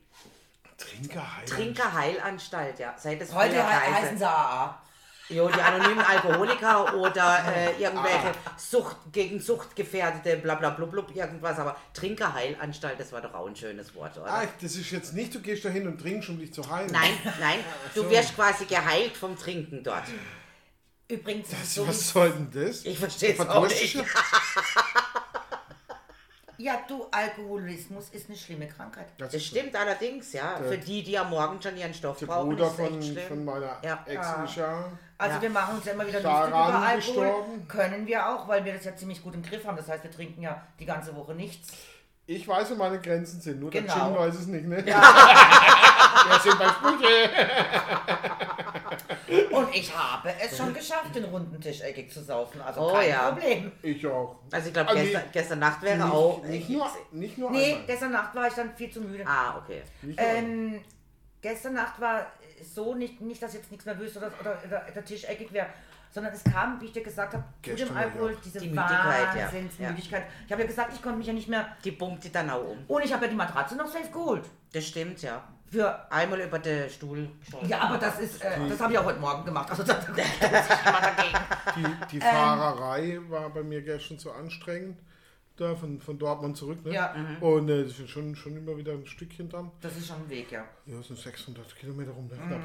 Trinkerheil. 0.78 1.46
Trinkerheilanstalt, 1.46 2.80
ja. 2.80 2.96
Seit 2.98 3.22
es 3.22 3.34
Heute 3.34 3.52
früher 3.56 3.64
he 3.64 3.68
geheißen. 3.70 3.94
heißen 3.96 4.18
sie 4.18 4.28
AA. 4.28 4.82
Jo, 5.28 5.50
die 5.50 5.60
anonymen 5.60 6.06
Alkoholiker 6.06 6.94
oder 6.96 7.44
äh, 7.56 7.72
irgendwelche 7.82 8.28
Ah. 8.46 8.52
Sucht 8.58 8.98
gegen 9.12 9.40
Sucht 9.40 9.76
gefährdete, 9.76 10.38
bla 10.38 10.54
bla 10.54 10.70
blub, 10.70 10.92
blub, 10.92 11.16
irgendwas. 11.16 11.58
Aber 11.58 11.76
Trinkerheilanstalt, 11.96 13.00
das 13.00 13.12
war 13.12 13.22
doch 13.22 13.34
auch 13.34 13.48
ein 13.48 13.56
schönes 13.56 13.96
Wort, 13.96 14.16
oder? 14.18 14.32
Ah, 14.32 14.44
das 14.62 14.76
ist 14.76 14.92
jetzt 14.92 15.14
nicht, 15.16 15.34
du 15.34 15.40
gehst 15.40 15.66
da 15.66 15.70
hin 15.70 15.88
und 15.88 16.00
trinkst, 16.00 16.30
um 16.30 16.38
dich 16.38 16.54
zu 16.54 16.70
heilen. 16.70 16.92
Nein, 16.92 17.18
nein, 17.40 17.60
du 17.96 18.08
wirst 18.10 18.36
quasi 18.36 18.66
geheilt 18.66 19.18
vom 19.18 19.36
Trinken 19.36 19.84
dort. 19.84 20.04
Übrigens, 21.08 21.50
Das, 21.50 21.74
so 21.74 21.88
was 21.88 22.10
soll 22.10 22.32
denn 22.32 22.52
das? 22.68 22.86
Ich 22.86 23.00
verstehe 23.00 23.34
es 23.34 23.40
auch 23.40 23.68
nicht. 23.68 23.96
ja, 26.58 26.80
du, 26.88 27.06
Alkoholismus 27.12 28.10
ist 28.10 28.30
eine 28.30 28.38
schlimme 28.38 28.68
Krankheit. 28.68 29.08
Das 29.18 29.44
stimmt 29.44 29.76
allerdings, 29.76 30.34
ja. 30.34 30.58
Für 30.58 30.78
die, 30.78 31.04
die 31.04 31.18
am 31.18 31.30
Morgen 31.30 31.62
schon 31.62 31.76
ihren 31.78 31.94
Stoff 31.94 32.18
Der 32.20 32.28
brauchen, 32.28 32.50
Bruder 32.50 32.68
ist 32.68 32.74
es 32.74 32.80
echt 32.80 32.90
von, 32.92 33.02
schlimm. 33.04 33.28
von 33.28 33.46
meiner 33.46 33.78
Ja. 33.84 34.04
Ex 34.06 34.28
ist 34.46 34.56
ja. 34.58 34.86
Also 35.18 35.36
Ja. 35.38 35.42
wir 35.42 35.50
machen 35.50 35.76
uns 35.78 35.86
ja 35.86 35.94
immer 35.94 36.08
wieder 36.08 36.20
lustig 36.22 36.32
Daran 36.32 36.50
über 36.50 36.88
Alkohol. 36.88 36.96
gestorben. 37.26 37.68
Können 37.68 38.08
wir 38.08 38.30
auch, 38.30 38.48
weil 38.48 38.64
wir 38.66 38.74
das 38.74 38.86
ja 38.86 38.96
ziemlich 38.96 39.24
gut 39.24 39.34
im 39.34 39.44
Griff 39.44 39.66
haben. 39.66 39.78
Das 39.78 39.88
heißt, 39.88 40.04
wir 40.04 40.12
trinken 40.12 40.42
ja 40.42 40.62
die 40.80 40.86
ganze 40.86 41.16
Woche 41.16 41.34
nichts. 41.34 41.70
Ich 42.28 42.48
weiß, 42.48 42.72
wo 42.72 42.76
meine 42.76 43.00
Grenzen 43.00 43.40
sind, 43.40 43.60
nur 43.60 43.70
der 43.70 43.84
Genau. 43.84 43.94
Gin 43.94 44.16
weiß 44.16 44.36
es 44.36 44.48
nicht, 44.48 44.66
ne? 44.66 44.84
Wir 44.84 44.94
sind 46.44 46.58
bei 46.58 46.68
Sprüche. 46.70 47.30
Und 49.56 49.76
ich 49.76 49.96
habe 49.96 50.30
es 50.44 50.58
schon 50.58 50.74
geschafft, 50.74 51.16
den 51.16 51.26
runden 51.26 51.60
Tisch 51.62 51.82
eckig 51.82 52.12
zu 52.12 52.24
saufen. 52.24 52.62
Also 52.62 52.82
Oh 52.82 52.94
kein 52.94 53.10
ja. 53.10 53.32
Problem. 53.32 53.72
Ich 53.82 54.06
auch. 54.08 54.36
Also 54.52 54.68
ich 54.68 54.74
glaube, 54.74 54.90
Also 54.90 55.02
gestern, 55.02 55.22
nicht- 55.24 55.34
gestern 55.34 55.60
Nacht 55.60 55.82
wäre 55.82 56.12
auch... 56.12 56.44
Nicht, 56.44 56.70
nicht 56.70 56.78
nur, 56.78 56.90
nicht 57.12 57.38
nur 57.38 57.52
Nee, 57.52 57.72
einmal. 57.74 57.86
gestern 57.88 58.12
Nacht 58.12 58.36
war 58.36 58.48
ich 58.48 58.54
dann 58.54 58.76
viel 58.76 58.92
zu 58.92 59.02
müde. 59.02 59.24
Ah, 59.28 59.58
okay. 59.58 59.82
Nicht 60.02 60.20
nur 60.20 60.28
einmal. 60.28 60.44
Ähm, 60.44 60.82
gestern 61.42 61.74
Nacht 61.74 62.00
war 62.02 62.26
so 62.64 62.96
nicht, 62.96 63.22
nicht 63.22 63.42
dass 63.42 63.54
jetzt 63.54 63.70
nichts 63.72 63.86
nervös 63.86 64.16
oder, 64.18 64.32
oder, 64.40 64.58
oder 64.66 64.80
der 64.94 65.06
Tisch 65.06 65.24
eckig 65.26 65.52
wäre, 65.54 65.68
sondern 66.12 66.34
es 66.34 66.44
kam, 66.46 66.80
wie 66.80 66.86
ich 66.86 66.94
dir 66.94 67.04
gesagt 67.04 67.34
habe, 67.34 67.44
zu 67.62 67.72
Gestern 67.72 67.88
dem 67.90 67.96
war 67.96 68.02
Alkohol 68.04 68.32
ja. 68.32 68.38
diese 68.44 68.60
Die 68.60 68.68
Müdigkeit, 68.70 69.36
ja. 69.36 69.44
Wahnsinnsmüdigkeit. 69.44 70.24
Ich 70.46 70.52
habe 70.52 70.62
ja 70.62 70.68
gesagt, 70.68 70.94
ich 70.96 71.02
konnte 71.02 71.18
mich 71.18 71.28
ja 71.28 71.34
nicht 71.34 71.50
mehr. 71.50 71.68
Die 71.84 71.92
pumpt 71.92 72.24
die 72.24 72.32
dann 72.32 72.50
auch 72.50 72.64
um. 72.70 72.78
Und 72.88 73.04
ich 73.04 73.12
habe 73.14 73.26
ja 73.26 73.30
die 73.32 73.36
Matratze 73.36 73.76
noch 73.76 73.88
safe 73.88 74.10
geholt. 74.10 74.44
Das 74.72 74.86
stimmt, 74.88 75.22
ja. 75.22 75.44
Für. 75.72 76.12
Einmal 76.12 76.42
über 76.42 76.60
den 76.60 76.90
Stuhl 76.90 77.30
geschossen. 77.44 77.70
Ja, 77.70 77.82
aber 77.82 77.98
das 77.98 78.20
ist, 78.20 78.44
äh, 78.44 78.70
das 78.70 78.80
habe 78.80 78.94
ich 78.94 79.00
auch 79.00 79.06
heute 79.06 79.20
Morgen 79.20 79.46
gemacht. 79.46 79.70
Also 79.70 79.84
da 79.84 79.94
da 80.06 80.10
muss 80.10 80.20
ich 80.20 80.88
immer 80.88 81.02
dagegen. 81.02 81.38
Die, 81.76 82.08
die 82.12 82.22
Fahrerei 82.22 83.20
war 83.30 83.50
bei 83.50 83.64
mir 83.64 83.82
gestern 83.82 84.20
so 84.20 84.32
anstrengend. 84.32 85.00
Da 85.58 85.74
von, 85.74 86.02
von 86.02 86.20
Dortmund 86.20 86.58
zurück, 86.58 86.84
ne? 86.84 86.94
Ja. 86.94 87.16
Und 87.40 87.70
äh, 87.70 87.84
das 87.84 87.98
ist 87.98 88.10
schon, 88.10 88.36
schon 88.36 88.58
immer 88.58 88.76
wieder 88.76 88.92
ein 88.92 89.06
Stückchen 89.06 89.48
dran. 89.48 89.72
Das 89.80 89.96
ist 89.96 90.08
schon 90.08 90.18
ein 90.18 90.30
Weg, 90.30 90.52
ja. 90.52 90.66
Ja, 90.86 91.00
es 91.00 91.08
sind 91.08 91.18
600 91.18 91.74
Kilometer 91.78 92.12
rum. 92.12 92.28
Ne? 92.28 92.36
Knapp. 92.36 92.62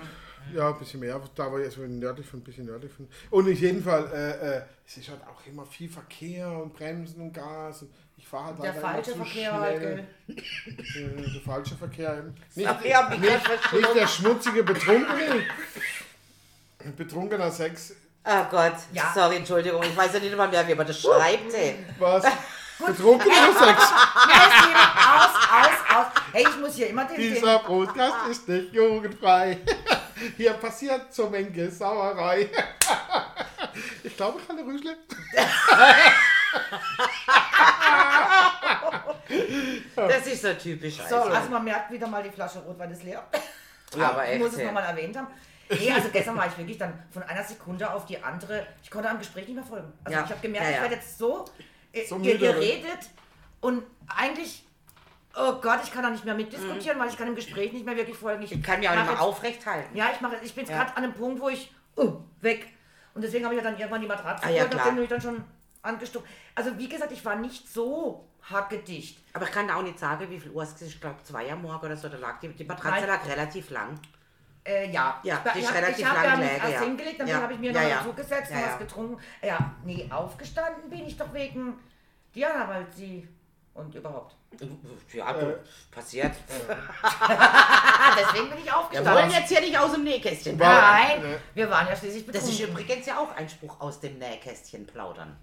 Ja, 0.52 0.70
ein 0.70 0.78
bisschen 0.80 0.98
mehr. 0.98 1.20
Da 1.36 1.52
war 1.52 1.60
jetzt 1.60 1.76
so 1.76 1.82
nördlich 1.82 2.26
von, 2.26 2.40
ein 2.40 2.42
bisschen 2.42 2.66
nördlich 2.66 2.92
von. 2.92 3.06
Und 3.30 3.46
in 3.46 3.56
jedem 3.56 3.84
Fall, 3.84 4.10
äh, 4.12 4.56
äh, 4.56 4.62
es 4.84 4.96
ist 4.96 5.08
halt 5.08 5.20
auch 5.22 5.46
immer 5.46 5.64
viel 5.66 5.88
Verkehr 5.88 6.50
und 6.50 6.74
Bremsen 6.74 7.20
und 7.22 7.32
Gas. 7.32 7.82
Und 7.82 7.90
ich 8.20 8.28
fahre 8.28 8.46
halt 8.46 8.62
Der 8.62 8.72
immer 8.72 8.80
falsche 8.80 9.14
Verkehr 9.16 9.52
halt? 9.52 9.82
Äh, 9.82 10.04
der 10.28 11.40
falsche 11.44 11.76
Verkehr. 11.76 12.18
eben. 12.18 12.34
Nicht, 12.54 12.68
Ach, 12.68 12.84
ja, 12.84 12.98
hab 13.04 13.12
ich 13.14 13.22
grad 13.22 13.42
verschluckt. 13.42 13.72
nicht 13.74 13.94
der 13.94 14.06
schmutzige 14.06 14.62
Betrunkene. 14.62 15.44
Betrunkener 16.96 17.50
Sex. 17.50 17.94
Oh 18.24 18.44
Gott, 18.50 18.74
Ja. 18.92 19.10
sorry, 19.14 19.36
Entschuldigung. 19.36 19.82
Ich 19.82 19.96
weiß 19.96 20.12
ja 20.14 20.20
nicht 20.20 20.36
mal 20.36 20.48
mehr, 20.48 20.66
wie 20.68 20.74
man 20.74 20.86
das 20.86 21.00
schreibt. 21.00 21.52
Ey. 21.54 21.84
Was? 21.98 22.24
Betrunkener 22.78 23.52
Sex. 23.58 23.82
Aus, 23.82 25.34
aus, 25.50 25.96
aus. 25.96 26.06
Hey, 26.32 26.44
ich 26.48 26.56
muss 26.58 26.74
hier 26.74 26.88
immer 26.88 27.04
den, 27.06 27.16
Dieser 27.16 27.58
Podcast 27.60 28.28
ist 28.30 28.48
nicht 28.48 28.72
jugendfrei. 28.72 29.58
Hier 30.36 30.52
passiert 30.52 31.12
zur 31.14 31.30
Menge 31.30 31.70
Sauerei. 31.70 32.48
Ich 34.02 34.16
glaube, 34.16 34.40
ich 34.42 34.48
habe 34.48 34.60
Rüschle. 34.62 34.96
Das 39.96 40.26
ist 40.26 40.42
so 40.42 40.52
typisch. 40.54 40.98
So, 41.08 41.16
Also. 41.16 41.50
man 41.50 41.64
merkt 41.64 41.90
wieder 41.90 42.06
mal, 42.06 42.22
die 42.22 42.30
Flasche 42.30 42.58
Rotwein 42.60 42.90
ist 42.90 43.02
leer. 43.02 43.24
aber 43.98 44.24
ich 44.24 44.30
echt. 44.32 44.40
muss 44.40 44.52
es 44.52 44.62
nochmal 44.64 44.84
erwähnt 44.84 45.16
haben. 45.16 45.28
Nee, 45.68 45.92
also 45.92 46.08
gestern 46.12 46.36
war 46.36 46.46
ich 46.48 46.58
wirklich 46.58 46.78
dann 46.78 46.92
von 47.12 47.22
einer 47.22 47.44
Sekunde 47.44 47.92
auf 47.92 48.04
die 48.06 48.20
andere, 48.22 48.66
ich 48.82 48.90
konnte 48.90 49.08
am 49.08 49.18
Gespräch 49.18 49.46
nicht 49.46 49.54
mehr 49.54 49.64
folgen. 49.64 49.92
Also 50.04 50.18
Ja. 50.18 50.24
ich 50.24 50.30
habe 50.30 50.40
gemerkt, 50.40 50.66
Ja, 50.66 50.70
ja. 50.72 50.76
ich 50.78 50.82
werde 50.82 50.94
jetzt 50.96 51.16
so, 51.18 51.44
äh, 51.92 52.04
So 52.06 52.18
müde, 52.18 52.30
ihr 52.32 52.52
ne? 52.54 52.58
redet 52.60 52.98
und 53.60 53.84
eigentlich, 54.08 54.64
oh 55.36 55.52
Gott, 55.60 55.78
ich 55.84 55.92
kann 55.92 56.02
da 56.02 56.10
nicht 56.10 56.24
mehr 56.24 56.34
mitdiskutieren, 56.34 56.98
Mhm. 56.98 57.02
weil 57.02 57.08
ich 57.10 57.16
kann 57.16 57.28
im 57.28 57.36
Gespräch 57.36 57.72
nicht 57.72 57.84
mehr 57.86 57.94
wirklich 57.96 58.16
folgen. 58.16 58.42
Ich 58.42 58.50
kann 58.62 58.80
mich 58.80 58.88
auch 58.88 58.94
nicht 58.94 59.04
mehr 59.04 59.12
jetzt- 59.12 59.20
aufrecht 59.22 59.64
halten. 59.64 59.96
Ja, 59.96 60.10
ich 60.12 60.20
mache, 60.20 60.36
ich 60.42 60.52
bin 60.54 60.64
jetzt 60.64 60.70
Ja. 60.72 60.82
gerade 60.82 60.96
an 60.96 61.04
einem 61.04 61.12
Punkt, 61.14 61.40
wo 61.40 61.48
ich, 61.48 61.72
uh, 61.96 62.16
weg. 62.40 62.66
Und 63.14 63.22
deswegen 63.22 63.44
habe 63.44 63.54
ich 63.54 63.62
ja 63.62 63.68
dann 63.70 63.78
irgendwann 63.78 64.00
die 64.00 64.06
Matratze 64.08 64.44
Ah, 64.44 64.48
ja, 64.50 64.54
geholt, 64.64 64.70
klar. 64.72 64.86
nachdem 64.86 65.02
ich 65.04 65.08
dann 65.08 65.20
schon 65.20 65.44
angestuckt. 65.82 66.28
Also 66.56 66.76
wie 66.78 66.88
gesagt, 66.88 67.12
ich 67.12 67.24
war 67.24 67.36
nicht 67.36 67.68
so 67.68 68.28
hackedicht. 68.50 69.18
Aber 69.32 69.44
ich 69.46 69.52
kann 69.52 69.68
da 69.68 69.76
auch 69.76 69.82
nicht 69.82 69.98
sagen, 69.98 70.28
wie 70.30 70.40
viel 70.40 70.50
Uhr 70.50 70.62
es 70.62 70.72
ist. 70.72 70.82
Ich 70.82 71.00
glaube, 71.00 71.22
zwei 71.22 71.50
am 71.52 71.62
Morgen 71.62 71.86
oder 71.86 71.96
so. 71.96 72.08
Da 72.08 72.16
lag 72.16 72.38
die, 72.40 72.48
die 72.48 72.64
Matratze 72.64 73.06
lag 73.06 73.24
relativ 73.26 73.70
lang. 73.70 73.98
Äh, 74.64 74.90
ja. 74.90 75.18
Ja, 75.22 75.42
ich, 75.46 75.52
die 75.52 75.58
ist 75.58 75.64
ich 75.64 75.68
hab- 75.68 75.74
relativ 75.76 75.98
ich 75.98 76.04
habe 76.06 76.26
lang 76.26 76.36
gelegen, 76.40 76.56
erst 76.62 76.72
ja. 76.72 76.80
hingelegt, 76.82 77.20
dann 77.20 77.26
Ja. 77.28 77.40
habe 77.42 77.52
ich 77.54 77.58
mir 77.58 77.72
Ja, 77.72 77.80
noch 77.82 77.88
ja. 77.88 77.96
dazu 77.98 78.12
gesetzt 78.12 78.50
Ja, 78.50 78.56
und 78.56 78.62
ja. 78.62 78.70
was 78.72 78.78
getrunken. 78.78 79.22
Ja, 79.42 79.74
nee, 79.84 80.08
aufgestanden 80.10 80.90
bin 80.90 81.06
ich 81.06 81.16
doch 81.16 81.32
wegen 81.32 81.78
Diana, 82.34 82.68
weil 82.68 82.86
sie 82.94 83.26
und 83.72 83.94
überhaupt. 83.94 84.34
Ja, 85.12 85.30
Äh. 85.34 85.54
passiert. 85.90 86.32
Deswegen 88.18 88.50
bin 88.50 88.58
ich 88.58 88.64
Wir 88.64 88.76
aufgestanden. 88.76 89.14
wollen 89.14 89.30
jetzt 89.30 89.48
hier 89.48 89.60
nicht 89.60 89.78
aus 89.78 89.92
dem 89.92 90.04
Nähkästchen. 90.04 90.58
War- 90.58 90.80
Nein, 90.92 91.22
Ne. 91.22 91.38
wir 91.54 91.70
waren 91.70 91.86
ja 91.88 91.96
schließlich 91.96 92.26
Das 92.26 92.44
ist 92.44 92.58
betrunken. 92.58 92.82
übrigens 92.82 93.06
ja 93.06 93.18
auch 93.18 93.34
ein 93.36 93.48
Spruch 93.48 93.80
aus 93.80 94.00
dem 94.00 94.18
Nähkästchen 94.18 94.86
plaudern. 94.86 95.36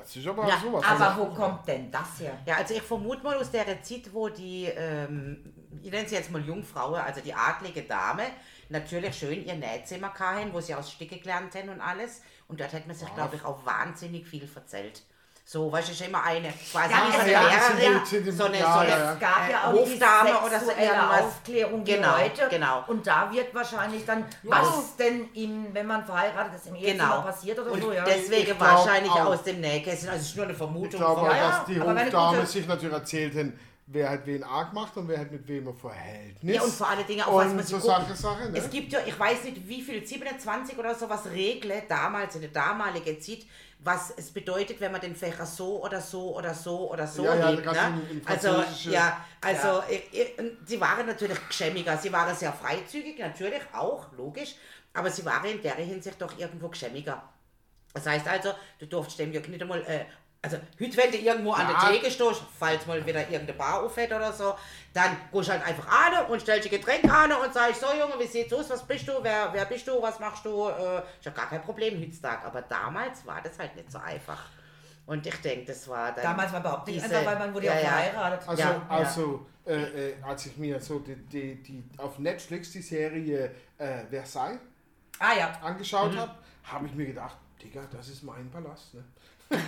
Das 0.00 0.16
ist 0.16 0.26
aber 0.26 0.46
Ja, 0.46 0.58
sowas. 0.58 0.84
Aber 0.84 1.08
Also, 1.10 1.20
wo 1.20 1.34
kommt 1.34 1.66
denn 1.68 1.90
das 1.90 2.20
her? 2.20 2.38
Ja, 2.46 2.56
also 2.56 2.74
ich 2.74 2.82
vermute 2.82 3.22
mal 3.22 3.36
aus 3.36 3.50
der 3.50 3.82
Zeit, 3.82 4.12
wo 4.12 4.28
die, 4.28 4.64
ähm, 4.66 5.52
ich 5.82 5.90
nenne 5.90 6.08
sie 6.08 6.14
jetzt 6.14 6.30
mal 6.30 6.42
Jungfraue, 6.42 7.02
also 7.02 7.20
die 7.20 7.34
adlige 7.34 7.82
Dame, 7.82 8.24
natürlich 8.68 9.16
schön 9.16 9.44
ihr 9.44 9.54
Nähzimmer 9.54 10.10
kamen, 10.10 10.52
wo 10.52 10.60
sie 10.60 10.74
aus 10.74 10.92
Sticke 10.92 11.18
gelernt 11.18 11.54
haben 11.54 11.68
und 11.68 11.80
alles. 11.80 12.22
Und 12.48 12.60
dort 12.60 12.72
hat 12.72 12.86
man 12.86 12.94
sich, 12.94 13.12
glaube 13.14 13.36
ich, 13.36 13.44
auch 13.44 13.64
wahnsinnig 13.66 14.26
viel 14.26 14.46
verzählt. 14.46 15.02
So, 15.48 15.70
weißt 15.70 15.86
du, 15.86 15.92
ist 15.92 16.00
immer 16.00 16.24
eine, 16.24 16.52
quasi 16.72 16.92
Ja, 16.92 17.06
so 17.12 17.18
eine 17.20 17.30
gab- 17.32 17.44
Lehrerin, 17.78 18.00
es 18.02 18.10
sind- 18.10 18.32
so 18.36 18.44
eine, 18.46 18.58
ja, 18.58 18.72
so 18.72 18.78
eine 18.80 18.90
ja, 18.90 18.98
ja. 18.98 19.12
Es 19.12 19.20
gab 19.20 19.48
ja 19.48 19.64
auch 19.68 19.72
die 19.74 19.78
Hofdame 19.92 20.30
oder 20.44 20.58
so 20.60 20.70
irgendwas. 20.72 21.22
Aufklärung 21.22 21.86
wie 21.86 21.92
Genau, 21.92 22.18
heute. 22.18 22.48
genau. 22.50 22.84
Und 22.88 23.06
da 23.06 23.30
wird 23.32 23.54
wahrscheinlich 23.54 24.04
dann, 24.04 24.24
was 24.42 24.96
denn 24.96 25.28
ihm, 25.34 25.68
wenn 25.72 25.86
man 25.86 26.04
verheiratet 26.04 26.54
ist, 26.56 26.66
im 26.66 26.74
Ehezimmer 26.74 27.04
Genau. 27.10 27.20
passiert 27.22 27.60
oder 27.60 27.70
und 27.70 27.80
so, 27.80 27.92
ja. 27.92 28.02
deswegen 28.04 28.58
wahrscheinlich 28.58 29.12
auch. 29.12 29.26
aus 29.26 29.44
dem 29.44 29.60
Nähkästchen. 29.60 30.08
Also 30.08 30.20
es 30.22 30.28
ist 30.30 30.36
nur 30.36 30.46
eine 30.46 30.54
Vermutung. 30.54 30.90
Ich 30.94 30.96
glaube 30.96 31.20
von- 31.20 31.30
Ja, 31.36 31.48
dass 31.50 31.64
die 31.66 31.80
Hofdame 31.80 32.44
sich 32.46 32.66
natürlich 32.66 32.94
erzählt 32.94 33.36
haben, 33.36 33.56
wer 33.86 34.10
hat 34.10 34.26
wen 34.26 34.42
arg 34.42 34.72
macht 34.72 34.96
und 34.96 35.06
wer 35.06 35.20
hat 35.20 35.30
mit 35.30 35.46
wem 35.46 35.68
ein 35.68 35.76
Verhältnis. 35.76 36.56
Ja, 36.56 36.62
und 36.62 36.72
vor 36.72 36.88
allen 36.88 37.06
Dingen 37.06 37.22
auch, 37.22 37.36
was 37.36 37.52
man 37.54 37.62
so. 37.64 37.78
Sache, 37.78 38.16
Sache, 38.16 38.50
ne? 38.50 38.58
Es 38.58 38.68
gibt 38.68 38.92
ja, 38.92 38.98
ich 39.06 39.16
weiß 39.16 39.44
nicht 39.44 39.68
wie 39.68 39.80
viel, 39.80 40.04
27 40.04 40.76
oder 40.76 40.92
sowas 40.92 41.20
Regeln 41.32 41.82
damals, 41.88 42.34
in 42.34 42.40
der 42.40 42.50
damaligen 42.50 43.20
Zeit, 43.20 43.46
was 43.78 44.10
es 44.16 44.30
bedeutet, 44.32 44.80
wenn 44.80 44.90
man 44.92 45.00
den 45.00 45.14
Fächer 45.14 45.46
so 45.46 45.82
oder 45.84 46.00
so 46.00 46.36
oder 46.36 46.54
so 46.54 46.90
oder 46.90 47.06
so 47.06 47.24
Ja, 47.24 47.34
ja, 47.34 47.50
hebt. 47.50 47.64
ganz 47.64 47.78
Ne? 47.78 48.00
im- 48.10 48.18
im 48.18 48.26
Also, 48.26 48.64
ja, 48.90 49.24
also 49.40 49.82
und 50.38 50.68
sie 50.68 50.80
waren 50.80 51.06
natürlich 51.06 51.38
geschämmiger, 51.48 51.96
sie 51.96 52.12
waren 52.12 52.34
sehr 52.34 52.52
freizügig, 52.52 53.18
natürlich 53.18 53.62
auch, 53.72 54.10
logisch, 54.12 54.56
aber 54.92 55.10
sie 55.10 55.24
waren 55.24 55.44
in 55.44 55.62
der 55.62 55.74
Hinsicht 55.74 56.20
doch 56.20 56.36
irgendwo 56.38 56.68
geschämmiger. 56.68 57.22
Das 57.94 58.06
heißt 58.06 58.26
also, 58.28 58.52
du 58.78 58.86
durfst 58.86 59.18
dem 59.18 59.32
ja 59.32 59.40
nicht 59.40 59.62
einmal, 59.62 59.82
äh, 59.82 60.04
also 60.46 60.58
heute 60.80 60.96
wenn 60.96 61.10
du 61.10 61.18
irgendwo 61.18 61.52
an 61.52 61.66
der 61.66 61.76
Ja. 61.76 61.88
Theke 61.90 62.10
stehst, 62.10 62.42
falls 62.58 62.86
mal 62.86 63.04
wieder 63.04 63.20
irgendeine 63.20 63.54
Bar 63.54 63.82
auffällt 63.82 64.12
oder 64.12 64.32
so, 64.32 64.54
dann 64.94 65.16
gehst 65.32 65.48
du 65.48 65.52
halt 65.52 65.66
einfach 65.66 65.86
an 65.88 66.26
und 66.26 66.40
stellst 66.40 66.66
die 66.66 66.70
Getränke 66.76 67.12
an 67.12 67.32
und 67.32 67.52
sagst, 67.52 67.80
so 67.80 67.86
Junge, 67.86 68.14
wie 68.18 68.26
sieht's 68.26 68.52
aus, 68.52 68.70
was 68.70 68.82
bist 68.86 69.06
du, 69.08 69.12
wer, 69.22 69.50
wer 69.52 69.64
bist 69.66 69.86
du, 69.88 70.00
was 70.00 70.18
machst 70.20 70.44
du, 70.44 70.68
äh, 70.68 70.98
ist 70.98 71.24
ja 71.24 71.32
gar 71.32 71.48
kein 71.48 71.62
Problem 71.62 72.00
heutzutage, 72.00 72.44
aber 72.46 72.62
damals 72.62 73.26
war 73.26 73.40
das 73.42 73.58
halt 73.58 73.74
nicht 73.76 73.90
so 73.90 73.98
einfach. 73.98 74.44
Und 75.06 75.24
ich 75.24 75.36
denke, 75.36 75.66
das 75.66 75.86
war 75.88 76.12
dann... 76.12 76.24
Damals 76.24 76.52
war 76.52 76.60
überhaupt 76.60 76.86
nicht 76.88 77.02
einfach, 77.02 77.24
weil 77.24 77.38
man 77.38 77.54
wurde 77.54 77.66
ja, 77.66 77.74
ja, 77.74 77.80
ja. 77.80 77.88
verheiratet. 77.88 78.48
Also, 78.48 78.62
Ja, 78.62 78.68
ja. 78.70 78.86
also 78.88 79.46
äh, 79.64 80.10
äh, 80.10 80.14
als 80.22 80.46
ich 80.46 80.56
mir 80.56 80.80
so 80.80 80.98
die, 80.98 81.14
die, 81.14 81.62
die 81.62 81.84
auf 81.96 82.18
Netflix 82.18 82.72
die 82.72 82.82
Serie 82.82 83.52
äh, 83.78 84.04
Versailles 84.10 84.58
Ah 85.18 85.34
ja. 85.34 85.52
angeschaut 85.62 86.16
habe, 86.16 86.34
habe 86.64 86.86
ich 86.86 86.94
mir 86.94 87.06
gedacht, 87.06 87.36
Digga, 87.62 87.82
das 87.90 88.08
ist 88.08 88.22
mein 88.22 88.50
Palast. 88.50 88.94
Ne? 88.94 89.04
War 89.50 89.58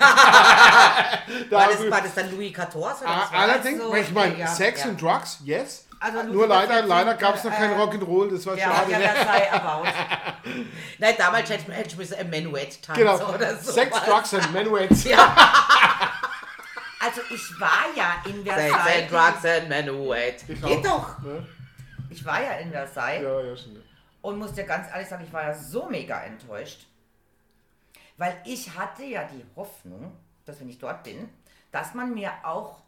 Da- 1.50 1.66
das, 1.68 1.90
war 1.90 2.00
das 2.02 2.14
dann 2.14 2.30
Louis 2.30 2.52
XIV 2.52 2.74
oder 2.76 2.86
was 2.90 3.02
Ah? 3.04 3.28
Allerdings, 3.32 3.80
so, 3.82 3.94
ich 3.94 4.10
meine, 4.12 4.36
ja, 4.38 4.46
Sex 4.46 4.82
ja. 4.84 4.90
und 4.90 5.00
Drugs, 5.00 5.38
yes. 5.44 5.86
Also 6.00 6.22
Nur 6.24 6.46
leider, 6.46 6.82
leider 6.82 7.14
gab 7.14 7.34
es 7.34 7.44
noch 7.44 7.52
kein 7.52 7.72
äh, 7.72 7.76
Rock'n'Roll, 7.76 8.30
das 8.32 8.46
war 8.46 8.54
hat 8.54 8.60
schade. 8.62 8.92
ja 8.92 8.98
ne? 9.82 9.92
Nein, 10.98 11.14
damals 11.18 11.50
hätte 11.50 11.72
hätte 11.72 11.88
ich 11.88 11.96
müssen 11.96 12.14
ein 12.18 12.30
Menuett 12.30 12.80
tanzen 12.82 13.02
Genau, 13.02 13.16
oder 13.34 13.56
so. 13.56 13.72
Sex, 13.72 13.96
Drugs 14.04 14.34
and 14.34 14.52
Menuets. 14.52 15.04
Also 17.00 17.20
ich 17.30 17.60
war 17.60 17.84
ja 17.94 18.14
in 18.26 18.44
Sex 18.44 18.56
and 18.58 18.72
Versailles. 18.74 19.08
Drugs 19.08 19.44
and 19.44 19.68
Menuett. 19.68 20.44
Ich 20.48 20.60
Geht 20.60 20.84
doch. 20.84 21.18
Ne? 21.20 21.46
Ich 22.10 22.24
war 22.24 22.42
ja 22.42 22.52
in 22.54 22.72
Versailles 22.72 23.22
Ja, 23.22 23.40
ja, 23.40 23.56
schon. 23.56 23.80
und 24.22 24.36
muss 24.38 24.52
dir 24.52 24.64
ganz 24.64 24.88
ehrlich 24.92 25.08
sagen, 25.08 25.22
ich 25.24 25.32
war 25.32 25.44
ja 25.44 25.54
so 25.54 25.86
mega 25.88 26.20
enttäuscht. 26.22 26.87
Weil 28.18 28.36
ich 28.44 28.76
hatte 28.76 29.04
ja 29.04 29.24
die 29.24 29.44
Hoffnung, 29.56 30.12
dass 30.44 30.60
wenn 30.60 30.68
ich 30.68 30.78
dort 30.78 31.04
bin, 31.04 31.28
dass 31.70 31.94
man 31.94 32.12
mir 32.12 32.32
auch 32.42 32.80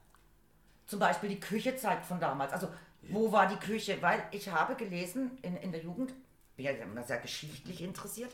zum 0.87 0.99
Beispiel 0.99 1.31
die 1.31 1.41
Küche 1.41 1.77
zeigt 1.77 2.05
von 2.05 2.21
damals. 2.21 2.53
Also 2.53 2.69
wo 3.03 3.33
war 3.33 3.47
die 3.47 3.57
Küche? 3.57 4.03
Weil 4.03 4.23
ich 4.33 4.51
habe 4.51 4.75
gelesen 4.75 5.39
in, 5.43 5.57
in 5.57 5.73
der 5.73 5.81
Jugend, 5.83 6.13
bin 6.57 6.67
ja 6.67 6.73
immer 6.73 7.03
sehr 7.05 7.19
geschichtlich 7.19 7.81
interessiert, 7.81 8.33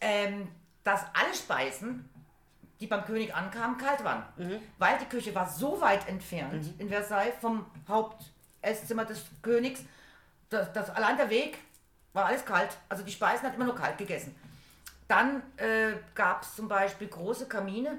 ähm, 0.00 0.48
dass 0.82 1.02
alle 1.14 1.34
Speisen, 1.34 2.08
die 2.80 2.86
beim 2.86 3.04
König 3.04 3.34
ankamen, 3.34 3.78
kalt 3.78 4.02
waren. 4.02 4.24
Weil 4.78 4.98
die 4.98 5.04
Küche 5.04 5.34
war 5.34 5.48
so 5.48 5.80
weit 5.80 6.08
entfernt 6.08 6.72
in 6.78 6.88
Versailles 6.88 7.34
vom 7.40 7.66
Hauptesszimmer 7.86 9.04
des 9.04 9.24
Königs, 9.42 9.84
dass, 10.48 10.72
dass 10.72 10.90
allein 10.90 11.16
der 11.16 11.30
Weg 11.30 11.58
war 12.12 12.26
alles 12.26 12.44
kalt. 12.44 12.76
Also 12.88 13.04
die 13.04 13.12
Speisen 13.12 13.46
hat 13.46 13.54
immer 13.54 13.66
nur 13.66 13.76
kalt 13.76 13.96
gegessen. 13.96 14.34
Dann 15.10 15.42
äh, 15.56 15.94
gab 16.14 16.42
es 16.42 16.54
zum 16.54 16.68
Beispiel 16.68 17.08
große 17.08 17.48
Kamine 17.48 17.98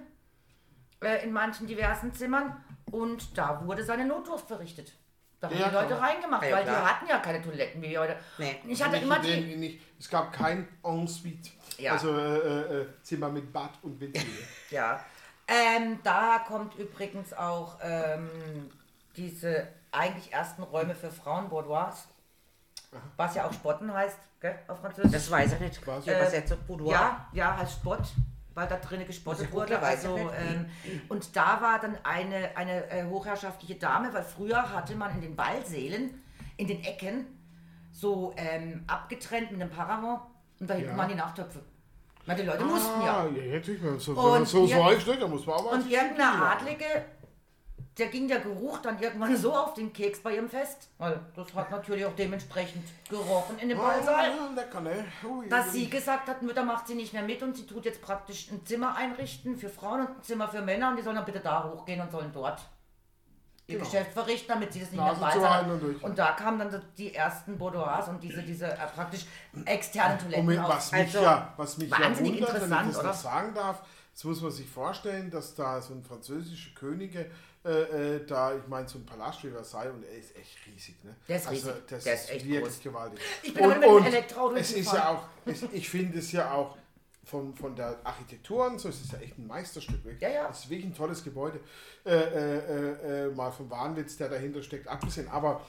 äh, 1.04 1.26
in 1.26 1.34
manchen 1.34 1.68
diversen 1.68 2.14
Zimmern 2.14 2.56
und 2.90 3.38
da 3.38 3.66
wurde 3.66 3.84
seine 3.84 4.06
Notdurft 4.06 4.48
verrichtet. 4.48 4.94
Da 5.42 5.50
haben 5.50 5.58
Ja, 5.60 5.68
die 5.68 5.76
Leute 5.76 5.88
klar. 5.88 6.02
reingemacht, 6.04 6.44
Ja, 6.46 6.52
weil 6.56 6.64
die 6.64 6.70
klar. 6.70 6.90
hatten 6.90 7.08
ja 7.10 7.18
keine 7.20 7.42
Toiletten 7.42 7.82
wie 7.82 7.98
heute. 7.98 8.16
Nee. 8.38 8.56
Ich 8.66 8.82
hatte 8.82 8.94
Nicht 8.94 9.04
immer 9.04 9.20
die. 9.20 9.28
den- 9.46 9.60
nicht, 9.60 9.82
es 10.00 10.10
gab 10.10 10.32
kein 10.32 10.66
Ensuite. 10.84 11.50
Ja. 11.78 11.92
Also 11.94 12.16
äh, 12.18 12.82
äh, 12.82 12.88
Zimmer 13.02 13.28
mit 13.28 13.52
Bad 13.52 13.72
und 13.82 14.00
Ventile. 14.00 14.26
Ja. 14.70 15.04
Ähm, 15.50 16.00
da 16.04 16.46
kommt 16.48 16.76
übrigens 16.76 17.34
auch 17.34 17.78
ähm, 17.82 18.70
diese 19.18 19.68
eigentlich 19.92 20.32
ersten 20.32 20.64
Räume 20.64 20.96
für 20.96 21.12
Frauen, 21.12 21.50
Boudoirs, 21.50 22.08
was 23.18 23.36
ja 23.36 23.46
auch 23.48 23.54
Spotten 23.54 23.94
heißt, 23.94 24.18
gell, 24.40 24.56
auf 24.68 24.80
Französisch. 24.80 25.12
Das 25.12 25.32
weiß 25.32 25.54
ich 25.54 25.60
nicht. 25.60 25.88
Was? 25.88 26.06
Jetzt 26.06 26.50
so 26.50 26.56
Boudoir? 26.68 26.92
Ja, 26.92 27.28
ja, 27.34 27.58
heißt 27.58 27.74
Spott, 27.74 28.04
weil 28.54 28.68
da 28.68 28.78
drinnen 28.78 29.06
gespottet 29.08 29.52
wurde. 29.52 29.80
Also, 29.80 30.18
ähm, 30.18 30.66
und 31.10 31.36
da 31.36 31.62
war 31.62 31.80
dann 31.80 31.98
eine, 32.04 32.56
eine 32.56 32.90
äh, 32.90 33.06
hochherrschaftliche 33.06 33.76
Dame, 33.76 34.14
weil 34.14 34.24
früher 34.24 34.72
hatte 34.74 34.96
man 34.96 35.12
in 35.16 35.22
den 35.22 35.36
Ballsälen, 35.36 36.22
in 36.58 36.68
den 36.68 36.84
Ecken, 36.84 37.26
so 37.92 38.34
ähm, 38.38 38.84
abgetrennt 38.88 39.52
mit 39.52 39.62
einem 39.62 39.70
Paravent 39.72 40.22
und 40.60 40.70
da 40.70 40.74
hinten 40.76 40.92
Ja. 40.92 40.98
waren 40.98 41.10
die 41.10 41.16
Nachtöpfe. 41.16 41.62
Weil 42.26 42.36
die 42.36 42.44
Leute 42.44 42.64
mussten 42.64 43.02
ja. 43.02 43.22
Ah, 43.24 43.28
ja, 43.36 43.54
natürlich. 43.56 43.82
Wenn 43.82 43.92
man 43.92 44.00
so, 44.00 44.16
wenn 44.16 44.24
Und 44.42 44.48
so 44.48 44.68
säuft, 44.68 45.08
ne, 45.08 45.18
da 45.18 45.28
muss 45.28 45.46
man 45.46 45.56
auch 45.56 45.66
was 45.66 45.74
Und 45.74 45.90
irgendeine. 45.92 46.46
Adlige, 46.46 46.86
der 47.98 48.08
ging 48.08 48.28
der 48.28 48.40
Geruch 48.40 48.80
dann 48.80 49.00
irgendwann 49.00 49.36
so 49.36 49.54
auf 49.54 49.74
den 49.74 49.92
Keks 49.92 50.22
bei 50.22 50.36
ihrem 50.36 50.50
Fest, 50.50 50.90
weil 50.98 51.20
das 51.36 51.54
hat 51.54 51.72
natürlich 51.72 52.06
auch 52.06 52.16
dementsprechend 52.16 52.86
gerochen 53.10 53.60
in 53.60 53.70
dem 53.70 53.78
Ballsaal, 53.78 54.30
lecker, 54.56 54.80
ne? 54.82 55.06
Ui, 55.24 55.50
dass 55.50 55.68
ui. 55.68 55.72
sie 55.72 55.90
gesagt 55.90 56.28
hat, 56.28 56.42
Mütter 56.42 56.64
macht 56.64 56.88
sie 56.88 56.96
nicht 56.96 57.14
mehr 57.14 57.24
mit 57.24 57.44
und 57.44 57.56
sie 57.56 57.66
tut 57.66 57.84
jetzt 57.86 58.02
praktisch 58.02 58.50
ein 58.52 58.66
Zimmer 58.66 58.96
einrichten 58.96 59.58
für 59.58 59.70
Frauen 59.70 60.02
und 60.02 60.18
ein 60.18 60.24
Zimmer 60.24 60.48
für 60.48 60.62
Männer 60.62 60.90
und 60.92 60.98
die 60.98 61.04
sollen 61.04 61.18
dann 61.18 61.26
bitte 61.26 61.42
da 61.42 61.64
hochgehen 61.66 62.00
und 62.00 62.12
sollen 62.12 62.32
dort 62.34 62.62
ihr 63.68 63.78
Genau. 63.78 63.90
Geschäft 63.90 64.14
verrichten, 64.14 64.48
damit 64.50 64.74
sie 64.74 64.80
das 64.80 64.92
nicht 64.92 65.00
Nase 65.00 65.20
mehr 65.20 65.30
Ballsaal 65.30 65.54
halten 65.56 65.72
und. 65.72 66.04
Und 66.04 66.18
da 66.18 66.32
kamen 66.32 66.60
dann 66.60 66.82
die 66.98 67.14
ersten 67.14 67.58
Boudoirs 67.58 68.08
und 68.08 68.22
diese, 68.24 68.42
diese 68.42 68.68
äh, 68.68 68.88
praktisch 68.96 69.26
externen 69.66 70.18
Und 70.18 70.24
Toiletten 70.32 70.60
auf. 70.60 70.70
was 70.70 70.92
mich 70.92 71.02
Also, 71.02 71.22
ja, 71.22 71.54
was 71.58 71.78
mich 71.78 71.90
ja 71.90 71.98
wundert, 71.98 72.24
wenn 72.24 72.34
ich 72.34 72.96
das 72.96 73.04
noch 73.04 73.14
sagen 73.14 73.54
darf, 73.54 73.82
das 74.14 74.24
muss 74.26 74.42
man 74.42 74.52
sich 74.52 74.70
vorstellen, 74.70 75.32
dass 75.32 75.56
da 75.56 75.82
so 75.82 75.94
ein 75.94 76.04
französischer 76.04 76.72
Könige 76.76 77.32
äh, 77.64 78.16
äh, 78.16 78.26
da, 78.26 78.56
ich 78.56 78.68
meine, 78.68 78.88
so 78.88 78.98
ein 78.98 79.06
Palast 79.06 79.44
wie 79.44 79.52
Versailles 79.52 79.94
und 79.94 80.04
er 80.04 80.18
ist 80.18 80.36
echt 80.36 80.58
riesig, 80.66 81.04
ne? 81.04 81.16
Der 81.28 81.36
ist 81.38 81.48
also, 81.48 81.70
riesig. 81.70 81.84
Das 81.88 82.04
Der 82.04 82.14
ist, 82.16 82.24
ist 82.24 82.30
echt 82.32 82.46
wirklich 82.48 82.74
groß. 82.74 82.84
gewaltig. 82.84 83.20
Ich 83.44 83.54
bin 83.54 83.66
heute 83.66 83.80
mit 83.80 83.90
dem 83.90 84.06
Elektroauto 84.06 84.56
es 84.56 84.72
ist 84.72 84.78
gefahren. 84.78 84.98
ja 84.98 85.10
auch, 85.10 85.24
es, 85.46 85.64
ich 85.72 85.90
finde 85.90 86.20
es 86.20 86.32
ja 86.32 86.52
auch 86.54 86.78
von, 87.24 87.56
von 87.56 87.76
der 87.76 88.00
Architektur 88.04 88.66
und 88.66 88.80
so, 88.80 88.90
es 88.90 89.02
ist 89.02 89.12
ja 89.12 89.20
echt 89.20 89.38
ein 89.38 89.46
Meisterstück. 89.46 90.04
Wirklich. 90.04 90.22
Ja, 90.22 90.30
ja. 90.30 90.50
Es 90.50 90.60
ist 90.60 90.70
wirklich 90.70 90.88
ein 90.88 90.96
tolles 90.96 91.24
Gebäude. 91.24 91.60
Äh, 92.04 92.16
äh, 92.16 92.58
äh, 92.58 93.28
äh, 93.28 93.36
mal 93.36 93.52
vom 93.52 93.70
Wahnwitz, 93.70 94.18
der 94.18 94.30
dahinter 94.30 94.64
steckt, 94.64 94.88
abgesehen. 94.88 95.28
Aber 95.28 95.62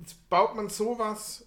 jetzt 0.00 0.28
baut 0.28 0.54
man 0.54 0.68
sowas 0.68 1.44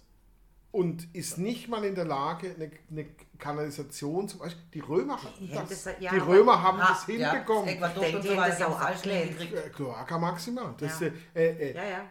und 0.74 1.06
ist 1.14 1.38
nicht 1.38 1.68
mal 1.68 1.84
in 1.84 1.94
der 1.94 2.04
Lage, 2.04 2.52
eine, 2.56 2.70
eine 2.90 3.06
Kanalisation 3.38 4.28
zum 4.28 4.40
Beispiel. 4.40 4.62
Die 4.74 4.80
Römer 4.80 5.22
hatten 5.22 5.48
das. 5.52 5.84
das- 5.84 5.94
ja, 6.00 6.10
die 6.10 6.18
Römer 6.18 6.60
haben 6.62 6.80
Ah, 6.80 6.88
das 6.88 7.06
ja, 7.06 7.30
hinbekommen. 7.32 7.68
Ecuador 7.68 8.02
weiter, 8.02 8.18
das 8.48 8.56
die 8.58 8.64
haben 8.64 8.72
auch 8.74 8.80
abgelehnt? 8.80 9.40
Äh, 9.40 9.70
Cloaca 9.70 10.18
Maxima. 10.18 10.74
Das, 10.78 11.00
Ja. 11.00 11.06
äh, 11.34 11.70
äh, 11.70 11.74
Ja, 11.76 11.84
ja. 11.84 12.04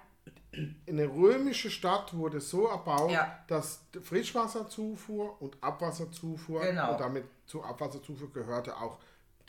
eine 0.87 1.07
römische 1.07 1.69
Stadt 1.69 2.13
wurde 2.15 2.39
so 2.39 2.67
erbaut, 2.67 3.11
Ja. 3.11 3.37
dass 3.47 3.81
Frischwasserzufuhr 4.01 5.41
und 5.41 5.57
Abwasserzufuhr 5.61 6.61
Genau. 6.61 6.91
und 6.93 6.99
damit 6.99 7.25
zur 7.45 7.65
Abwasserzufuhr 7.65 8.31
gehörte 8.31 8.77
auch 8.77 8.97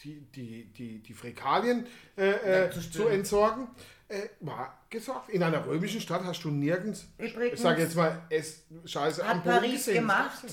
die, 0.03 0.21
die, 0.35 0.65
die, 0.73 0.99
die 0.99 1.15
Fäkalien 1.15 1.87
äh, 2.17 2.65
äh, 2.67 2.71
zu 2.91 3.07
entsorgen, 3.07 3.69
äh, 4.09 4.29
war 4.41 4.77
gesorgt. 4.91 5.29
In 5.31 5.43
einer 5.43 5.65
römischen 5.67 6.01
Stadt 6.01 6.23
hast 6.25 6.43
du 6.45 6.51
nirgends, 6.51 7.07
Übrigens 7.19 7.55
ich 7.55 7.61
sage 7.61 7.83
jetzt 7.83 7.97
mal, 7.97 8.21
es 8.31 8.63
Scheiße 8.85 9.23
am 9.23 9.29
hat 9.29 9.45
Boden 9.45 9.57
Paris 9.57 9.73
gesehen. 9.87 9.95
gemacht, 9.95 10.45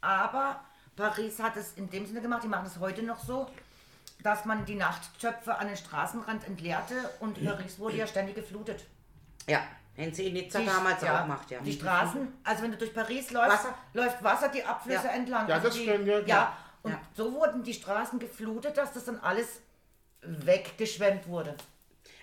aber 0.00 0.60
Paris 0.96 1.38
hat 1.38 1.56
es 1.56 1.72
in 1.74 1.88
dem 1.90 2.06
Sinne 2.06 2.20
gemacht, 2.20 2.42
die 2.44 2.48
machen 2.48 2.66
es 2.66 2.78
heute 2.78 3.02
noch 3.02 3.22
so, 3.24 3.48
dass 4.22 4.44
man 4.44 4.64
die 4.66 4.74
Nachttöpfe 4.74 5.56
an 5.56 5.68
den 5.68 5.76
Straßenrand 5.76 6.46
entleerte 6.46 6.94
und 7.20 7.42
Paris 7.44 7.78
wurde 7.78 7.96
ja 7.96 8.06
ständig 8.06 8.34
geflutet. 8.34 8.84
Ja, 9.46 9.62
haben 9.96 10.12
sie 10.12 10.26
in 10.26 10.34
Nizza 10.34 10.58
Die- 10.60 10.66
damals 10.66 11.00
ja, 11.02 11.18
auch 11.18 11.22
gemacht, 11.22 11.50
ja. 11.50 11.60
Die 11.60 11.72
Straßen, 11.72 12.28
also 12.44 12.62
wenn 12.62 12.72
du 12.72 12.76
durch 12.78 12.92
Paris 12.92 13.30
läufst, 13.30 13.64
Wasser. 13.64 13.74
läuft 13.94 14.22
Wasser 14.22 14.48
die 14.48 14.62
Abflüsse 14.64 15.06
Ja. 15.06 15.12
entlang. 15.12 15.48
Ja, 15.48 15.54
also 15.56 15.68
das 15.68 15.76
die, 15.76 15.82
stimmt, 15.84 16.06
ja, 16.06 16.18
ja, 16.18 16.24
klar. 16.24 16.56
und 16.82 16.90
Ja. 16.92 17.00
so 17.16 17.32
wurden 17.32 17.62
die 17.62 17.72
Straßen 17.74 18.18
geflutet, 18.18 18.76
dass 18.76 18.92
das 18.92 19.04
dann 19.06 19.18
alles 19.20 19.60
weggeschwemmt 20.22 21.26
wurde. 21.28 21.56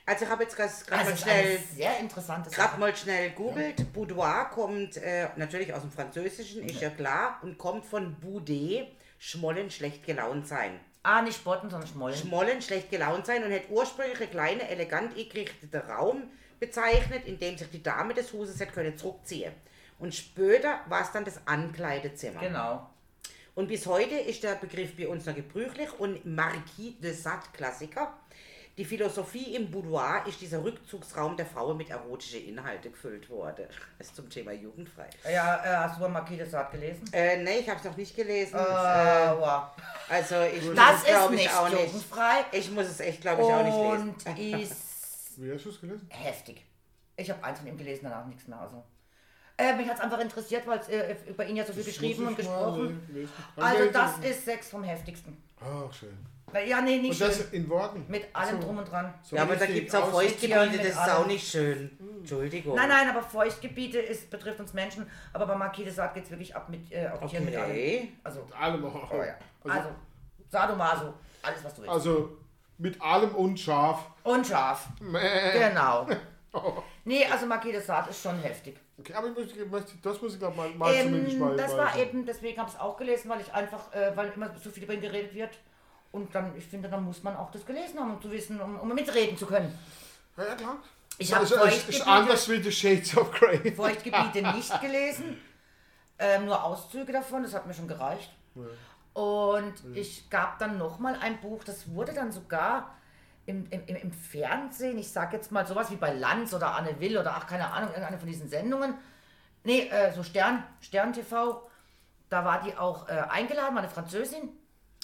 Also 0.06 0.26
ich 0.26 0.32
habe 0.32 0.44
jetzt 0.44 0.56
gerade 0.56 0.72
Also 0.92 1.12
mal 1.12 1.18
schnell 1.18 1.60
sehr 1.76 2.00
interessante 2.00 2.50
Gerade 2.52 2.80
mal 2.80 2.96
schnell 2.96 3.32
googelt. 3.32 3.92
Boudoir 3.92 4.50
kommt 4.52 4.98
äh, 4.98 5.30
natürlich 5.36 5.74
aus 5.74 5.82
dem 5.82 5.92
Französischen, 5.92 6.64
ist 6.64 6.80
ja 6.82 6.92
klar, 6.92 7.40
und 7.42 7.58
kommt 7.58 7.86
von 7.86 8.16
Boudet, 8.20 8.88
schmollen, 9.18 9.72
schlecht 9.72 10.06
gelaunt 10.06 10.48
sein. 10.48 10.80
Ah, 11.02 11.22
nicht 11.22 11.38
Spotten, 11.38 11.70
sondern 11.70 11.88
Schmollen. 11.88 12.18
Schmollen, 12.18 12.62
schlecht 12.62 12.92
gelaunt 12.92 13.26
sein 13.26 13.44
und 13.44 13.52
hat 13.52 13.70
ursprünglich 13.70 14.20
einen 14.22 14.32
kleinen, 14.32 14.62
elegant 14.62 15.18
eingerichteten 15.18 15.82
Raum 15.82 16.24
bezeichnet, 16.60 17.26
in 17.26 17.40
dem 17.40 17.58
sich 17.58 17.70
die 17.70 17.84
Dame 17.84 18.14
des 18.14 18.34
Hauses 18.34 18.60
hätte 18.60 18.74
können 18.74 18.98
zurückziehen. 18.98 19.54
Und 20.00 20.14
später 20.14 20.82
war 20.88 21.02
es 21.02 21.12
dann 21.12 21.26
das 21.26 21.40
Ankleidezimmer. 21.46 22.42
Genau. 22.42 22.90
Und 23.56 23.68
bis 23.68 23.86
heute 23.86 24.16
ist 24.16 24.44
der 24.44 24.56
Begriff 24.56 24.98
bei 24.98 25.08
uns 25.08 25.26
noch 25.26 25.36
gebrüchlich 25.36 25.90
und 26.00 26.26
Marquis 26.26 27.00
de 27.00 27.14
Sade 27.14 27.46
Klassiker. 27.54 28.14
Die 28.78 28.84
Philosophie 28.84 29.56
im 29.56 29.72
Boudoir 29.72 30.26
ist 30.28 30.42
dieser 30.42 30.62
Rückzugsraum 30.62 31.38
der 31.38 31.46
Frauen 31.46 31.78
mit 31.78 31.90
erotischen 31.90 32.46
Inhalten 32.46 32.92
gefüllt 32.92 33.30
worden. 33.30 33.66
Das 33.98 34.08
ist 34.08 34.16
zum 34.18 34.30
Thema 34.30 34.52
jugendfrei. 34.52 35.10
Ja, 35.32 35.64
äh, 35.64 35.78
hast 35.78 35.96
du 35.96 36.02
mal 36.02 36.10
Marquis 36.10 36.38
de 36.40 36.46
Sade 36.50 36.72
gelesen? 36.78 37.04
Äh, 37.14 37.42
nee, 37.42 37.60
ich 37.60 37.70
habe 37.70 37.80
es 37.80 37.86
noch 37.86 37.96
nicht 37.96 38.14
gelesen. 38.14 38.56
Äh, 38.56 38.60
Äh, 38.60 39.38
wow. 39.40 39.64
also 40.10 40.42
ich 40.42 40.62
muss 40.66 40.76
Das 40.76 40.96
es, 40.96 41.02
ist 41.04 41.08
glaube 41.08 41.36
ich, 41.36 41.42
nicht 41.42 41.54
auch 41.56 41.70
nicht. 41.70 41.86
jugendfrei 41.86 42.46
Ich 42.52 42.72
muss 42.72 42.86
es 42.88 43.00
echt, 43.00 43.22
glaube 43.22 43.42
ich, 43.44 43.48
auch 43.48 43.64
nicht 43.64 43.78
lesen. 43.78 44.10
und 44.10 44.40
ist 44.62 45.42
Wie 45.42 45.52
hast 45.54 45.66
du 45.66 45.70
es 45.70 45.80
gelesen? 45.80 46.08
heftig. 46.10 46.66
Ich 47.16 47.30
habe 47.30 47.42
eins 47.46 47.60
von 47.60 47.68
ihm 47.70 47.78
gelesen, 47.78 48.02
danach 48.04 48.26
nichts 48.26 48.46
mehr. 48.46 48.60
Also. 48.60 48.84
Äh, 49.58 49.74
mich 49.78 49.88
hat 49.88 49.96
es 49.96 50.02
einfach 50.02 50.20
interessiert, 50.20 50.68
weil 50.68 50.82
äh, 50.90 51.16
über 51.30 51.46
ihn 51.46 51.56
ja 51.56 51.64
so 51.66 51.72
viel 51.72 51.86
geschrieben 51.86 52.24
und 52.24 52.32
Muss 52.32 52.36
gesprochen. 52.36 53.30
Also 53.56 53.90
das 53.90 54.18
ist 54.20 54.44
Sechs 54.44 54.68
vom 54.68 54.84
heftigsten. 54.84 55.42
Ach, 55.62 55.94
schön. 55.94 56.18
Ja, 56.68 56.80
nee, 56.80 56.98
nicht 57.00 57.20
Und 57.22 57.28
das 57.30 57.38
schön. 57.38 57.48
in 57.52 57.70
Worten? 57.70 58.06
Mit 58.08 58.34
allem 58.34 58.62
So. 58.62 58.68
drum 58.68 58.78
und 58.78 58.90
dran. 58.90 59.14
So 59.22 59.36
Ja, 59.36 59.42
aber 59.42 59.56
da 59.58 59.66
gibt 59.66 59.90
es 59.90 59.96
auch 59.96 60.10
Feuchtgebiete, 60.10 60.78
das 60.78 60.88
ist 60.88 60.98
allem. 60.98 61.24
auch 61.24 61.28
nicht 61.28 61.46
schön. 61.50 61.98
Entschuldigung. 62.20 62.76
Nein, 62.76 62.88
nein, 62.90 63.10
aber 63.10 63.22
Feuchtgebiete 63.22 64.00
ist, 64.00 64.30
betrifft 64.30 64.60
uns 64.60 64.74
Menschen. 64.74 65.06
Aber 65.34 65.46
bei 65.48 65.56
Marquis 65.56 65.84
de 65.86 65.94
Sade 65.94 66.14
geht 66.14 66.24
es 66.24 66.30
wirklich 66.30 66.56
ab 66.56 66.70
mit, 66.70 66.92
äh, 66.92 67.08
auf 67.10 67.30
Tieren 67.30 67.46
mit 67.46 67.56
allem. 67.56 67.72
Okay. 67.72 68.14
Also, 68.24 68.42
Mit 68.44 68.56
allem 68.58 68.86
auch. 68.86 69.12
oh 69.12 69.18
ja. 69.24 69.36
Also, 69.64 69.78
also 69.80 69.90
Sadomaso, 70.50 71.14
alles 71.42 71.64
was 71.64 71.74
du 71.76 71.82
willst. 71.82 71.94
also 71.94 72.38
mit 72.78 73.02
allem 73.02 73.36
und 73.36 73.60
scharf. 73.60 74.06
und 74.24 74.46
scharf. 74.48 74.88
Mäh. 75.02 75.52
Genau. 75.70 76.08
Nee, 77.04 77.26
also 77.26 77.46
Marquis 77.48 77.74
de 77.74 77.82
Sade 77.82 78.10
ist 78.12 78.24
schon 78.24 78.40
heftig. 78.40 78.78
Okay, 78.98 79.14
aber 79.14 79.28
ich 79.28 79.36
möchte, 79.36 79.66
möchte, 79.66 79.92
das 80.02 80.22
muss 80.22 80.34
ich 80.36 80.40
glaube 80.40 80.56
mal, 80.56 80.70
mal 80.70 80.94
zumindest 81.02 81.34
Ähm, 81.34 81.40
mal. 81.40 81.58
das 81.58 81.76
war 81.76 81.98
eben, 81.98 82.26
deswegen 82.26 82.58
habe 82.58 82.70
ich 82.70 82.76
es 82.76 82.80
auch 82.82 82.96
gelesen, 82.96 83.28
weil 83.30 83.42
ich 83.42 83.54
einfach, 83.54 83.94
äh, 83.94 84.16
weil 84.16 84.32
immer 84.34 84.50
so 84.58 84.70
viel 84.70 84.84
über 84.84 84.94
ihn 84.94 85.02
geredet 85.02 85.34
wird. 85.34 85.50
Und 86.16 86.34
dann, 86.34 86.56
ich 86.56 86.66
finde, 86.66 86.88
dann 86.88 87.04
muss 87.04 87.24
man 87.24 87.36
auch 87.36 87.52
das 87.52 87.66
gelesen 87.66 88.00
haben, 88.00 88.12
um 88.16 88.22
zu 88.22 88.32
wissen, 88.32 88.62
um, 88.62 88.80
um 88.80 88.88
mitreden 88.96 89.38
zu 89.38 89.46
können. 89.46 89.78
Ja, 90.38 90.46
ja, 90.46 90.56
klar. 90.56 90.78
Ich 91.18 91.34
habe 91.34 91.44
ist, 91.44 91.52
ist, 91.52 91.90
ist 91.90 92.08
anders 92.08 92.48
wie 92.50 92.64
The 92.64 92.72
Shades 92.72 93.18
of 93.18 93.32
Grey. 93.32 93.70
Feuchtgebiete 93.76 94.42
nicht 94.56 94.80
gelesen, 94.80 95.42
ähm, 96.18 96.46
nur 96.46 96.64
Auszüge 96.64 97.12
davon, 97.12 97.44
das 97.44 97.54
hat 97.54 97.68
mir 97.68 97.74
schon 97.74 97.90
gereicht. 97.90 98.32
Und 99.12 99.74
ich 99.94 100.30
gab 100.30 100.58
dann 100.60 100.78
nochmal 100.78 101.18
ein 101.20 101.42
Buch, 101.42 101.66
das 101.66 101.90
wurde 101.94 102.14
dann 102.14 102.32
sogar 102.32 102.96
im, 103.46 103.70
im, 103.70 103.86
im- 103.86 104.14
Fernsehen, 104.14 104.98
ich 104.98 105.12
sag 105.12 105.34
jetzt 105.34 105.52
mal 105.52 105.68
sowas 105.68 105.92
wie 105.92 105.98
bei 105.98 106.14
Lanz 106.14 106.54
oder 106.54 106.76
Anne 106.76 106.98
Will 107.02 107.18
oder 107.18 107.34
ach, 107.36 107.46
keine 107.46 107.74
Ahnung, 107.74 107.90
irgendeine 107.90 108.20
von 108.20 108.28
diesen 108.30 108.48
Sendungen. 108.48 108.94
Nee, 109.66 109.90
äh, 109.90 110.14
so 110.14 110.24
Stern, 110.24 110.64
Stern 110.80 111.12
TV, 111.12 111.70
da 112.30 112.46
war 112.46 112.62
die 112.62 112.78
auch 112.78 113.10
äh, 113.10 113.12
eingeladen, 113.30 113.76
war 113.76 113.82
eine 113.84 113.92
Französin 113.92 114.50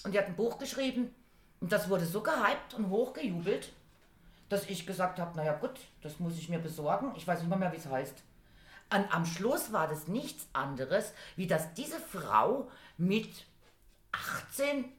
und 0.03 0.13
die 0.13 0.19
hat 0.19 0.27
ein 0.27 0.35
Buch 0.35 0.57
geschrieben 0.57 1.13
und 1.59 1.71
das 1.71 1.89
wurde 1.89 2.05
so 2.05 2.21
gehypt 2.21 2.73
und 2.75 2.89
hochgejubelt, 2.89 3.71
dass 4.49 4.69
ich 4.69 4.85
gesagt 4.85 5.19
habe, 5.19 5.37
naja 5.37 5.53
gut, 5.53 5.79
das 6.01 6.19
muss 6.19 6.37
ich 6.37 6.49
mir 6.49 6.59
besorgen. 6.59 7.13
Ich 7.15 7.25
weiß 7.25 7.39
nicht 7.39 7.49
mal 7.49 7.57
mehr, 7.57 7.71
wie 7.71 7.77
es 7.77 7.85
heißt. 7.85 8.23
An, 8.89 9.05
am 9.11 9.25
Schluss 9.25 9.71
war 9.71 9.87
das 9.87 10.07
nichts 10.07 10.47
anderes, 10.51 11.13
wie 11.37 11.47
dass 11.47 11.73
diese 11.73 11.99
Frau 11.99 12.69
mit 12.97 13.45
18 14.11 14.91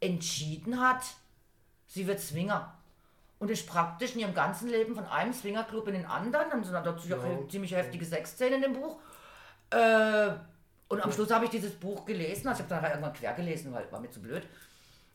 entschieden 0.00 0.80
hat, 0.80 1.04
sie 1.86 2.06
wird 2.06 2.20
Swinger. 2.20 2.74
Und 3.38 3.50
ist 3.50 3.66
praktisch 3.66 4.14
in 4.14 4.20
ihrem 4.20 4.34
ganzen 4.34 4.68
Leben 4.68 4.94
von 4.94 5.04
einem 5.06 5.32
Swingerclub 5.32 5.88
in 5.88 5.94
den 5.94 6.06
anderen. 6.06 6.48
Dann 6.48 6.62
sind 6.62 6.74
da 6.74 6.80
dazu 6.80 7.08
auch 7.14 7.48
ziemlich 7.48 7.72
heftige 7.72 8.04
Sexszenen 8.04 8.62
in 8.62 8.72
dem 8.72 8.80
Buch. 8.80 9.00
Äh, 9.70 10.30
und 10.92 11.00
am 11.00 11.10
Schluss 11.10 11.30
habe 11.30 11.46
ich 11.46 11.50
dieses 11.50 11.72
Buch 11.72 12.04
gelesen. 12.04 12.48
Also 12.48 12.62
ich 12.62 12.70
habe 12.70 12.82
dann 12.82 12.90
irgendwann 12.90 13.14
quer 13.14 13.32
gelesen, 13.32 13.72
weil 13.72 13.90
war 13.90 13.98
mir 13.98 14.10
zu 14.10 14.20
blöd. 14.20 14.46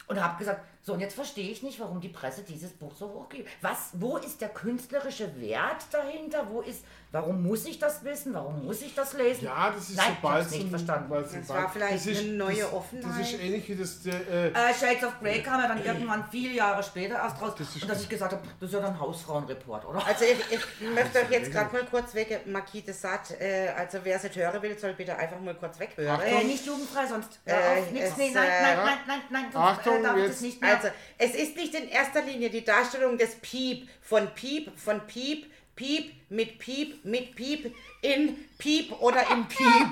Und 0.07 0.19
habe 0.19 0.39
gesagt, 0.39 0.65
so 0.87 0.93
und 0.93 1.01
jetzt 1.01 1.15
verstehe 1.15 1.51
ich 1.51 1.61
nicht, 1.63 1.81
warum 1.81 1.99
die 1.99 2.07
Presse 2.07 2.43
dieses 2.43 2.71
Buch 2.71 2.93
so 2.97 3.09
hochgeht. 3.09 3.45
Was, 3.61 3.89
wo 3.91 4.15
ist 4.15 4.39
der 4.39 4.47
künstlerische 4.47 5.37
Wert 5.41 5.83
dahinter? 5.91 6.47
Wo 6.49 6.61
ist, 6.61 6.85
warum 7.11 7.43
muss 7.43 7.65
ich 7.65 7.77
das 7.77 8.05
wissen? 8.05 8.33
Warum 8.33 8.63
muss 8.65 8.81
ich 8.81 8.95
das 8.95 9.11
lesen? 9.11 9.43
Ja, 9.43 9.69
das 9.69 9.89
ist 9.89 9.97
Nein, 9.97 10.15
sobald 10.21 10.45
ich 10.45 10.51
nicht 10.53 10.61
so- 10.63 10.69
verstanden. 10.69 11.09
weil 11.09 11.23
Das 11.23 11.31
sobald- 11.33 11.49
war 11.63 11.69
vielleicht 11.69 11.93
das 11.95 12.05
ist- 12.05 12.19
eine 12.21 12.33
neue 12.33 12.55
das, 12.61 12.71
Offenheit. 12.73 13.19
Das 13.19 13.33
ist 13.33 13.39
ähnlich 13.41 13.67
wie 13.67 13.75
das. 13.75 14.05
Äh, 14.05 14.47
Äh, 14.47 14.73
Shades 14.73 15.03
of 15.03 15.19
Grey 15.19 15.43
kam 15.43 15.59
ja 15.61 15.67
dann 15.67 15.83
irgendwann 15.83 16.23
viele 16.31 16.53
Jahre 16.53 16.81
später 16.81 17.15
erst 17.15 17.41
raus. 17.41 17.51
Das 17.57 17.75
ist 17.75 17.81
und 17.83 17.89
dass 17.91 18.01
ich 18.03 18.07
gesagt 18.07 18.31
habe, 18.31 18.41
das 18.57 18.69
ist 18.69 18.73
ja 18.73 18.79
dann 18.79 18.97
Hausfrauenreport, 18.97 19.85
oder? 19.87 20.07
Also 20.07 20.23
ich, 20.23 20.39
ich 20.57 20.89
möchte 20.95 21.19
euch 21.19 21.29
jetzt 21.31 21.51
gerade 21.51 21.73
mal 21.73 21.83
kurz 21.91 22.15
weg, 22.15 22.43
Marquis 22.45 22.85
de 22.85 22.93
Sade, 22.93 23.37
äh, 23.41 23.67
also 23.71 23.99
wer 24.03 24.15
es 24.15 24.23
nicht 24.23 24.37
hören 24.37 24.61
will, 24.61 24.79
soll 24.79 24.93
bitte 24.93 25.13
einfach 25.17 25.39
mal 25.41 25.55
kurz 25.55 25.77
weghören. 25.79 26.21
Äh, 26.21 26.45
nicht 26.45 26.65
jugendfrei, 26.65 27.05
sonst 27.07 27.39
Äh, 27.43 27.53
auf, 27.53 27.91
nix, 27.91 28.05
es, 28.11 28.17
nee, 28.17 28.31
nein, 28.33 28.47
äh, 28.47 28.61
nein, 28.61 28.77
nein, 28.85 28.97
nein, 29.07 29.19
nein, 29.29 29.45
sonst 29.51 29.65
Achtung, 29.65 29.97
äh, 29.99 30.03
darf 30.03 30.17
jetzt- 30.17 30.29
das 30.29 30.41
nicht 30.41 30.61
mehr. 30.61 30.76
Also, 30.77 30.89
es 31.17 31.33
ist 31.33 31.55
nicht 31.55 31.73
in 31.73 31.89
erster 31.89 32.21
Linie 32.21 32.51
die 32.51 32.63
Darstellung 32.63 33.17
des 33.17 33.33
Piep, 33.35 33.89
von 33.99 34.27
Piep, 34.35 34.69
von 34.77 35.01
Piep, 35.07 35.51
Piep, 35.75 36.11
mit 36.29 36.59
Piep, 36.59 37.03
mit 37.03 37.35
Piep, 37.35 37.73
in 38.03 38.35
Piep 38.59 38.91
oder 39.01 39.21
in 39.31 39.47
Piep, 39.47 39.89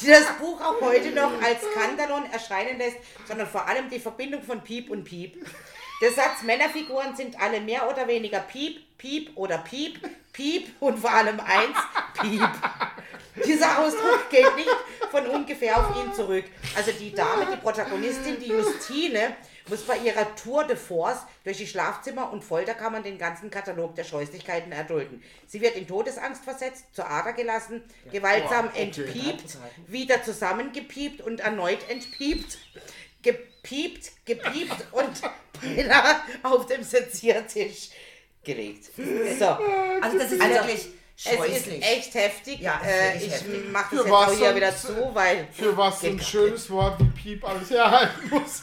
die 0.00 0.06
das 0.06 0.26
Buch 0.38 0.60
auch 0.60 0.80
heute 0.80 1.10
noch 1.10 1.42
als 1.42 1.58
Skandalon 1.62 2.30
erscheinen 2.30 2.78
lässt, 2.78 2.98
sondern 3.26 3.48
vor 3.48 3.66
allem 3.66 3.90
die 3.90 3.98
Verbindung 3.98 4.40
von 4.42 4.62
Piep 4.62 4.90
und 4.90 5.02
Piep. 5.02 5.44
Der 6.00 6.12
Satz, 6.12 6.42
Männerfiguren 6.44 7.16
sind 7.16 7.40
alle 7.40 7.60
mehr 7.60 7.90
oder 7.90 8.06
weniger 8.06 8.38
Piep, 8.38 8.96
Piep 8.96 9.36
oder 9.36 9.58
Piep, 9.58 9.98
Piep 10.32 10.68
und 10.78 11.00
vor 11.00 11.10
allem 11.10 11.40
eins, 11.40 11.76
Piep. 12.20 12.48
Dieser 13.44 13.80
Ausdruck 13.80 14.30
geht 14.30 14.54
nicht 14.54 14.76
von 15.10 15.26
ungefähr 15.26 15.76
auf 15.76 15.96
ihn 15.96 16.12
zurück. 16.12 16.44
Also 16.76 16.92
die 16.92 17.12
Dame, 17.12 17.46
die 17.52 17.56
Protagonistin, 17.56 18.38
die 18.40 18.48
Justine, 18.48 19.36
muss 19.68 19.82
bei 19.82 19.98
ihrer 19.98 20.34
Tour 20.36 20.64
de 20.64 20.76
Force 20.76 21.18
durch 21.44 21.58
die 21.58 21.66
Schlafzimmer 21.66 22.32
und 22.32 22.44
Folterkammern 22.44 23.02
den 23.02 23.18
ganzen 23.18 23.50
Katalog 23.50 23.94
der 23.94 24.04
Scheußlichkeiten 24.04 24.72
erdulden. 24.72 25.22
Sie 25.46 25.60
wird 25.60 25.76
in 25.76 25.86
Todesangst 25.86 26.44
versetzt, 26.44 26.84
zur 26.92 27.08
Ader 27.08 27.32
gelassen, 27.32 27.82
gewaltsam 28.10 28.66
Boah, 28.66 28.72
okay. 28.72 28.82
entpiept, 28.82 29.58
wieder 29.86 30.22
zusammengepiept 30.22 31.20
und 31.20 31.40
erneut 31.40 31.88
entpiept, 31.88 32.58
gepiept, 33.22 34.12
gepiept 34.24 34.86
und 34.92 35.22
beinahe 35.62 36.16
auf 36.42 36.66
dem 36.66 36.82
Seziertisch 36.82 37.90
gelegt. 38.44 38.84
So. 38.96 39.44
also 40.00 40.18
das 40.18 40.32
ist 40.32 40.40
Also, 40.40 40.54
wirklich 40.54 40.88
Es 41.16 41.26
ist 41.32 41.36
scheußlich. 41.36 41.82
echt 41.84 42.14
heftig. 42.14 42.60
Ja, 42.60 42.80
äh, 42.84 43.18
ich 43.18 43.32
mache 43.72 43.96
das 43.96 44.04
jetzt 44.04 44.12
auch 44.14 44.32
hier 44.32 44.54
wieder 44.56 44.76
zu, 44.76 45.14
weil. 45.14 45.48
für 45.52 45.76
was 45.76 46.00
so 46.00 46.06
ein 46.06 46.20
schönes 46.20 46.70
Wort 46.70 47.00
wie 47.00 47.10
Piep 47.10 47.44
alles 47.44 47.70
herhalten 47.70 48.30
muss. 48.30 48.62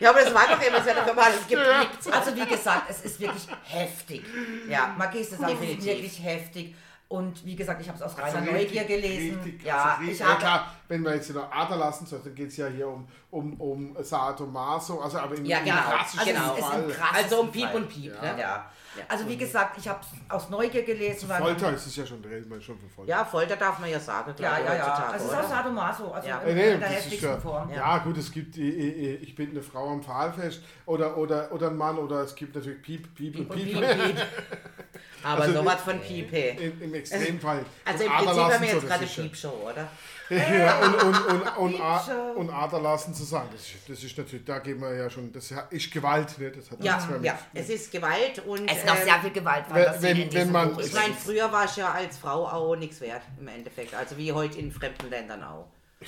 Ja, 0.00 0.10
aber 0.10 0.20
das 0.22 0.32
war 0.34 0.46
doch 0.48 0.60
immer, 0.62 0.78
es 0.78 0.84
wird 0.86 0.96
doch 0.98 1.06
immer 1.12 1.22
alles 1.22 1.46
gepiept. 1.48 2.12
Also 2.14 2.36
wie 2.36 2.46
gesagt, 2.46 2.82
es 2.88 3.00
ist 3.02 3.20
wirklich 3.20 3.46
heftig. 3.64 4.22
Ja, 4.68 4.94
de 5.36 5.38
Sade 5.38 5.52
ist 5.52 5.60
Definitiv. 5.60 5.84
wirklich 5.86 6.22
heftig. 6.24 6.74
Und 7.08 7.42
wie 7.46 7.56
gesagt, 7.56 7.80
ich 7.80 7.88
habe 7.88 7.96
es 7.96 8.02
aus 8.04 8.18
reiner 8.18 8.38
Also 8.40 8.52
Neugier 8.52 8.84
gelesen. 8.84 9.40
richtig, 9.42 9.62
ja, 9.64 9.82
also 9.82 9.88
richtig, 10.00 10.12
ich 10.12 10.20
ja 10.20 10.26
habe 10.26 10.38
klar, 10.40 10.74
wenn 10.88 11.02
wir 11.02 11.14
jetzt 11.14 11.30
noch 11.34 11.50
Ader 11.50 11.76
lassen 11.76 12.04
dann 12.22 12.34
geht 12.34 12.48
es 12.48 12.58
ja 12.58 12.66
hier 12.66 12.86
um, 12.86 13.08
um, 13.30 13.54
um 13.58 13.96
Sadomaso, 14.02 15.00
also 15.00 15.18
aber 15.18 15.34
im, 15.36 15.44
Ja, 15.46 15.58
im 15.60 15.64
genau. 15.64 15.80
klassischen 15.88 16.18
Also 16.20 16.32
Genau. 16.32 16.54
ist 16.56 16.64
Fall. 16.66 16.82
im 16.82 16.90
krassesten 16.90 17.24
Also 17.24 17.40
um 17.40 17.50
Piep 17.50 17.64
Fall. 17.64 17.76
und 17.76 17.88
Piep, 17.88 18.22
ne? 18.22 18.36
Ja. 18.38 18.70
Also 19.08 19.28
wie 19.28 19.36
gesagt, 19.36 19.78
ich 19.78 19.86
habe 19.88 20.00
es 20.00 20.32
aus 20.32 20.48
Neugier 20.50 20.82
gelesen. 20.82 21.28
Folter 21.28 21.72
ist 21.72 21.86
es 21.86 21.96
ja 21.96 22.06
schon, 22.06 22.22
da 22.22 22.28
reden 22.28 22.50
wir 22.50 22.60
schon 22.60 22.78
von 22.78 22.88
Folter. 22.90 23.10
Ja, 23.10 23.24
Folter 23.24 23.56
darf 23.56 23.78
man 23.78 23.90
ja 23.90 24.00
sagen, 24.00 24.34
Ja, 24.38 24.58
ich, 24.58 24.64
ja, 24.64 24.74
ja. 24.74 24.86
heutzutage, 24.86 25.12
Also 25.12 25.24
es 25.26 25.32
ist 25.32 25.38
auch 25.38 25.48
Sadomaso, 25.48 26.12
also 26.12 26.28
Ja. 26.28 26.38
in, 26.40 26.48
Äh, 26.48 26.54
nee, 26.54 26.72
in 26.74 26.80
der 26.80 26.88
heftigsten 26.88 27.28
ja, 27.28 27.36
Form. 27.38 27.70
ja 27.72 27.98
gut, 27.98 28.16
es 28.18 28.30
gibt 28.32 28.56
äh, 28.56 28.60
äh, 28.62 29.14
ich 29.16 29.34
bin 29.34 29.50
eine 29.50 29.62
Frau 29.62 29.90
am 29.90 30.02
Pfahlfest 30.02 30.62
oder, 30.86 31.16
oder, 31.16 31.52
oder 31.52 31.68
ein 31.68 31.76
Mann 31.76 31.98
oder 31.98 32.22
es 32.22 32.34
gibt 32.34 32.54
natürlich 32.54 32.82
Piep, 32.82 33.14
Piep, 33.14 33.36
und 33.38 33.50
und 33.50 33.56
Piep. 33.56 33.78
Piep, 33.78 34.04
Piep. 34.04 34.16
Aber 35.24 35.42
Also, 35.42 35.54
sowas 35.54 35.80
von 35.82 36.00
Piep, 36.00 36.30
hey. 36.30 36.56
Im, 36.60 36.82
Im 36.82 36.94
Extremfall. 36.94 37.64
Also 37.84 38.04
im 38.04 38.10
Prinzip 38.10 38.28
haben 38.38 38.62
wir 38.62 38.68
jetzt 38.72 38.86
gerade 38.86 39.04
ja- 39.04 39.22
Piepshow, 39.22 39.68
oder? 39.70 39.88
Ja, 40.30 40.78
und, 40.80 40.94
und, 41.02 41.26
und, 41.26 41.56
und, 41.56 41.80
A- 41.80 42.32
und 42.36 42.50
Aderlassen 42.50 43.14
zu 43.14 43.24
sagen, 43.24 43.48
das 43.52 43.62
ist, 43.62 43.88
das 43.88 44.04
ist 44.04 44.18
natürlich, 44.18 44.44
da 44.44 44.58
gehen 44.58 44.78
wir 44.80 44.94
ja 44.94 45.08
schon, 45.08 45.32
das 45.32 45.50
ist 45.70 45.90
Gewalt, 45.90 46.38
ne? 46.38 46.50
das 46.50 46.70
hat 46.70 46.84
Ja, 46.84 46.96
nichts 46.96 47.08
mehr 47.08 47.18
mit- 47.18 47.26
ja, 47.26 47.38
es 47.54 47.68
ist 47.70 47.90
Gewalt 47.90 48.38
und 48.46 48.70
Es 48.70 48.76
ist 48.78 48.86
noch 48.86 48.96
ähm, 48.96 49.04
sehr 49.04 49.18
viel 49.20 49.30
Gewalt, 49.30 49.64
wenn- 49.70 49.84
das 49.84 50.02
wenn- 50.02 50.32
wenn 50.34 50.52
man- 50.52 50.72
Buch 50.74 50.80
ich 50.82 50.92
meine, 50.92 51.14
früher 51.14 51.50
war 51.50 51.64
ich 51.64 51.76
ja 51.76 51.92
als 51.92 52.18
Frau 52.18 52.46
auch 52.46 52.76
nichts 52.76 53.00
wert, 53.00 53.22
im 53.40 53.48
Endeffekt. 53.48 53.94
Also 53.94 54.18
wie 54.18 54.30
heute 54.32 54.58
in 54.58 54.70
fremden 54.70 55.08
Ländern 55.08 55.42
auch. 55.44 55.66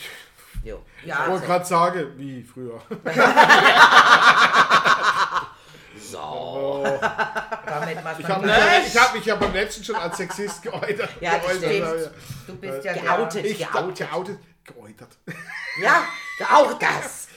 Jo. 0.62 0.82
Ja, 1.06 1.22
Ich 1.24 1.30
wollte 1.30 1.46
gerade 1.46 1.64
sagen, 1.64 2.06
wie 2.18 2.42
früher. 2.42 2.78
So. 6.10 6.98
damit 7.66 8.02
macht 8.04 8.20
Ich 8.20 8.26
habe 8.28 8.46
mich, 8.46 8.98
hab 8.98 9.14
mich 9.14 9.24
ja 9.24 9.36
beim 9.36 9.52
letzten 9.52 9.84
schon 9.84 9.96
als 9.96 10.16
Sexist 10.16 10.62
geäußert. 10.62 11.10
Ja, 11.20 11.38
das 11.38 11.60
geäußert, 11.60 12.00
stimmt. 12.00 12.10
Du 12.46 12.56
bist 12.56 12.84
ja 12.84 12.92
Geoutet. 12.94 13.44
Ich 13.46 13.58
Geoutet. 13.58 14.08
geoutet. 14.10 14.38
Geäußert. 14.64 15.18
Ja, 15.82 16.04
auch 16.52 16.72
das. 16.78 17.28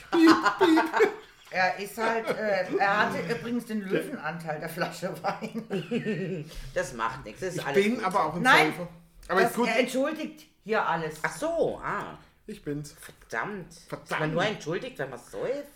Er 1.52 1.78
ist 1.78 1.98
halt, 2.00 2.28
äh, 2.30 2.66
er 2.80 2.98
hatte 2.98 3.20
übrigens 3.32 3.66
den 3.68 3.82
Löwenanteil 3.82 4.60
der 4.60 4.70
Flasche 4.70 5.14
Wein. 5.22 6.50
Das 6.74 6.94
macht 6.94 7.24
nichts. 7.26 7.42
Das 7.42 7.50
ist 7.50 7.58
Ich 7.58 7.66
alles 7.66 7.84
bin 7.84 7.96
gut. 7.96 8.04
aber 8.06 8.26
auch 8.26 8.36
ein 8.36 8.42
Nein. 8.42 8.74
Säufer. 8.76 8.90
Aber 9.28 9.42
Das, 9.42 9.54
gut, 9.54 9.68
er 9.68 9.80
entschuldigt 9.80 10.48
hier 10.64 10.88
alles. 10.88 11.20
Ach 11.22 11.36
so, 11.36 11.80
ah. 11.84 12.18
ich 12.48 12.64
bin's. 12.64 12.96
Verdammt. 13.00 13.72
Verdammt. 13.88 14.12
Ist 14.12 14.20
man 14.20 14.32
nur 14.34 14.46
entschuldigt, 14.46 14.98
wenn 14.98 15.12
man 15.12 15.20
säuft? 15.20 15.68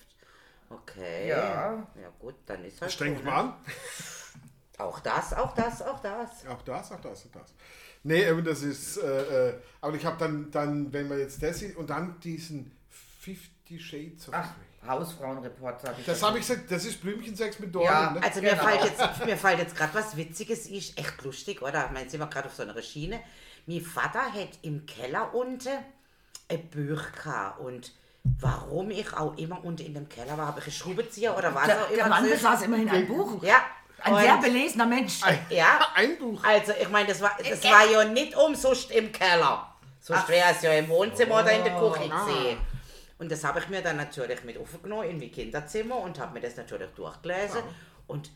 Okay. 0.70 1.30
Ja. 1.30 1.88
Ja 2.02 2.10
gut, 2.20 2.36
dann 2.46 2.64
ist 2.66 2.82
halt 2.82 2.92
Streng 2.92 3.14
so, 3.14 3.16
dich 3.18 3.26
ne? 3.26 3.32
mal 3.32 3.40
an. 3.42 3.54
Auch 4.80 5.00
das, 5.00 5.34
auch 5.34 5.56
das, 5.56 5.82
auch 5.82 6.00
das. 6.02 6.46
Auch 6.46 6.62
das, 6.62 6.92
auch 6.92 7.00
das, 7.02 7.26
auch 7.26 7.32
das. 7.32 7.54
Nee, 8.04 8.24
eben 8.30 8.46
das 8.46 8.62
ist, 8.62 8.98
äh, 8.98 9.50
äh, 9.50 9.60
aber 9.82 9.96
ich 9.96 10.06
habe 10.06 10.18
dann, 10.20 10.52
dann, 10.52 10.94
wenn 10.94 11.10
wir 11.10 11.18
jetzt 11.18 11.42
das 11.42 11.58
sehen, 11.58 11.76
und 11.78 11.90
dann 11.90 12.20
diesen 12.20 12.72
50 13.22 13.84
Shades 13.84 14.30
of 14.30 14.36
Ach. 14.38 14.50
Hausfrauenreport, 14.86 15.82
sag 15.82 15.98
ich. 15.98 16.06
Das 16.06 16.22
habe 16.22 16.38
ich 16.38 16.48
gesagt, 16.48 16.70
das 16.72 16.86
ist 16.86 17.02
Blümchensex 17.02 17.60
mit 17.60 17.74
Dornen, 17.74 17.90
Ja. 17.92 18.12
ne? 18.12 18.22
Also 18.24 18.40
mir 18.42 18.52
Genau. 18.52 18.64
fällt 18.64 18.84
jetzt, 18.84 19.26
mir 19.26 19.36
fällt 19.38 19.60
jetzt 19.60 19.76
gerade 19.76 19.94
was 19.96 20.16
Witziges, 20.16 20.68
ist 20.68 20.98
echt 20.98 21.24
lustig, 21.24 21.62
oder? 21.64 21.86
Ich 21.88 21.92
meine, 21.92 22.10
sind 22.10 22.20
wir 22.20 22.28
gerade 22.28 22.48
auf 22.48 22.54
so 22.56 22.62
einer 22.62 22.80
Schiene. 22.82 23.20
Mein 23.66 23.82
Vater 23.82 24.32
hat 24.32 24.60
im 24.62 24.86
Keller 24.86 25.34
unten 25.34 25.70
ein 26.50 26.70
gehabt 26.70 27.60
und 27.60 27.92
warum 28.40 28.92
ich 28.92 29.14
auch 29.14 29.38
immer 29.38 29.64
unten 29.64 29.86
in 29.86 29.94
dem 29.94 30.10
Keller 30.10 30.38
war, 30.38 30.48
habe 30.48 30.60
ich 30.60 30.66
einen 30.66 30.74
Schraubenzieher 30.74 31.38
oder 31.38 31.54
was 31.54 31.66
Der, 31.66 31.82
auch 31.84 31.88
der 31.88 31.98
immer. 31.98 32.10
Mann 32.10 32.24
gesucht. 32.24 32.38
besaß 32.42 32.62
immerhin 32.64 32.90
ein 32.90 33.08
Buch. 33.08 33.44
Ja. 33.44 33.58
Ein 34.00 34.14
und- 34.14 34.22
sehr 34.22 34.38
belesener 34.38 34.86
Mensch. 34.86 35.20
Ja, 35.50 35.80
Ein 35.96 36.18
Buch. 36.20 36.44
also 36.44 36.72
ich 36.80 36.90
meine, 36.90 37.08
das 37.08 37.20
war, 37.22 37.36
das 37.38 37.64
war 37.64 37.86
ja 37.90 38.04
nicht 38.06 38.36
umsonst 38.36 38.92
im 38.92 39.12
Keller. 39.12 39.74
So 40.00 40.14
wäre 40.28 40.52
es 40.52 40.62
ja 40.62 40.72
im 40.74 40.88
Wohnzimmer 40.88 41.40
oder 41.42 41.52
in 41.52 41.64
der 41.64 41.74
Küche 41.80 42.08
gesehen. 42.10 42.58
Und 43.20 43.32
das 43.32 43.44
habe 43.44 43.60
ich 43.60 43.68
mir 43.70 43.82
dann 43.82 43.98
natürlich 43.98 44.44
mit 44.44 44.58
aufgenommen 44.60 45.10
in 45.10 45.18
mein 45.18 45.32
Kinderzimmer 45.32 45.98
und 45.98 46.20
habe 46.20 46.34
mir 46.36 46.42
das 46.42 46.56
natürlich 46.56 46.90
durchgelesen 46.92 47.62
und 48.06 48.30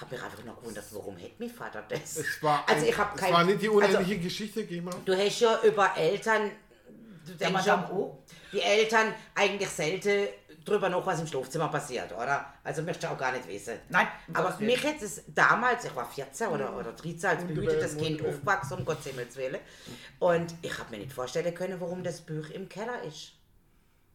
habe 0.00 0.14
mich 0.14 0.24
einfach 0.24 0.44
noch 0.44 0.56
gewundert, 0.60 0.84
warum 0.92 1.16
hätte 1.16 1.34
mein 1.40 1.50
Vater 1.50 1.82
das? 1.88 2.16
Es 2.18 2.40
war, 2.40 2.62
also 2.68 2.82
ein, 2.84 2.88
ich 2.88 2.96
habe 2.96 3.10
es 3.16 3.20
kein, 3.20 3.32
war 3.32 3.42
nicht 3.42 3.60
die 3.60 3.68
unendliche 3.68 4.12
also, 4.12 4.22
Geschichte, 4.22 4.64
geh 4.64 4.80
mal. 4.80 4.94
Du 5.04 5.12
hast 5.16 5.40
ja 5.40 5.58
über 5.64 5.90
Eltern, 5.96 6.52
Der 7.36 7.48
denkst 7.48 7.66
Madame 7.66 7.82
ja, 7.88 7.94
O. 7.94 8.22
die 8.52 8.60
Eltern 8.60 9.14
eigentlich 9.34 9.68
selten 9.68 10.28
drüber 10.64 10.88
noch, 10.90 11.06
was 11.06 11.20
im 11.20 11.26
Schlafzimmer 11.26 11.68
passiert, 11.68 12.12
oder? 12.12 12.44
Also 12.62 12.82
möchte 12.82 13.06
ich 13.06 13.12
auch 13.12 13.16
gar 13.16 13.32
nicht 13.32 13.48
wissen. 13.48 13.78
Nein, 13.88 14.06
aber 14.34 14.58
Willen. 14.58 14.70
mich 14.70 14.82
hätte 14.84 15.04
es 15.06 15.22
damals, 15.28 15.84
ich 15.86 15.96
war 15.96 16.04
14 16.10 16.48
oder, 16.48 16.76
oder 16.76 16.92
13, 16.92 17.30
als 17.30 17.44
behütetes 17.44 17.96
Kind 17.96 18.20
aufgewachsen, 18.24 18.74
um 18.78 18.84
Gottes 18.84 19.06
Himmels 19.06 19.36
Willen. 19.36 19.60
Und 20.18 20.54
ich 20.60 20.78
habe 20.78 20.90
mir 20.90 20.98
nicht 20.98 21.12
vorstellen 21.12 21.54
können, 21.54 21.80
warum 21.80 22.02
das 22.02 22.20
Buch 22.20 22.50
im 22.50 22.68
Keller 22.68 23.02
ist. 23.02 23.32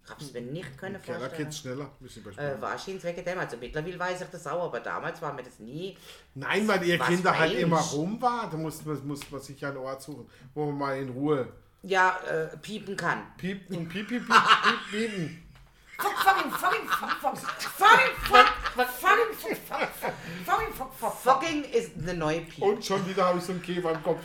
Ich 0.06 0.10
habe 0.12 0.22
es 0.22 0.34
mir 0.34 0.42
nicht 0.42 0.78
können 0.78 1.02
Keller 1.02 1.18
vorstellen. 1.22 1.44
geht's 1.46 1.58
schneller. 1.60 1.90
Bisschen 2.02 2.24
bei 2.24 2.32
Äh, 2.32 2.62
wahrscheinlich 2.62 3.04
wegen 3.06 3.24
dem. 3.24 3.40
Also 3.40 3.56
mittlerweile 3.58 3.98
weiß 3.98 4.22
ich 4.22 4.28
das 4.28 4.46
auch, 4.48 4.66
aber 4.66 4.82
damals 4.82 5.22
war 5.22 5.32
mir 5.34 5.44
das 5.44 5.60
nie. 5.60 5.98
Nein, 6.36 6.68
weil 6.68 6.84
ihr 6.84 7.00
Kinder 7.00 7.40
halt 7.40 7.54
immer 7.54 7.80
rum 7.80 8.22
war. 8.22 8.50
Da 8.50 8.58
muss, 8.58 8.84
man- 8.86 9.08
muss 9.08 9.32
man 9.32 9.40
sich 9.40 9.66
einen 9.66 9.78
Ort 9.78 10.02
suchen, 10.02 10.30
wo 10.54 10.66
man 10.66 10.78
mal 10.78 10.98
in 10.98 11.08
Ruhe 11.10 11.48
Ja, 11.84 12.18
äh, 12.30 12.58
piepen 12.58 12.96
kann. 12.96 13.24
piepen, 13.38 13.88
piep, 13.90 14.08
piep, 14.08 14.26
piep, 14.28 14.28
piep, 14.64 14.90
piepen. 14.90 15.40
Fuck, 15.98 16.18
fucking, 16.18 16.52
fucking, 16.52 16.88
fuck, 16.90 17.12
fuck, 17.22 17.38
fucking, 17.38 18.16
fuck, 18.24 18.48
fuck, 18.76 18.90
fucking, 18.90 19.34
fuck, 19.38 19.58
fuck, 19.68 19.90
fuck, 20.00 20.14
fucking, 20.46 20.74
fuck, 20.76 20.94
fuck, 20.94 21.14
fuck. 21.14 21.36
Fucking 21.42 21.64
ist 21.66 21.92
eine 22.02 22.14
neue 22.16 22.42
Piep. 22.42 22.64
Und 22.64 22.84
schon 22.84 23.08
wieder 23.08 23.26
habe 23.26 23.38
ich 23.38 23.46
so 23.46 23.52
einen 23.52 23.62
Käfer 23.62 23.92
im 23.92 24.04
Kopf. 24.04 24.22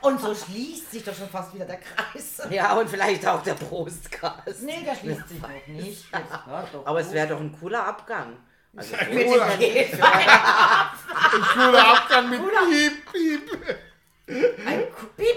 Und 0.00 0.20
so 0.20 0.34
schließt 0.34 0.90
sich 0.90 1.04
doch 1.04 1.14
schon 1.14 1.28
fast 1.28 1.54
wieder 1.54 1.64
der 1.64 1.78
Kreis. 1.78 2.42
Ja, 2.50 2.74
und 2.74 2.90
vielleicht 2.90 3.26
auch 3.26 3.42
der 3.42 3.54
Brustgas. 3.54 4.60
Nee, 4.62 4.82
der 4.84 4.94
schließt 4.96 5.28
sich 5.28 5.40
noch 5.40 5.48
nicht. 5.68 6.12
Jetzt 6.12 6.46
hört 6.46 6.74
doch 6.74 6.86
Aber 6.86 7.00
es 7.00 7.12
wäre 7.12 7.28
doch 7.28 7.40
ein 7.40 7.56
cooler 7.58 7.86
Abgang. 7.86 8.36
Also, 8.76 8.94
Cooler. 8.96 9.46
Ein 9.46 9.58
cooler 11.54 11.88
Abgang 11.88 12.30
mit 12.30 12.40
Piep, 12.40 13.12
Piep. 13.12 13.50
Ein 14.66 14.82
piep. 15.16 15.27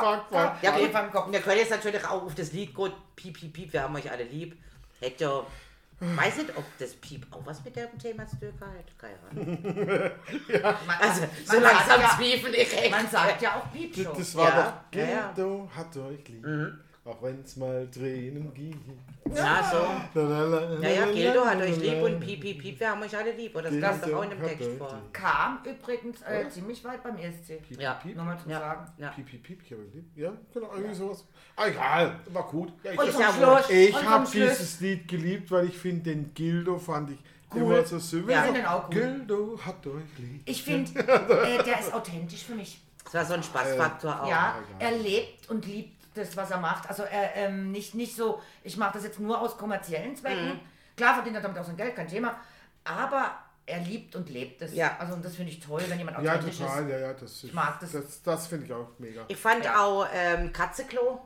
Fuck, 0.00 0.24
fuck, 0.30 0.62
ja, 0.62 0.76
gut. 0.78 0.92
beim 0.92 1.10
Kopf. 1.10 1.32
Wir 1.32 1.40
können 1.40 1.58
jetzt 1.58 1.70
natürlich 1.70 2.04
auch 2.04 2.22
auf 2.22 2.34
das 2.34 2.52
Lied 2.52 2.74
gut 2.74 2.92
Piep, 3.16 3.38
Piep, 3.38 3.52
Piep, 3.52 3.72
wir 3.72 3.82
haben 3.82 3.94
euch 3.96 4.10
alle 4.10 4.24
lieb. 4.24 4.56
Hätte 5.00 5.24
ja. 5.24 5.46
Weiß 6.00 6.36
nicht, 6.36 6.56
ob 6.56 6.64
das 6.78 6.94
Piep 6.94 7.26
auch 7.32 7.44
was 7.44 7.64
mit 7.64 7.74
dem 7.74 7.98
Thema 7.98 8.24
zu 8.28 8.38
tun 8.38 8.52
hat. 8.60 8.96
Keine 8.96 9.18
Ahnung. 9.30 9.58
Man, 10.86 10.96
Also, 11.00 11.22
man, 11.22 11.30
so 11.44 11.52
man 11.54 11.62
langsam 11.62 11.86
sagt 11.88 12.02
ja, 12.02 12.08
zweifel 12.16 12.54
ich 12.54 12.78
echt. 12.78 12.90
Man 12.90 13.08
sagt 13.08 13.42
ja 13.42 13.56
auch 13.56 13.72
Piep 13.72 13.94
schon. 13.96 14.16
Das 14.16 14.34
war 14.36 14.48
Ja, 14.48 14.84
doch 14.92 14.98
ja, 14.98 15.34
ja. 15.36 15.68
Hat 15.74 15.96
euch 15.96 16.28
lieb. 16.28 16.44
Auch 17.08 17.22
wenn 17.22 17.40
es 17.42 17.56
mal 17.56 17.88
Tränen 17.90 18.52
gibt. 18.52 18.76
Ja, 19.34 19.62
so. 20.12 20.20
Ja, 20.20 20.78
Ja, 20.82 20.88
ja, 20.88 21.06
Gildo 21.10 21.44
hat 21.46 21.56
euch 21.62 21.78
lieb 21.78 22.02
und 22.02 22.20
Piep, 22.20 22.40
Piep, 22.40 22.60
Piep, 22.60 22.78
wir 22.80 22.90
haben 22.90 23.02
euch 23.02 23.16
alle 23.16 23.32
lieb. 23.32 23.56
Oder 23.56 23.70
das 23.70 24.00
kommt 24.00 24.12
doch 24.12 24.18
auch 24.18 24.22
in 24.24 24.30
dem 24.30 24.42
Text 24.42 24.70
vor. 24.76 24.98
Kam 25.12 25.60
übrigens 25.64 26.20
äh, 26.22 26.48
ziemlich 26.50 26.84
weit 26.84 27.02
beim 27.02 27.16
ESC. 27.16 27.62
Ja. 27.78 27.94
Piep, 27.94 28.14
Nochmal 28.14 28.38
zum 28.38 28.50
Ja. 28.50 28.60
Sagen. 28.60 28.92
Ja. 28.98 29.08
piep, 29.08 29.24
piep, 29.26 29.42
piep, 29.42 29.62
ich 29.64 29.72
hab 29.72 29.78
euch 29.78 29.94
lieb. 29.94 30.04
Ja, 30.16 30.32
genau, 30.52 30.70
irgendwie 30.74 30.94
sowas. 30.94 31.24
Ah, 31.56 31.66
egal, 31.68 32.20
war 32.30 32.46
gut. 32.46 32.72
Ja, 32.82 32.92
ich 32.92 32.98
Und 32.98 33.12
zum 33.12 33.20
ja 33.22 33.32
Schluss. 33.32 33.70
ich 33.70 33.94
und 33.96 34.34
dieses 34.34 34.80
Lied 34.80 35.08
geliebt, 35.08 35.50
weil 35.50 35.64
ich 35.66 35.78
finde, 35.78 36.02
den 36.10 36.34
Gildo 36.34 36.78
fand 36.78 37.10
ich 37.12 37.18
Cool. 37.54 37.62
immer 37.62 37.82
so 37.86 37.98
süß. 37.98 38.24
Ja, 38.28 38.44
ich 38.44 38.52
den 38.52 38.66
auch 38.66 38.88
cool. 38.90 38.94
Gildo 38.94 39.58
hat 39.64 39.86
euch 39.86 40.18
lieb. 40.18 40.42
Ich 40.44 40.62
finde, 40.62 40.98
äh, 41.00 41.62
der 41.64 41.80
ist 41.80 41.94
authentisch 41.94 42.44
für 42.44 42.54
mich. 42.54 42.82
Das 43.04 43.14
war 43.14 43.24
so 43.24 43.32
ein 43.34 43.42
Spaßfaktor 43.42 44.22
auch. 44.22 44.28
Ja, 44.28 44.56
er 44.78 44.90
lebt 44.98 45.48
und 45.48 45.64
liebt 45.64 45.97
das, 46.18 46.36
was 46.36 46.50
er 46.50 46.58
macht. 46.58 46.88
Also 46.88 47.02
er 47.04 47.34
ähm, 47.36 47.70
nicht, 47.72 47.94
nicht 47.94 48.14
so, 48.16 48.40
ich 48.62 48.76
mache 48.76 48.94
das 48.94 49.04
jetzt 49.04 49.20
nur 49.20 49.40
aus 49.40 49.56
kommerziellen 49.56 50.14
Zwecken. 50.16 50.48
Mhm. 50.54 50.60
Klar 50.96 51.14
verdient 51.14 51.36
er 51.36 51.42
damit 51.42 51.58
auch 51.58 51.64
sein 51.64 51.76
Geld, 51.76 51.94
kein 51.96 52.08
Thema. 52.08 52.36
Aber 52.84 53.30
er 53.66 53.80
liebt 53.80 54.16
und 54.16 54.30
lebt 54.30 54.62
es. 54.62 54.74
Ja. 54.74 54.96
Also 54.98 55.14
und 55.14 55.24
das 55.24 55.36
finde 55.36 55.52
ich 55.52 55.60
toll, 55.60 55.82
wenn 55.88 55.98
jemand 55.98 56.22
Ja, 56.22 56.34
authentisch 56.34 56.58
total, 56.58 56.84
ist. 56.84 56.90
ja, 56.90 56.98
ja, 56.98 57.12
das, 57.12 57.44
Ich 57.44 57.52
mag 57.52 57.78
das. 57.80 57.92
Das, 57.92 58.22
das 58.22 58.46
finde 58.46 58.66
ich 58.66 58.72
auch 58.72 58.88
mega. 58.98 59.24
Ich 59.28 59.36
fand 59.36 59.64
Ja. 59.64 59.84
auch 59.84 60.06
ähm, 60.12 60.52
Katzeklo. 60.52 61.20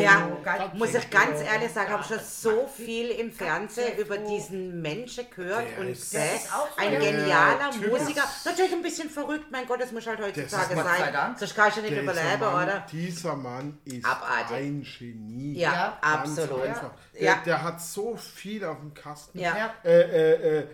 Ja, 0.00 0.30
muss 0.74 0.94
ich 0.94 1.10
ganz 1.10 1.40
ehrlich 1.40 1.70
sagen, 1.70 1.90
habe 1.92 2.02
schon 2.04 2.18
so 2.20 2.66
viel 2.66 3.10
im 3.10 3.30
Fernsehen 3.32 3.98
über 3.98 4.18
diesen 4.18 4.80
Menschen 4.82 5.24
gehört 5.34 5.64
Der 5.76 5.86
und. 5.86 6.12
Der 6.12 6.30
Ein 6.76 6.92
ja. 6.94 6.98
genialer 6.98 7.70
Typ 7.70 7.90
Musiker. 7.90 8.22
Natürlich 8.44 8.72
ein 8.72 8.82
bisschen 8.82 9.10
verrückt, 9.10 9.46
mein 9.50 9.66
Gott, 9.66 9.80
das 9.80 9.92
muss 9.92 10.06
halt 10.06 10.20
heutzutage 10.20 10.74
Das 10.74 10.84
sein. 10.84 11.12
Dank. 11.12 11.38
Sonst 11.38 11.54
kannst 11.56 11.76
du 11.76 11.80
nicht 11.82 11.90
Dieser 11.92 12.02
überleben, 12.02 12.40
Mann, 12.40 12.64
oder? 12.64 12.86
Dieser 12.90 13.36
Mann 13.36 13.78
ist 13.84 14.04
Abartig. 14.04 14.56
ein 14.56 14.86
Genie. 14.98 15.54
Ja, 15.58 15.72
Ja, 15.72 15.98
absolut. 16.00 16.62
einfach. 16.62 16.90
Der, 17.14 17.22
Ja. 17.22 17.36
der 17.44 17.62
hat 17.62 17.80
so 17.80 18.16
viel 18.16 18.64
auf 18.64 18.78
dem 18.80 18.94
Kasten. 18.94 19.38
Ja. 19.38 19.56
Ja. 19.56 19.74
Äh, 19.84 20.00
äh, 20.00 20.58
äh, 20.60 20.66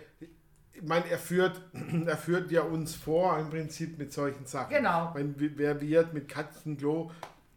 ich 0.73 0.87
meine, 0.87 1.07
er 1.11 1.19
führt, 1.19 1.61
er 2.07 2.17
führt 2.17 2.49
ja 2.51 2.61
uns 2.61 2.95
vor 2.95 3.37
im 3.37 3.49
Prinzip 3.49 3.97
mit 3.99 4.11
solchen 4.13 4.45
Sachen. 4.47 4.73
Genau. 4.73 5.13
Ich 5.15 5.39
wie- 5.39 5.57
wer 5.57 5.79
wird 5.79 6.13
mit 6.13 6.27
Katzenklo 6.27 7.11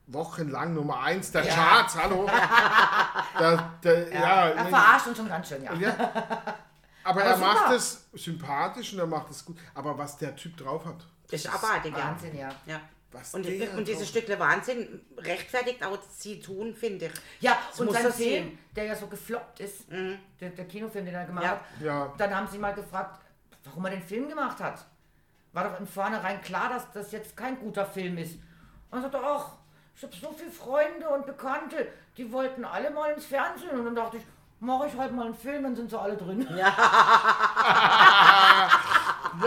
wochenlang 0.06 0.74
Nummer 0.74 1.00
1 1.02 1.32
der 1.32 1.44
Ja. 1.44 1.54
Charts, 1.54 1.96
hallo? 1.96 2.26
da, 3.38 3.72
der, 3.82 4.12
ja, 4.12 4.48
Er 4.50 4.66
verarscht 4.66 5.06
uns 5.08 5.16
schon 5.18 5.28
ganz 5.28 5.48
schön, 5.48 5.62
ja. 5.62 5.72
ja. 5.74 5.90
Aber, 7.06 7.20
Aber 7.20 7.22
er 7.22 7.34
super. 7.36 7.46
macht 7.52 7.72
es 7.72 8.06
sympathisch 8.14 8.92
und 8.94 8.98
er 9.00 9.06
macht 9.06 9.30
es 9.30 9.44
gut. 9.44 9.58
Aber 9.74 9.96
was 9.98 10.16
der 10.16 10.34
Typ 10.36 10.56
drauf 10.56 10.84
hat, 10.86 11.06
Das 11.30 11.44
ist 11.44 11.52
abartig, 11.54 11.92
ja. 11.96 12.04
Wahnsinn, 12.04 12.36
ja. 12.38 12.48
ja. 12.64 12.80
was 13.12 13.34
Und, 13.34 13.44
der 13.46 13.74
und 13.76 13.86
dieses 13.86 14.08
Stückle 14.08 14.38
Wahnsinn 14.38 15.02
rechtfertigt 15.18 15.84
auch 15.84 15.98
sie 16.10 16.40
tun, 16.40 16.74
finde 16.74 17.06
ich. 17.06 17.12
Ja, 17.40 17.58
Das 17.70 17.80
und 17.80 17.92
sein 17.92 18.02
Film, 18.02 18.12
sehen. 18.14 18.46
Mhm. 18.46 18.58
der 18.74 18.84
ja 18.84 18.94
so 18.96 19.06
gefloppt 19.06 19.60
ist, 19.60 19.84
der, 20.40 20.50
der 20.50 20.64
Kinofilm, 20.66 21.04
den 21.04 21.14
er 21.14 21.24
gemacht 21.26 21.44
Ja. 21.44 21.50
hat, 21.50 21.60
Ja. 21.80 22.12
dann 22.16 22.34
haben 22.34 22.46
sie 22.48 22.58
mal 22.58 22.72
gefragt, 22.74 23.20
warum 23.64 23.84
er 23.84 23.90
den 23.92 24.02
Film 24.02 24.26
gemacht 24.28 24.58
hat. 24.60 24.84
War 25.52 25.64
doch 25.68 25.76
von 25.76 25.86
vornherein 25.86 26.40
klar, 26.40 26.70
dass 26.70 26.90
das 26.92 27.12
jetzt 27.12 27.36
kein 27.36 27.58
guter 27.58 27.84
Film 27.86 28.16
ist. 28.18 28.34
Und 28.90 28.98
er 28.98 29.02
sagte, 29.02 29.20
ach, 29.22 29.52
ich 29.96 30.02
habe 30.02 30.14
so 30.14 30.32
viele 30.36 30.50
Freunde 30.50 31.08
und 31.08 31.26
Bekannte, 31.26 31.86
die 32.16 32.30
wollten 32.32 32.64
alle 32.64 32.90
mal 32.90 33.10
ins 33.12 33.26
Fernsehen. 33.26 33.70
Und 33.70 33.84
dann 33.84 33.94
dachte 33.94 34.16
ich, 34.18 34.22
mache 34.60 34.86
ich 34.88 34.96
halt 34.96 35.12
mal 35.12 35.26
einen 35.26 35.34
Film, 35.34 35.62
dann 35.64 35.76
sind 35.76 35.90
sie 35.90 35.98
alle 35.98 36.16
drin. 36.16 36.46
Ja, 36.56 36.72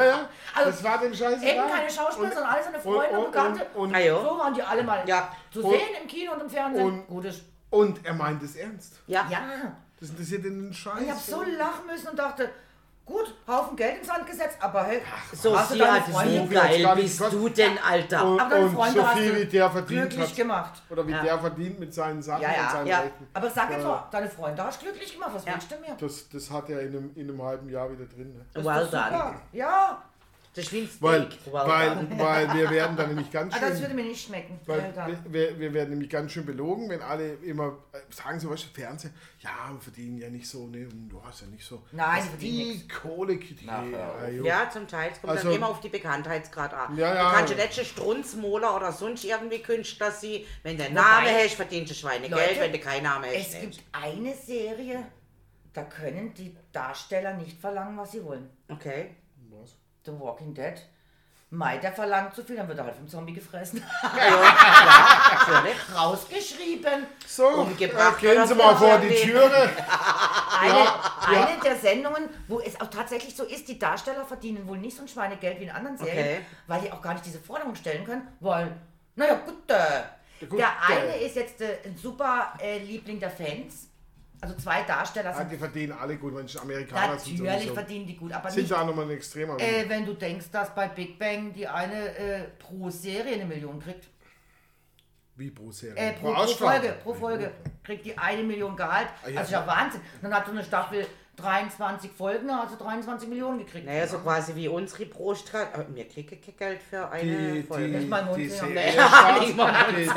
ja, 0.05 0.29
Also, 0.53 0.71
das 0.71 0.83
war 0.83 0.97
dem 0.99 1.13
Scheiße. 1.13 1.45
Eben 1.45 1.67
keine 1.69 1.89
Schauspieler, 1.89 2.31
sondern 2.31 2.49
alle 2.53 2.63
seine 2.63 2.79
Freunde 2.79 3.17
und, 3.19 3.31
Bekannte. 3.31 3.65
Und, 3.73 3.95
und, 3.95 3.99
ja. 4.01 4.21
so 4.21 4.37
waren 4.37 4.53
die 4.53 4.61
alle 4.61 4.83
mal 4.83 5.07
Ja. 5.07 5.29
zu 5.51 5.63
Und- 5.63 5.71
sehen 5.71 5.95
im 6.01 6.07
Kino 6.07 6.33
und 6.33 6.41
im 6.41 6.49
Fernsehen. 6.49 6.85
und- 6.85 7.07
Gutes. 7.07 7.41
und 7.69 8.05
er 8.05 8.13
meint 8.13 8.41
es 8.43 8.55
ernst. 8.55 8.99
Ja. 9.07 9.25
Ja. 9.29 9.39
Das 9.99 10.09
interessiert 10.09 10.43
den 10.45 10.73
Scheiß. 10.73 11.01
Ich 11.01 11.09
habe 11.09 11.19
so 11.19 11.41
lachen 11.43 11.85
müssen 11.87 12.09
und 12.09 12.19
dachte, 12.19 12.49
gut, 13.07 13.33
Haufen 13.47 13.75
Geld 13.75 13.97
ins 13.99 14.07
Sand 14.07 14.27
gesetzt, 14.27 14.57
aber 14.59 14.83
hey, 14.83 15.01
So, 15.33 15.57
hast 15.57 15.71
du 15.71 15.77
deine 15.77 15.93
hat, 16.05 16.11
Freunde 16.11 16.53
gar 16.53 16.67
geil 16.67 16.87
bist 16.95 17.19
du 17.31 17.49
denn, 17.49 17.77
Alter? 17.79 18.25
Und, 18.25 18.39
Aber 18.39 18.49
deine 18.49 18.65
und 18.65 18.75
Freunde 18.75 18.99
so 18.99 19.07
hast 19.07 19.17
viel 19.17 19.31
du 19.33 19.41
wie 19.41 19.45
der 19.45 19.71
verdient 19.71 20.01
glücklich 20.09 20.29
hat. 20.29 20.35
gemacht. 20.35 20.81
Oder 20.89 21.07
wie 21.07 21.11
Ja. 21.11 21.23
der 21.23 21.39
verdient 21.39 21.79
mit 21.79 21.93
seinen 21.93 22.21
Sachen 22.21 22.41
Ja, 22.43 22.51
ja, 22.53 22.63
und 22.65 22.71
seinen 22.71 22.87
ja. 22.87 22.99
Rechten. 22.99 23.27
Aber 23.33 23.49
sag 23.49 23.71
jetzt 23.71 23.83
mal, 23.85 24.07
deine 24.11 24.29
Freunde 24.29 24.63
hast 24.63 24.81
du 24.81 24.85
glücklich 24.85 25.13
gemacht, 25.13 25.31
was 25.33 25.45
Ja. 25.45 25.53
willst 25.53 25.71
du 25.71 25.79
mehr? 25.79 25.95
Das, 25.99 26.29
das 26.29 26.51
hat 26.51 26.69
er 26.69 26.81
in 26.81 26.87
einem, 26.89 27.11
in 27.15 27.29
einem 27.29 27.41
halben 27.41 27.69
Jahr 27.69 27.89
wieder 27.91 28.05
drin. 28.05 28.33
Ne? 28.53 28.63
Well 28.65 28.87
done. 28.91 29.35
Ja, 29.53 30.01
Das 30.57 30.65
ist 30.65 30.73
wie 30.73 30.79
ein 30.79 30.89
Weil, 30.99 31.29
weil, 31.51 32.17
weil 32.17 32.53
wir 32.55 32.69
werden 32.71 32.97
dann 32.97 33.09
nämlich 33.09 33.29
ganz 33.29 33.53
aber 33.53 33.63
Ah, 33.63 33.69
das 33.69 33.77
schön. 33.77 33.87
würde 33.89 33.93
mir 34.01 34.05
nicht 34.05 34.25
schmecken. 34.25 34.59
Weil 34.65 34.91
wir, 35.29 35.59
wir, 35.59 35.71
werden 35.73 35.91
nämlich 35.91 36.09
ganz 36.09 36.31
schön 36.31 36.47
belogen, 36.47 36.89
wenn 36.89 36.99
alle 36.99 37.35
immer 37.43 37.77
äh, 37.93 37.99
sagen, 38.09 38.39
so 38.39 38.49
was 38.49 38.63
Fernsehen, 38.63 39.13
ja, 39.39 39.51
wir 39.71 39.79
verdienen 39.79 40.17
ja 40.17 40.29
nicht 40.31 40.49
so, 40.49 40.65
ne, 40.65 40.87
und 40.91 41.09
du 41.09 41.21
hast 41.23 41.41
ja 41.41 41.47
nicht 41.47 41.63
so. 41.63 41.83
Nein, 41.91 42.23
die 42.23 42.29
verdienen 42.29 42.81
die 42.81 42.87
Kohle, 42.87 43.37
die, 43.37 43.65
ja, 44.43 44.67
zum 44.71 44.87
Teil. 44.87 45.11
Es 45.13 45.21
kommt 45.21 45.31
Also- 45.33 45.49
dann 45.49 45.57
immer 45.57 45.69
auf 45.69 45.79
die 45.79 45.89
Bekanntheitsgrad 45.89 46.73
an. 46.73 46.97
Ja, 46.97 47.13
ja. 47.13 47.29
Du 47.29 47.35
kannst 47.35 47.53
ja 47.53 47.63
nicht 47.63 47.75
schon 47.75 47.85
Strunzmoler 47.85 48.75
oder 48.75 48.91
sonst 48.91 49.25
irgendwie 49.25 49.59
Künstler 49.59 50.09
sein. 50.09 50.39
Wenn 50.63 50.79
Wobei- 50.79 50.89
Namen 50.89 51.27
hast, 51.43 51.53
verdienst 51.53 51.91
du 51.91 51.95
Schweinegeld. 51.95 52.31
Leute, 52.31 52.59
Wenn 52.61 52.71
du 52.71 52.79
keinen 52.79 53.03
Namen 53.03 53.25
hast, 53.25 53.35
Es 53.35 53.53
nicht. 53.61 53.77
gibt 53.77 53.83
eine 53.91 54.33
Serie, 54.33 55.03
da 55.73 55.83
können 55.83 56.33
die 56.33 56.57
Darsteller 56.71 57.35
nicht 57.35 57.59
verlangen, 57.61 57.95
was 57.95 58.11
sie 58.13 58.23
wollen. 58.23 58.49
Okay. 58.69 59.11
The 60.07 60.19
Walking 60.19 60.53
Dead. 60.53 60.75
Mai, 61.49 61.77
der 61.77 61.93
verlangt 61.93 62.35
zu 62.35 62.43
viel, 62.43 62.57
dann 62.57 62.67
wird 62.67 62.77
er 62.77 62.83
halt 62.85 62.95
vom 62.95 63.07
Zombie 63.07 63.33
gefressen. 63.33 63.81
Ja. 64.17 65.63
Rausgeschrieben. 65.95 67.05
So, 67.25 67.47
Umgebracht 67.47 68.21
äh, 68.23 68.33
gehen 68.35 68.47
Sie 68.47 68.55
mal 68.55 68.75
vor 68.75 68.97
die. 68.99 69.15
Türe. 69.15 69.49
Eine, 70.59 70.73
Ja, 70.73 71.01
ja. 71.31 71.47
eine 71.47 71.59
der 71.63 71.75
Sendungen, 71.77 72.29
wo 72.47 72.59
es 72.59 72.79
auch 72.81 72.87
tatsächlich 72.87 73.35
so 73.35 73.43
ist, 73.43 73.67
die 73.67 73.77
Darsteller 73.77 74.25
verdienen 74.25 74.67
wohl 74.67 74.77
nicht 74.77 74.97
so 74.97 75.03
ein 75.03 75.07
Schweinegeld 75.07 75.59
wie 75.59 75.65
in 75.65 75.69
anderen 75.69 75.97
Serien, 75.97 76.17
Okay. 76.19 76.45
weil 76.65 76.81
die 76.81 76.91
auch 76.91 77.01
gar 77.01 77.13
nicht 77.13 77.25
diese 77.25 77.39
Forderung 77.39 77.75
stellen 77.75 78.03
können, 78.05 78.27
weil, 78.39 78.71
naja, 79.15 79.35
gut, 79.45 79.69
äh, 79.69 80.45
gut, 80.47 80.57
der 80.59 80.69
eine 80.81 81.15
ist 81.17 81.35
jetzt 81.35 81.61
äh, 81.61 81.77
ein 81.85 81.95
super 81.95 82.53
äh, 82.59 82.79
Liebling 82.79 83.19
der 83.19 83.29
Fans, 83.29 83.86
also 84.41 84.55
zwei 84.55 84.83
Darsteller 84.83 85.31
Ja, 85.31 85.37
sind, 85.37 85.51
die 85.51 85.57
verdienen 85.57 85.93
alle 85.93 86.15
gut, 86.17 86.35
wenn 86.35 86.45
es 86.45 86.57
Amerikaner 86.57 87.17
sind. 87.17 87.41
natürlich 87.43 87.71
verdienen 87.71 88.05
die 88.07 88.15
gut, 88.17 88.31
aber 88.33 88.49
Sind 88.51 88.61
nicht, 88.63 88.71
da 88.71 88.83
nochmal 88.83 89.05
ein 89.05 89.11
extremer. 89.11 89.59
äh, 89.59 89.85
wenn 89.87 90.05
du 90.05 90.13
denkst, 90.13 90.47
dass 90.51 90.73
bei 90.75 90.87
Big 90.87 91.17
Bang 91.17 91.53
die 91.53 91.67
eine 91.67 92.15
äh, 92.17 92.43
pro 92.59 92.89
Serie 92.89 93.33
eine 93.35 93.45
Million 93.45 93.79
kriegt. 93.79 94.07
Wie 95.35 95.51
pro 95.51 95.71
Serie? 95.71 95.95
Äh, 95.95 96.13
pro, 96.13 96.27
pro 96.27 96.33
Ausstrahlung? 96.33 96.81
Folge, 96.81 96.97
pro 97.03 97.13
Folge 97.13 97.51
kriegt 97.83 98.05
die 98.05 98.17
eine 98.17 98.43
Million 98.43 98.75
Gehalt. 98.75 99.07
Ah, 99.23 99.29
ja. 99.29 99.39
Also 99.39 99.51
ja 99.53 99.67
Wahnsinn. 99.67 100.01
Dann 100.21 100.33
hat 100.33 100.45
so 100.45 100.51
eine 100.51 100.63
Staffel 100.63 101.05
23 101.35 102.11
Folgen, 102.11 102.49
sie 102.67 102.75
23 102.77 103.29
Millionen 103.29 103.59
gekriegt. 103.59 103.85
Naja, 103.85 104.07
so 104.07 104.17
quasi 104.17 104.55
wie 104.55 104.67
unsere 104.67 105.05
pro 105.05 105.35
Strahl. 105.35 105.67
Aber 105.71 105.83
mir 105.89 106.07
kriege 106.07 106.35
kein 106.37 106.57
Geld 106.57 106.81
für 106.81 107.07
eine 107.11 107.53
Die, 107.53 107.61
Folge. 107.63 107.99
die, 107.99 108.05
mal 108.07 108.23
die 108.23 108.29
Mundsinger. 108.41 108.67
Serienstars, 108.73 109.39
nicht 109.45 109.55
mal 109.57 109.85
die, 109.91 110.05
die, 110.05 110.09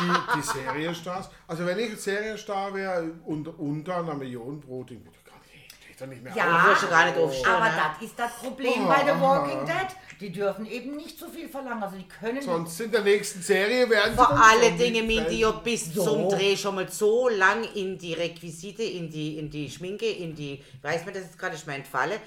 die, 0.00 0.36
die 0.38 0.42
Serienstars. 0.42 1.30
Also 1.46 1.66
wenn 1.66 1.78
ich 1.78 1.96
Serienstar 2.00 2.72
wäre, 2.74 3.10
unter, 3.26 3.58
unter 3.58 3.96
einer 3.98 4.14
Million 4.14 4.60
pro 4.60 4.84
Ding, 4.84 5.04
würde 5.04 5.16
ich 5.18 5.24
gar 5.24 5.38
nicht, 5.40 5.88
geht 5.88 6.00
doch 6.00 6.06
nicht 6.06 6.22
mehr 6.22 6.34
Ja, 6.36 6.62
Du 6.64 6.68
wirst 6.70 6.80
schon 6.82 6.90
gar 6.90 7.04
nicht 7.06 7.16
aufstehen. 7.18 7.46
aber 7.46 7.64
ne? 7.66 7.72
das 7.98 8.02
ist 8.08 8.18
das 8.18 8.32
Problem 8.34 8.84
Oh. 8.84 8.88
bei 8.88 9.00
The 9.04 9.20
Walking 9.20 9.64
Dead. 9.66 9.96
Die 10.20 10.32
dürfen 10.32 10.66
eben 10.66 10.96
nicht 10.96 11.16
so 11.18 11.28
viel 11.28 11.48
verlangen. 11.48 11.80
Also 11.82 11.96
die 11.96 12.08
können 12.08 12.42
Sonst 12.42 12.80
in 12.80 12.90
der 12.90 13.02
nächsten 13.02 13.40
Serie 13.40 13.88
werden 13.88 14.10
sie 14.12 14.16
Vor 14.16 14.28
dann 14.28 14.38
alle 14.38 14.68
Zombies 14.70 14.78
Dinge, 14.86 15.02
Mindy, 15.04 15.40
ja 15.40 15.50
bis 15.52 15.94
So. 15.94 16.02
zum 16.04 16.28
Dreh 16.28 16.56
schon 16.56 16.74
mal 16.74 16.88
so 16.90 17.28
lang 17.28 17.62
in 17.74 17.96
die 17.98 18.14
Requisite, 18.14 18.82
in 18.82 19.08
die, 19.10 19.38
in 19.38 19.48
die 19.48 19.70
Schminke, 19.70 20.06
in 20.08 20.34
die, 20.34 20.62
weiß 20.82 21.04
man 21.04 21.14
das 21.14 21.22
jetzt 21.24 21.38
gerade, 21.38 21.54
ist 21.54 21.66
mir 21.68 21.74
entfallen, 21.76 22.18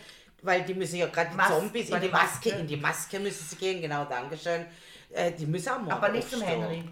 weil 0.41 0.63
die 0.63 0.73
müssen 0.73 0.95
ja 0.95 1.07
gerade 1.07 1.31
die 1.31 1.35
Mas- 1.35 1.49
Zombies 1.49 1.89
in 1.89 1.99
die 2.01 2.07
Maske, 2.07 2.49
Maske. 2.49 2.49
in 2.61 2.67
die 2.67 2.77
Maske 2.77 3.19
müssen 3.19 3.45
sie 3.49 3.55
gehen, 3.57 3.81
genau, 3.81 4.05
Dankeschön. 4.05 4.65
Äh, 5.11 5.33
die 5.33 5.45
müssen 5.45 5.67
auch 5.69 5.79
morgen 5.79 5.91
aber 5.91 6.09
nicht 6.09 6.29
zum. 6.31 6.41
Henry. 6.41 6.83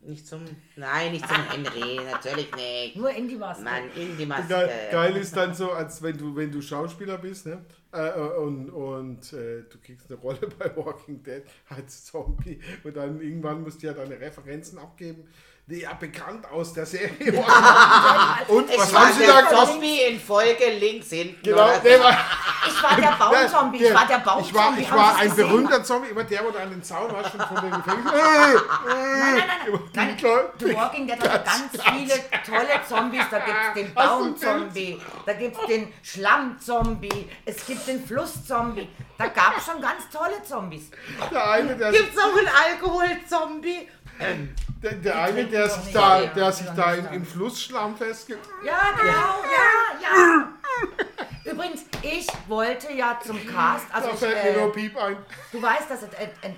Nicht 0.00 0.26
zum, 0.26 0.44
nein, 0.76 1.12
nicht 1.12 1.26
zum 1.26 1.36
Henry, 1.50 2.00
natürlich 2.04 2.54
nicht. 2.54 2.96
Nur 2.96 3.10
in 3.10 3.28
die 3.28 3.36
Maske. 3.36 3.64
Mann, 3.64 3.90
in 3.96 4.16
die 4.16 4.26
Maske. 4.26 4.48
Geil, 4.48 4.88
geil 4.92 5.16
ist 5.16 5.36
dann 5.36 5.52
so, 5.54 5.72
als 5.72 6.00
wenn 6.02 6.16
du, 6.16 6.36
wenn 6.36 6.52
du 6.52 6.62
Schauspieler 6.62 7.18
bist, 7.18 7.46
ne? 7.46 7.64
Äh, 7.92 8.06
äh, 8.06 8.36
und 8.36 8.70
und 8.70 9.32
äh, 9.32 9.62
du 9.62 9.78
kriegst 9.82 10.10
eine 10.10 10.20
Rolle 10.20 10.40
bei 10.58 10.76
Walking 10.76 11.22
Dead 11.22 11.42
als 11.68 12.04
Zombie 12.04 12.60
und 12.84 12.96
dann 12.96 13.20
irgendwann 13.20 13.62
musst 13.62 13.82
du 13.82 13.86
ja 13.86 13.94
deine 13.94 14.20
Referenzen 14.20 14.78
abgeben. 14.78 15.24
Ja 15.70 15.92
bekannt 15.92 16.50
aus 16.50 16.72
der 16.72 16.86
Serie. 16.86 17.10
und 18.48 18.70
Ich 18.70 18.78
was 18.78 18.90
war 18.94 19.06
haben 19.06 19.12
sie 19.12 19.26
der 19.26 19.42
da? 19.42 19.66
Zombie 19.66 20.00
in 20.00 20.18
Folge 20.18 20.70
links 20.78 21.10
hinten. 21.10 21.42
Genau, 21.42 21.78
der 21.84 22.00
war, 22.00 22.16
Ich 22.66 22.82
war 22.82 22.96
der 22.96 23.10
Baumzombie. 23.18 23.84
Ich 23.84 23.94
war 23.94 24.06
der 24.06 24.18
Baumzombie. 24.20 24.48
Ich 24.48 24.54
war, 24.54 24.78
ich 24.78 24.90
war 24.90 25.16
ein 25.16 25.28
es 25.28 25.36
berühmter 25.36 25.84
Zombie, 25.84 26.08
immer 26.08 26.24
der, 26.24 26.42
wo 26.46 26.50
du 26.52 26.58
an 26.58 26.70
den 26.70 26.82
Zaun 26.82 27.12
warst, 27.12 27.32
schon 27.32 27.40
von 27.40 27.56
den 27.60 27.70
Gefängnissen. 27.82 28.18
Nein, 28.18 28.56
nein, 28.86 29.42
nein. 29.92 30.16
nein. 30.22 30.44
The 30.58 30.74
Walking 30.74 31.06
Dead 31.06 31.20
hat 31.20 31.44
ganz 31.44 31.84
viele 31.84 32.14
tolle 32.46 32.80
Zombies. 32.88 33.24
Da 33.30 33.38
gibt 33.40 33.58
es 33.68 33.74
den 33.74 33.94
Baumzombie, 33.94 35.02
da 35.26 35.32
gibt 35.34 35.58
es 35.60 35.66
den 35.66 35.92
Schlammzombie, 36.02 37.28
es 37.44 37.66
gibt 37.66 37.86
den 37.86 38.06
Flusszombie. 38.06 38.88
Da 39.18 39.26
gab 39.26 39.58
es 39.58 39.66
schon 39.66 39.82
ganz 39.82 40.08
tolle 40.12 40.42
Zombies. 40.44 40.90
Der 41.30 41.50
eine, 41.50 41.76
der, 41.76 41.90
Gibt's 41.90 42.16
auch 42.16 42.36
einen 42.36 42.46
Alkoholzombie? 42.46 43.88
Der, 44.82 44.92
der, 44.92 45.22
eine, 45.22 45.44
der 45.46 45.68
sich 45.68 45.92
da, 45.92 46.20
ja. 46.22 46.26
der 46.32 46.52
sich 46.52 46.68
da 46.70 46.94
in, 46.94 47.06
im 47.12 47.24
Flussschlamm 47.26 47.96
festgibt. 47.96 48.46
Ja, 48.64 48.90
genau, 49.00 49.42
ja, 49.44 49.98
ja. 50.02 50.48
Übrigens, 51.50 51.82
ich 52.02 52.26
wollte 52.46 52.92
ja 52.92 53.18
zum 53.24 53.44
Cast, 53.46 53.86
also 53.92 54.08
Da 54.08 54.14
ich, 54.14 54.20
fällt 54.20 54.44
mir 54.44 54.60
nur 54.60 54.68
äh, 54.68 54.72
Piep 54.72 54.96
ein. 54.96 55.16
du 55.52 55.62
weißt, 55.62 55.90
dass 55.90 56.04
At- 56.04 56.12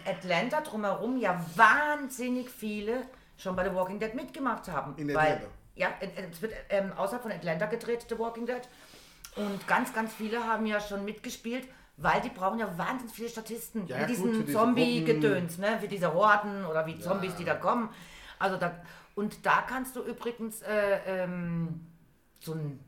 Atlanta 0.06 0.60
drumherum 0.62 1.16
ja 1.18 1.44
wahnsinnig 1.54 2.50
viele 2.50 3.02
schon 3.38 3.54
bei 3.56 3.68
The 3.68 3.74
Walking 3.74 3.98
Dead 4.00 4.14
mitgemacht 4.14 4.68
haben. 4.68 4.94
In 4.96 5.08
weil, 5.08 5.16
Atlanta. 5.34 5.46
Ja, 5.76 5.88
in- 6.00 6.10
in- 6.24 6.30
es 6.30 6.42
wird 6.42 6.52
ähm, 6.70 6.92
außerhalb 6.96 7.22
von 7.22 7.32
Atlanta 7.32 7.66
gedreht, 7.66 8.06
The 8.08 8.18
Walking 8.18 8.46
Dead. 8.46 8.62
Und 9.36 9.66
ganz, 9.68 9.92
ganz 9.94 10.12
viele 10.12 10.44
haben 10.44 10.66
ja 10.66 10.80
schon 10.80 11.04
mitgespielt, 11.04 11.68
weil 12.02 12.20
die 12.22 12.30
brauchen 12.30 12.58
ja 12.58 12.78
wahnsinnig 12.78 13.14
viele 13.14 13.28
Statisten. 13.28 13.86
Ja, 13.86 14.00
gut, 14.00 14.08
diesen 14.08 14.34
für 14.34 14.44
diese 14.44 14.52
Zombie-Gedöns, 14.58 15.58
ne? 15.58 15.78
wie 15.80 15.88
diese 15.88 16.12
Horden 16.12 16.64
oder 16.64 16.86
wie 16.86 16.98
Zombies, 16.98 17.36
die 17.36 17.44
da 17.44 17.54
kommen. 17.54 17.90
Also 18.38 18.56
da, 18.56 18.74
und 19.14 19.44
da 19.44 19.62
kannst 19.62 19.96
du 19.96 20.02
übrigens 20.02 20.62
äh, 20.62 21.00
ähm, 21.06 21.86
so 22.38 22.54
ein, 22.54 22.80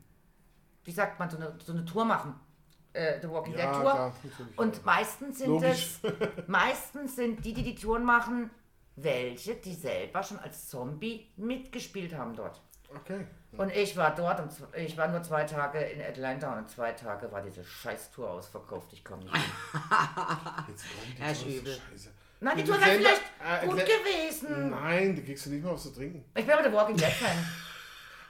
wie 0.83 0.91
sagt 0.91 1.19
man, 1.19 1.29
so 1.29 1.37
eine, 1.37 1.55
so 1.63 1.73
eine 1.73 1.85
Tour 1.85 2.05
machen. 2.05 2.39
Äh, 2.93 3.19
The 3.21 3.29
Walking 3.29 3.55
Ja, 3.55 3.71
Dead 3.71 3.81
Tour. 3.81 4.13
Und 4.57 4.85
meistens 4.85 5.39
sind 5.39 5.49
Logisch. 5.49 5.99
es, 6.01 6.47
meistens 6.47 7.15
sind 7.15 7.45
die, 7.45 7.53
die 7.53 7.63
die 7.63 7.75
Touren 7.75 8.03
machen, 8.03 8.49
welche, 8.95 9.55
die 9.55 9.73
selber 9.73 10.23
schon 10.23 10.39
als 10.39 10.69
Zombie 10.69 11.31
mitgespielt 11.37 12.15
haben 12.15 12.35
dort. 12.35 12.61
Okay. 12.95 13.25
Und 13.55 13.71
ich 13.75 13.95
war 13.97 14.15
dort 14.15 14.39
und 14.39 14.51
ich 14.75 14.97
war 14.97 15.07
nur 15.09 15.21
zwei 15.21 15.43
Tage 15.43 15.79
in 15.79 16.01
Atlanta 16.01 16.57
und 16.57 16.69
zwei 16.69 16.91
Tage 16.93 17.31
war 17.31 17.41
diese 17.41 17.63
Scheiß-Tour 17.63 18.29
ausverkauft. 18.31 18.91
Ich 18.93 19.03
komme 19.03 19.23
nicht 19.23 19.33
hin. 19.35 19.43
Jetzt 20.69 20.85
kommt 20.85 21.17
die 21.17 21.21
Ja, 21.21 21.29
ist 21.29 21.43
große 21.43 21.57
übel. 21.57 21.77
Scheiße. 21.91 22.09
Nein, 22.39 22.57
die 22.57 22.63
Tour 22.63 22.79
wäre 22.81 22.91
vielleicht 22.97 23.21
äh, 23.63 23.67
gut 23.67 23.77
gewesen. 23.77 24.69
Nein, 24.71 25.15
da 25.15 25.21
kriegst 25.21 25.45
du 25.45 25.49
nicht 25.51 25.63
mehr 25.63 25.73
was 25.73 25.83
zu 25.83 25.91
trinken. 25.93 26.25
Ich 26.35 26.45
bin 26.45 26.53
aber 26.53 26.63
der 26.63 26.73
Walking 26.73 26.97
Dead 26.97 27.07
Fan. 27.07 27.37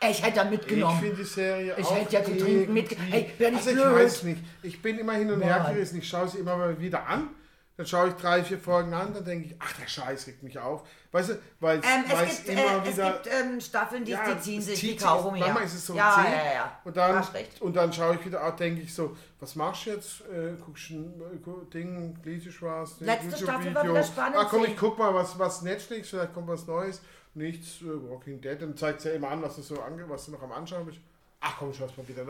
Ey, 0.02 0.12
Ich 0.12 0.22
hätte 0.24 0.36
da 0.36 0.44
Ich 0.44 0.50
mitgenommen. 0.50 1.00
finde 1.00 1.16
die 1.16 1.24
Serie 1.24 1.76
Ich 1.78 1.86
auch 1.86 1.96
hätte 1.96 2.14
ja 2.14 2.24
zu 2.24 2.38
trinken 2.38 2.74
mitge- 2.74 2.92
irgendwie- 2.96 3.12
Hey, 3.12 3.52
nicht 3.52 3.56
also 3.68 3.70
ich 3.72 3.78
weiß 4.04 4.24
nicht. 4.24 4.44
Ich 4.62 4.82
bin 4.82 5.00
immer 5.00 5.14
hin 5.14 5.32
und 5.32 5.42
her 5.42 5.66
gerissen. 5.70 6.00
Ich 6.00 6.08
schaue 6.10 6.28
sie 6.28 6.40
immer 6.40 6.58
mal 6.58 6.78
wieder 6.80 7.08
an. 7.08 7.30
Dann 7.76 7.88
schaue 7.88 8.10
ich 8.10 8.14
drei, 8.14 8.44
vier 8.44 8.60
Folgen 8.60 8.94
an. 8.94 9.14
Dann 9.16 9.26
denke 9.26 9.48
ich, 9.48 9.56
ach, 9.58 9.74
der 9.74 9.88
Scheiß 9.88 10.28
regt 10.28 10.44
mich 10.44 10.60
auf. 10.60 10.84
Weißt 11.12 11.30
du, 11.30 11.40
weil 11.60 11.78
Ähm, 11.80 12.04
es 12.24 12.44
gibt, 12.46 12.50
immer 12.50 12.62
äh, 12.62 12.88
es 12.90 12.94
wieder... 12.98 13.12
gibt 13.14 13.28
ähm, 13.34 13.60
Staffeln, 13.62 14.06
die, 14.06 14.12
Ja, 14.12 14.32
die 14.32 14.40
ziehen 14.42 14.60
es 14.60 14.66
sich 14.68 14.84
wie 14.84 14.96
Kaugummi. 14.96 15.40
manchmal 15.40 15.64
ist 15.64 15.74
es 15.74 15.86
so 15.88 15.96
ja, 15.96 16.14
zehn. 16.16 16.32
ja, 16.32 16.38
ja, 16.46 16.54
ja. 16.54 16.80
Und 16.84 16.96
dann, 16.98 17.24
und 17.62 17.76
dann 17.76 17.92
schaue 17.92 18.16
ich 18.16 18.26
wieder, 18.26 18.46
auch, 18.46 18.56
denke 18.56 18.82
ich 18.82 18.94
so, 18.94 19.18
was 19.40 19.56
machst 19.56 19.88
du 19.88 19.90
jetzt? 19.90 20.22
Äh, 20.22 20.54
guckst 20.64 20.92
du 20.92 20.94
ein 20.96 21.22
äh, 21.46 21.72
Ding, 21.74 22.20
liest 22.24 22.46
du 22.46 22.66
was? 22.66 23.00
Letzte 23.00 23.38
Staffel 23.44 23.74
war 23.74 23.84
wieder 23.84 24.04
spannend, 24.04 24.38
Ah, 24.38 24.46
komm, 24.46 24.66
ich 24.66 24.78
guck 24.78 24.98
mal, 25.00 25.14
was, 25.14 25.38
was 25.40 25.64
Netflix, 25.64 26.10
vielleicht 26.10 26.34
kommt 26.34 26.48
was 26.48 26.68
Neues. 26.68 27.02
Nichts, 27.34 27.82
äh, 27.82 27.86
Walking 28.10 28.40
Dead. 28.40 28.62
Dann 28.62 28.78
zeigt 28.78 29.00
es 29.00 29.06
ja 29.06 29.12
immer 29.14 29.30
an, 29.32 29.42
was 29.42 29.56
du 29.56 29.64
so 29.64 29.82
ange 29.82 30.08
was 30.08 30.26
du 30.26 30.32
noch 30.34 30.44
am 30.44 30.52
Anschauen 30.52 30.86
bist. 30.86 31.00
Ach 31.42 31.56
komm, 31.58 31.74
schaust 31.74 31.98
mal 31.98 32.08
wieder 32.08 32.24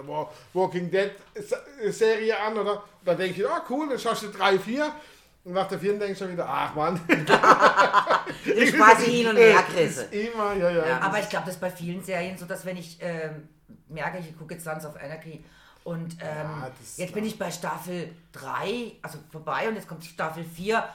Walking 0.54 0.90
Dead 0.90 1.12
Se- 1.36 1.92
Serie 1.92 2.40
an, 2.40 2.58
oder? 2.58 2.76
Und 2.78 2.82
dann 3.06 3.18
denke 3.18 3.42
ich, 3.42 3.48
ah 3.48 3.62
cool, 3.70 3.90
dann 3.90 4.00
schaust 4.00 4.24
du 4.24 4.28
drei, 4.30 4.58
vier. 4.58 4.92
Und 5.46 5.54
nach 5.54 5.68
der 5.68 5.78
vierten 5.80 6.00
denke 6.00 6.14
ich 6.14 6.20
schon 6.20 6.32
wieder, 6.32 6.48
ach 6.48 6.74
Mann. 6.74 6.96
Ist 8.46 8.76
quasi 8.76 9.12
hin 9.12 9.28
und 9.28 9.36
her 9.36 9.62
gerissen. 9.68 10.06
Immer, 10.12 10.54
ja, 10.54 10.70
ja. 10.70 10.88
Ja. 10.88 11.02
Aber 11.02 11.20
ich 11.20 11.28
glaube, 11.28 11.46
das 11.46 11.56
ist 11.56 11.62
bei 11.62 11.70
vielen 11.70 12.02
Serien 12.02 12.38
so, 12.38 12.46
dass 12.46 12.66
wenn 12.66 12.78
ich 12.78 12.98
ähm, 13.02 13.50
merke, 13.90 14.20
ich 14.20 14.38
gucke 14.38 14.54
jetzt 14.54 14.64
Sons 14.64 14.86
of 14.86 14.96
Anarchy 14.96 15.44
und 15.84 16.14
ähm, 16.14 16.20
Ja, 16.22 16.72
jetzt 16.96 17.14
bin 17.14 17.26
ich 17.26 17.38
bei 17.38 17.52
Staffel 17.52 18.16
3, 18.32 18.94
also 19.02 19.20
vorbei 19.32 19.68
und 19.68 19.76
jetzt 19.76 19.88
kommt 19.88 20.06
Staffel 20.06 20.46
4 20.46 20.88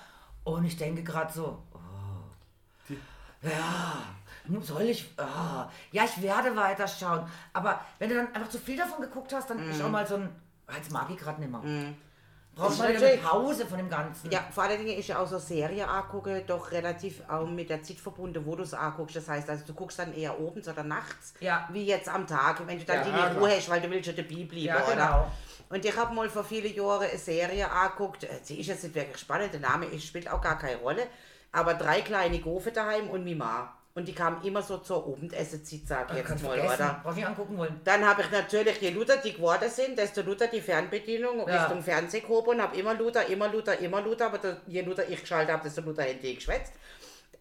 und 0.44 0.64
ich 0.64 0.78
denke 0.78 1.02
gerade 1.02 1.30
so, 1.30 1.62
oh, 1.74 2.94
ja, 3.42 4.02
nun 4.46 4.62
soll 4.62 4.82
ich, 4.82 5.12
ah, 5.18 5.68
ja, 5.92 6.04
ich 6.04 6.22
werde 6.22 6.56
weiterschauen. 6.56 7.26
Aber 7.52 7.80
wenn 7.98 8.08
du 8.08 8.14
dann 8.14 8.34
einfach 8.34 8.48
zu 8.48 8.58
viel 8.58 8.78
davon 8.78 9.02
geguckt 9.02 9.32
hast, 9.34 9.50
dann 9.50 9.58
ist 9.68 9.82
auch 9.82 9.90
mal 9.90 10.06
so 10.06 10.14
ein, 10.14 10.30
ah, 10.66 10.72
jetzt 10.76 10.90
mag 10.90 11.08
ich 11.10 11.18
gerade 11.18 11.38
nicht 11.40 11.50
mehr. 11.50 11.60
Brauchst 11.60 11.84
Mal 12.58 12.88
wieder 12.96 13.06
eine 13.06 13.16
Pause 13.18 13.66
von 13.66 13.78
dem 13.78 13.88
Ganzen. 13.88 14.30
Ja, 14.30 14.44
vor 14.50 14.64
allen 14.64 14.84
Dingen 14.84 14.98
ist 14.98 15.06
ja 15.08 15.18
auch 15.20 15.26
so 15.26 15.38
Serie 15.38 15.86
angucken 15.88 16.42
doch 16.46 16.70
relativ 16.72 17.22
auch 17.28 17.46
mit 17.46 17.70
der 17.70 17.82
Zeit 17.82 17.98
verbunden, 17.98 18.44
wo 18.44 18.56
du 18.56 18.62
es 18.64 18.74
anguckst. 18.74 19.16
Das 19.16 19.28
heißt, 19.28 19.48
also 19.48 19.64
du 19.66 19.74
guckst 19.74 19.98
dann 19.98 20.12
eher 20.12 20.32
abends 20.32 20.68
oder 20.68 20.82
nachts, 20.82 21.34
Ja. 21.40 21.68
wie 21.72 21.84
jetzt 21.86 22.08
am 22.08 22.26
Tag, 22.26 22.66
wenn 22.66 22.78
du 22.78 22.84
dann 22.84 22.96
Ja, 22.98 23.04
die 23.04 23.10
klar. 23.10 23.36
Ruhe 23.38 23.50
hast, 23.56 23.68
weil 23.70 23.80
du 23.80 23.90
willst 23.90 24.06
ja 24.08 24.12
dabei 24.12 24.28
bleiben, 24.44 24.56
Ja, 24.56 24.76
oder? 24.84 24.92
genau. 24.92 25.32
Und 25.70 25.84
ich 25.84 25.96
habe 25.96 26.14
mal 26.14 26.28
vor 26.30 26.44
vielen 26.44 26.74
Jahren 26.74 27.08
eine 27.08 27.18
Serie 27.18 27.70
angeguckt, 27.70 28.24
äh, 28.24 28.28
sie 28.42 28.58
ist 28.60 28.66
jetzt 28.68 28.82
nicht 28.84 28.94
wirklich 28.94 29.18
spannend, 29.18 29.52
der 29.52 29.60
Name 29.60 29.86
spielt 30.00 30.30
auch 30.30 30.40
gar 30.40 30.58
keine 30.58 30.76
Rolle, 30.78 31.06
aber 31.52 31.74
drei 31.74 32.00
kleine 32.00 32.40
Gofe 32.40 32.72
daheim 32.72 33.08
und 33.10 33.22
Mima. 33.24 33.74
Und 33.98 34.06
die 34.06 34.12
kamen 34.14 34.40
immer 34.44 34.62
so 34.62 34.78
zur 34.78 35.04
Abendessenzeit, 35.08 35.80
sag 35.88 36.02
ich 36.16 36.24
Kannst 36.24 36.30
jetzt 36.30 36.42
mal, 36.44 36.56
vergessen, 36.56 36.82
oder? 36.84 37.00
brauch 37.02 37.16
ich 37.16 37.26
angucken 37.26 37.58
wollen. 37.58 37.80
Dann 37.82 38.06
habe 38.06 38.22
ich 38.22 38.30
natürlich, 38.30 38.80
je 38.80 38.90
lauter 38.90 39.16
die 39.16 39.32
geworden 39.32 39.68
sind, 39.68 39.98
desto 39.98 40.20
lauter 40.22 40.46
die 40.46 40.60
Fernbedienung 40.60 41.40
Ja. 41.48 41.62
Richtung 41.64 41.82
Fernseh 41.82 42.20
gehoben 42.20 42.50
und 42.50 42.62
habe 42.62 42.76
immer 42.78 42.94
lauter, 42.94 43.26
immer 43.26 43.52
lauter, 43.52 43.76
immer 43.80 44.00
lauter, 44.00 44.26
aber 44.26 44.38
da- 44.38 44.56
je 44.68 44.82
lauter 44.82 45.08
ich 45.08 45.20
geschaltet 45.20 45.52
habe, 45.52 45.64
desto 45.64 45.82
hätte 46.00 46.26
ich 46.28 46.36
geschwätzt. 46.36 46.72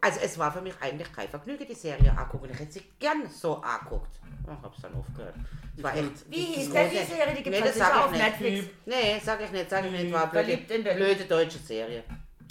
Also 0.01 0.19
es 0.23 0.35
war 0.39 0.51
für 0.51 0.61
mich 0.61 0.73
eigentlich 0.81 1.13
kein 1.13 1.27
Vergnügen, 1.29 1.67
die 1.67 1.75
Serie 1.75 2.11
angucken. 2.17 2.49
Ich 2.51 2.59
hätte 2.59 2.71
sie 2.71 2.83
gern 2.99 3.29
so 3.29 3.57
anguckt. 3.57 4.15
Ich 4.43 4.63
hab's 4.63 4.81
dann 4.81 4.95
aufgehört. 4.95 5.35
Es 5.77 5.83
war 5.83 5.95
echt... 5.95 6.29
Wie 6.31 6.37
hieß 6.37 6.71
denn 6.71 6.89
die 6.89 6.97
Serie? 6.97 7.35
Die 7.37 7.43
gibt 7.43 7.55
Nee, 7.55 7.67
es 7.67 7.75
ich 7.75 7.83
auf 7.83 8.11
nicht. 8.11 8.23
Netflix. 8.23 8.65
Nee, 8.87 9.21
sag 9.23 9.41
ich 9.41 9.51
nicht, 9.51 9.69
sag 9.69 9.85
ich 9.85 9.91
nicht. 9.91 10.11
War 10.11 10.25
blöde, 10.31 10.53
in 10.53 10.65
Berlin. 10.83 10.95
blöde 11.05 11.25
deutsche 11.25 11.59
Serie. 11.59 12.03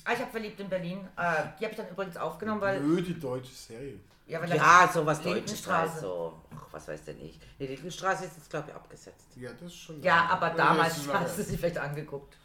Ah, 0.07 0.13
ich 0.13 0.21
habe 0.21 0.31
verliebt 0.31 0.61
in 0.61 0.69
Berlin. 0.69 0.99
Äh, 1.17 1.43
die 1.59 1.65
habe 1.65 1.73
ich 1.73 1.77
dann 1.77 1.89
übrigens 1.89 2.17
aufgenommen, 2.17 2.61
weil. 2.61 2.79
Blöde 2.81 3.13
deutsche 3.15 3.53
Serie. 3.53 3.99
Ja, 4.29 4.41
weil 4.41 4.55
Ja, 4.57 4.89
sowas 4.93 5.21
Deutsches 5.21 5.67
halt 5.69 5.91
so. 6.01 6.41
Ach, 6.55 6.67
was 6.73 6.89
weiß 6.89 7.05
denn 7.05 7.21
ich. 7.25 7.39
Die 7.59 7.67
Lindenstraße 7.67 8.25
ist 8.25 8.37
jetzt, 8.37 8.51
glaube 8.51 8.69
ich, 8.71 8.75
abgesetzt. 8.75 9.27
Ja, 9.37 9.51
das 9.53 9.63
ist 9.73 9.77
schon. 9.77 10.03
Ja, 10.03 10.27
aber 10.31 10.51
damals 10.51 11.09
hast 11.13 11.39
du 11.39 11.43
sie 11.43 11.57
vielleicht 11.57 11.79
angeguckt. 11.79 12.37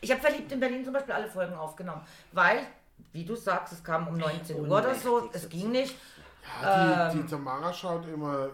Ich 0.00 0.10
habe 0.12 0.20
verliebt 0.20 0.50
in 0.52 0.60
Berlin 0.60 0.84
zum 0.84 0.92
Beispiel 0.92 1.12
alle 1.14 1.28
Folgen 1.28 1.54
aufgenommen, 1.54 2.02
weil, 2.32 2.60
wie 3.12 3.24
du 3.24 3.34
sagst, 3.34 3.72
es 3.72 3.82
kam 3.82 4.06
um 4.08 4.16
19 4.16 4.60
Uhr 4.60 4.70
oder 4.78 4.94
so, 4.94 5.28
es 5.32 5.48
ging 5.48 5.72
nicht. 5.72 5.96
Ja, 6.62 7.10
die, 7.12 7.18
Ähm. 7.18 7.22
die 7.24 7.30
Tamara 7.30 7.72
schaut 7.72 8.06
immer 8.06 8.50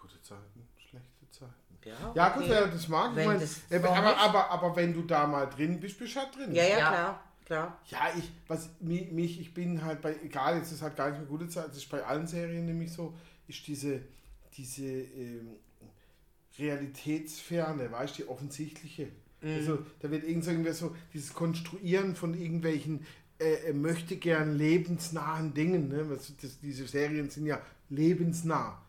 gute 0.00 0.22
Zeiten, 0.22 0.68
schlechte 0.76 1.28
Zeiten. 1.30 1.52
Ja, 1.84 1.94
Ja, 2.14 2.28
gut, 2.30 2.44
okay. 2.44 2.52
ja, 2.52 2.66
das 2.66 2.88
mag 2.88 3.10
ich. 3.10 3.16
Wenn 3.16 3.26
mein, 3.26 3.40
das- 3.40 3.60
aber, 3.72 3.88
aber, 3.90 4.08
nicht? 4.08 4.20
aber, 4.20 4.50
aber 4.50 4.76
wenn 4.76 4.94
du 4.94 5.02
da 5.02 5.26
mal 5.26 5.46
drin 5.46 5.78
bist, 5.80 5.98
bist 5.98 6.14
du 6.14 6.20
halt 6.20 6.34
drin. 6.36 6.52
Ja, 6.54 6.62
ja, 6.62 6.78
Ja. 6.78 6.88
klar. 6.88 7.20
Klar. 7.44 7.80
Ja, 7.86 8.12
ich, 8.16 8.30
was 8.48 8.70
mich, 8.80 9.10
mich, 9.12 9.40
ich 9.40 9.54
bin 9.54 9.84
halt 9.84 10.00
bei, 10.00 10.16
egal, 10.24 10.58
jetzt 10.58 10.72
ist 10.72 10.82
halt 10.82 10.96
gar 10.96 11.10
nicht 11.10 11.18
mehr 11.18 11.28
gute 11.28 11.48
Zeit, 11.48 11.68
das 11.68 11.78
ist 11.78 11.88
bei 11.88 12.02
allen 12.04 12.26
Serien 12.26 12.66
nämlich 12.66 12.92
so, 12.92 13.14
ist 13.48 13.66
diese, 13.66 14.00
diese 14.56 14.84
ähm, 14.84 15.48
Realitätsferne, 16.58 17.90
weißt 17.90 18.18
du, 18.18 18.22
die 18.22 18.28
offensichtliche. 18.28 19.08
Also, 19.42 19.84
da 20.00 20.10
wird 20.10 20.24
irgendwie 20.24 20.72
so 20.72 20.96
dieses 21.12 21.34
Konstruieren 21.34 22.16
von 22.16 22.32
irgendwelchen 22.32 23.04
äh, 23.38 23.70
äh, 23.70 23.72
möchte 23.72 24.16
gern 24.16 24.56
lebensnahen 24.56 25.52
Dingen. 25.54 25.88
Ne? 25.88 26.08
Was, 26.08 26.32
das, 26.40 26.60
diese 26.60 26.86
Serien 26.86 27.30
sind 27.30 27.46
ja 27.46 27.60
lebensnah, 27.90 28.80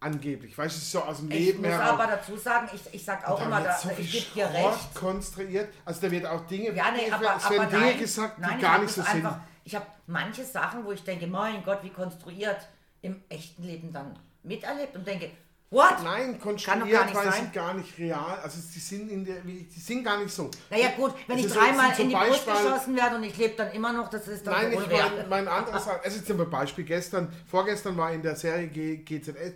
angeblich. 0.00 0.56
Weißt 0.56 0.74
du, 0.74 0.78
es 0.78 0.82
ist 0.84 0.92
so 0.92 1.02
aus 1.02 1.18
dem 1.18 1.30
Ich 1.30 1.36
Leben 1.38 1.60
muss 1.62 1.70
heraus. 1.70 1.90
aber 1.90 2.06
dazu 2.06 2.36
sagen, 2.36 2.68
ich, 2.72 2.94
ich 2.94 3.04
sag 3.04 3.26
auch 3.28 3.40
immer, 3.44 3.60
da, 3.60 3.76
so 3.76 3.90
ich 3.96 4.10
gebe 4.10 4.26
dir 4.34 4.46
recht. 4.50 4.94
konstruiert. 4.94 5.72
Also 5.84 6.00
da 6.00 6.10
wird 6.10 6.26
auch 6.26 6.46
Dinge, 6.46 6.74
Ja, 6.74 6.90
nee, 6.90 7.10
aber, 7.10 7.36
es 7.36 7.50
werden 7.50 7.62
aber 7.62 7.70
Dinge 7.70 7.84
nein, 7.90 7.98
gesagt, 7.98 8.38
die 8.38 8.42
nein, 8.42 8.56
ich 8.56 8.62
gar 8.62 8.78
nicht 8.80 8.92
so 8.94 9.02
sind. 9.02 9.28
Ich 9.64 9.74
habe 9.74 9.86
manche 10.06 10.44
Sachen, 10.44 10.84
wo 10.84 10.92
ich 10.92 11.04
denke, 11.04 11.26
mein 11.26 11.62
Gott, 11.62 11.80
wie 11.82 11.90
konstruiert, 11.90 12.66
im 13.02 13.22
echten 13.28 13.62
Leben 13.62 13.92
dann 13.92 14.18
miterlebt 14.42 14.96
und 14.96 15.06
denke, 15.06 15.30
what? 15.70 16.02
Nein, 16.02 16.38
konstruiert, 16.40 16.82
doch 16.84 16.90
gar 16.90 17.04
nicht 17.06 17.14
weil 17.16 17.30
sein. 17.32 17.44
sie 17.46 17.52
gar 17.52 17.74
nicht 17.74 17.98
real, 17.98 18.38
also 18.42 18.60
sie 18.60 18.80
sind 18.80 19.10
in 19.10 19.24
der, 19.24 19.40
die 19.42 19.68
sind 19.80 20.02
gar 20.04 20.18
nicht 20.20 20.32
so. 20.34 20.50
Naja 20.70 20.88
gut, 20.96 21.14
wenn 21.26 21.36
Es 21.38 21.40
ich 21.42 21.46
ist 21.46 21.54
so- 21.54 21.60
dreimal 21.60 21.90
in 22.00 22.08
die 22.08 22.14
Brust 22.14 22.46
Beispiel- 22.46 22.52
geschossen 22.54 22.96
werde 22.96 23.16
und 23.16 23.22
ich 23.24 23.36
lebe 23.36 23.54
dann 23.56 23.70
immer 23.72 23.92
noch, 23.92 24.08
das 24.10 24.26
ist 24.28 24.46
doch 24.46 24.52
Nein, 24.52 24.72
ich 24.72 24.78
meine, 24.90 25.26
mein 25.28 25.48
anderes, 25.48 25.86
es 26.02 26.16
ist 26.16 26.26
zum 26.26 26.50
Beispiel 26.50 26.84
gestern, 26.84 27.32
vorgestern 27.46 27.96
war 27.96 28.12
in 28.12 28.22
der 28.22 28.36
Serie 28.36 28.66
G, 28.68 28.96
GZS, 28.98 29.54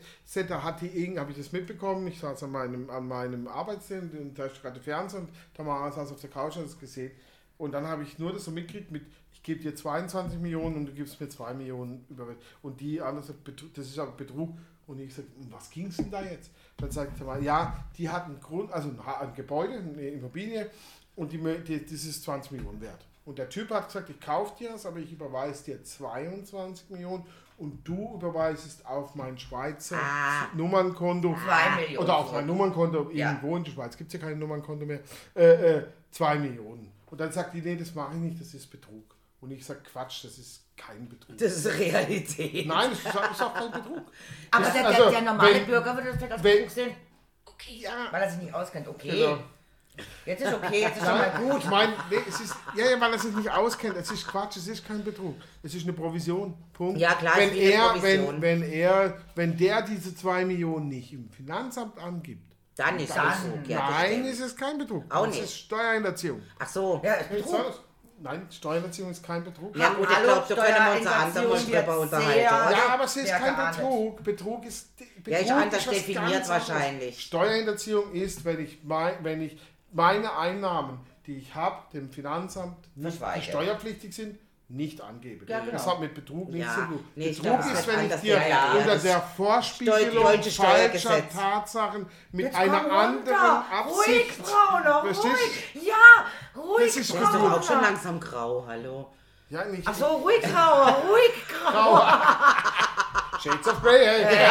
da 0.49 0.63
hat 0.63 0.81
die 0.81 0.87
irgend, 0.87 1.19
habe 1.19 1.33
ich 1.33 1.37
das 1.39 1.51
mitbekommen, 1.53 2.07
ich 2.07 2.21
saß 2.21 2.43
an 2.45 2.53
meinem, 2.53 2.89
an 2.91 3.09
meinem 3.09 3.49
Arbeitszimmer 3.49 4.21
und 4.21 4.39
da 4.39 4.47
ist 4.47 4.63
gerade 4.63 4.81
Fernsehen 4.81 5.23
und 5.23 5.31
Tamara 5.55 5.91
saß 5.91 6.13
auf 6.13 6.21
der 6.21 6.31
Couch 6.31 6.57
und 6.57 6.63
hat 6.63 6.71
es 6.71 6.79
gesehen. 6.79 7.11
Und 7.59 7.73
dann 7.73 7.87
habe 7.87 8.03
ich 8.03 8.19
nur 8.19 8.33
das 8.33 8.45
so 8.45 8.51
mitgekriegt 8.51 8.91
mit, 8.91 9.03
ich 9.33 9.43
gebe 9.43 9.61
dir 9.61 9.75
22 9.77 10.41
Millionen 10.41 10.77
und 10.77 10.87
du 10.87 10.93
gibst 10.93 11.21
mir 11.21 11.29
2 11.29 11.55
Millionen 11.55 12.05
über. 12.11 12.27
Und 12.63 12.81
die 12.81 13.01
andere 13.01 13.25
das 13.75 13.87
ist 13.87 13.99
aber 13.99 14.11
Betrug. 14.13 14.57
Und 14.87 14.99
ich 15.01 15.15
sage, 15.15 15.29
um 15.41 15.51
was 15.51 15.71
ging 15.71 15.87
es 15.87 15.97
denn 15.97 16.11
da 16.11 16.23
jetzt? 16.23 16.51
Dann 16.77 16.91
sagt 16.91 17.19
Tamara, 17.19 17.39
ja, 17.39 17.85
die 17.97 18.09
hat 18.09 18.25
einen 18.27 18.41
Grund, 18.41 18.71
also 18.73 18.89
ein, 18.91 19.35
Gebäude, 19.35 19.75
eine 19.79 20.09
Immobilie 20.09 20.71
und 21.17 21.33
die, 21.33 21.39
die, 21.39 21.83
das 21.83 21.93
ist 22.05 22.23
20 22.25 22.53
Millionen 22.53 22.81
wert. 22.81 23.05
Und 23.25 23.39
der 23.39 23.49
Typ 23.49 23.71
hat 23.71 23.87
gesagt, 23.87 24.11
ich 24.11 24.21
kaufe 24.21 24.55
dir 24.59 24.71
das, 24.73 24.85
aber 24.85 24.99
ich 24.99 25.11
überweise 25.13 25.65
dir 25.65 25.83
22 25.83 26.91
Millionen 26.91 27.25
und 27.57 27.87
du 27.89 28.15
überweisest 28.17 28.85
auf 28.85 29.15
mein 29.15 29.39
Schweizer 29.39 29.97
Ah. 29.99 30.49
Nummernkonto. 30.55 31.35
Oder 31.99 32.17
auf 32.19 32.33
mein 32.33 32.47
Nummernkonto, 32.47 33.11
Ja. 33.13 33.29
irgendwo 33.31 33.57
in 33.57 33.65
der 33.65 33.71
Schweiz 33.71 33.97
gibt 33.97 34.13
es 34.13 34.21
ja 34.21 34.27
kein 34.29 34.39
Nummernkonto 34.39 34.85
mehr, 34.85 35.01
äh, 35.35 35.77
äh, 35.79 35.87
2 36.11 36.39
Millionen. 36.39 36.93
Und 37.11 37.19
dann 37.21 37.33
sagt 37.33 37.55
die, 37.55 37.63
nee, 37.63 37.77
das 37.77 37.95
mache 37.95 38.15
ich 38.17 38.21
nicht, 38.21 38.41
das 38.41 38.53
ist 38.53 38.67
Betrug. 38.71 39.14
Und 39.45 39.51
ich 39.51 39.65
sage, 39.65 39.81
Quatsch, 39.93 40.25
das 40.25 40.39
ist 40.39 40.63
kein 40.75 41.07
Betrug. 41.07 41.37
Das 41.37 41.53
ist 41.53 41.67
Realität. 41.79 42.67
Nein, 42.67 42.91
das 42.91 42.99
ist, 43.01 43.07
das 43.15 43.31
ist 43.33 43.43
auch 43.43 43.53
kein 43.55 43.71
Betrug. 43.71 44.03
Aber 44.51 44.65
Das- 44.65 44.73
der, 44.73 44.87
also, 44.87 45.11
der, 45.11 45.21
normale 45.21 45.55
wenn- 45.55 45.67
Bürger 45.67 45.95
würde 45.95 46.09
das 46.09 46.17
vielleicht 46.17 46.33
als 46.33 46.43
Betrug 46.43 46.71
sehen, 46.71 46.91
Ja, 47.81 47.91
weil 48.11 48.23
er 48.23 48.31
sich 48.31 48.41
nicht 48.43 48.55
auskennt. 48.55 48.89
Okay, 48.89 49.11
genau. 49.11 49.39
jetzt 50.27 50.43
ist 50.43 50.53
okay, 50.55 50.81
jetzt 50.81 50.97
ist 50.97 51.05
schon 51.07 51.19
mal 51.19 51.31
gut. 51.39 51.59
Ich 51.63 51.71
meine, 51.71 51.93
nee, 52.11 52.17
es 52.27 52.41
ist, 52.41 52.55
ja, 52.75 52.91
ja, 52.91 53.01
weil 53.01 53.13
er 53.13 53.19
sich 53.19 53.35
nicht 53.37 53.51
auskennt. 53.51 53.97
Es 53.97 54.11
ist 54.11 54.27
Quatsch, 54.27 54.57
es 54.57 54.67
ist 54.67 54.87
kein 54.87 55.05
Betrug. 55.05 55.37
Es 55.63 55.75
ist 55.75 55.83
eine 55.85 55.93
Provision. 55.93 56.55
Punkt. 56.73 56.99
Ja, 56.99 57.15
klar, 57.15 57.35
wenn 57.37 57.51
es 57.51 57.55
ist 57.57 57.61
er, 57.71 57.89
Provision. 57.91 58.43
wenn, 58.43 58.61
wenn 58.63 58.73
er, 58.73 59.19
wenn 59.35 59.57
der 59.59 59.83
diese 59.83 60.17
2 60.17 60.45
Millionen 60.47 60.89
nicht 60.89 61.13
im 61.13 61.29
Finanzamt 61.31 61.99
angibt, 61.99 62.53
Dann 62.77 62.99
ist 62.99 63.15
Dann- 63.17 63.29
Betrug. 63.53 63.69
Ja, 63.69 63.87
das 63.87 63.91
nein, 63.91 64.25
ist 64.25 64.41
es 64.41 64.57
kein 64.57 64.79
Betrug. 64.79 65.05
Auch 65.15 65.27
das 65.27 65.35
nicht. 65.37 65.45
ist 65.45 65.59
Steuerhinterziehung. 65.59 66.43
Ach 66.59 66.67
so. 66.69 67.01
Ja, 67.05 67.13
Ist 67.15 67.31
Betrug. 67.31 67.84
Nein, 68.21 68.47
Steuerhinterziehung 68.51 69.11
ist 69.11 69.23
kein 69.23 69.45
Betrug. 69.45 69.77
Ja 69.77 69.91
gut, 69.91 70.09
ich 70.09 70.17
Hallo, 70.17 70.27
glaube, 70.27 70.55
da 70.55 70.65
können 70.65 70.77
wir 70.77 70.93
uns 70.93 71.33
Steuerhinterziehung 71.33 71.83
drüber 71.83 72.01
unterhalten? 72.01 72.41
Ja, 72.41 72.89
aber 72.91 73.05
es 73.05 73.17
ist 73.17 73.33
kein. 73.33 73.57
Betrug. 73.57 74.25
Betrug 74.25 74.65
ist. 74.65 74.97
Betrug 74.97 75.27
Ja, 75.27 75.39
ist 75.39 75.51
anders 75.51 75.87
was 75.87 75.95
definiert 75.95 76.49
wahrscheinlich. 76.49 77.21
Steuerhinterziehung 77.21 78.13
ist, 78.13 78.45
wenn 78.45 78.61
ich, 78.61 78.83
mein, 78.85 79.15
wenn 79.23 79.41
ich 79.43 79.59
meine 79.93 80.37
Einnahmen, 80.37 81.01
die 81.27 81.37
ich 81.37 81.55
habe, 81.55 81.83
dem 81.93 82.11
Finanzamt, 82.11 82.77
nicht, 82.95 83.19
steuerpflichtig 83.43 84.15
sind, 84.15 84.39
nicht 84.69 85.01
angebe. 85.01 85.45
Ja, 85.47 85.61
genau. 85.61 85.73
Das 85.73 85.87
hat 85.87 86.01
mit 86.01 86.15
Betrug 86.15 86.49
nichts 86.51 86.69
Ja. 86.69 86.75
zu 86.75 86.81
tun. 86.89 87.05
Nee, 87.15 87.29
Betrug 87.29 87.43
glaub, 87.45 87.61
ist, 87.61 87.87
wenn 87.87 88.01
ich 88.07 88.21
dir 88.21 88.37
definiert. 88.37 88.75
unter 88.79 88.97
der 88.97 89.21
Vorspiegelung 89.37 90.25
falscher. 90.43 91.29
Tatsachen 91.29 92.07
mit 92.33 92.47
Jetzt 92.47 92.57
einer 92.57 92.91
anderen. 92.91 93.37
Absicht. 93.39 94.09
Ruhig, 94.09 94.39
Brauner, 94.43 95.03
Verstehst 95.03 95.27
ruhig. 95.75 95.87
Ja, 95.87 96.61
ruhig, 96.61 96.87
Das 96.87 96.97
ist 96.97 97.11
ist 97.11 97.15
doch 97.15 97.35
auch 97.35 97.63
schon 97.63 97.77
Brauner. 97.77 97.81
langsam 97.83 98.19
grau, 98.21 98.65
hallo. 98.67 99.11
Ja, 99.51 99.65
nicht 99.67 99.87
Ach 99.87 99.95
so, 99.95 100.07
ruhig, 100.07 100.41
Grauer, 100.43 101.03
ruhig, 101.09 101.45
Grauer. 101.49 102.23
Shades 103.43 103.69
of 103.69 103.83
Grey. 103.83 104.07
Hey. 104.25 104.47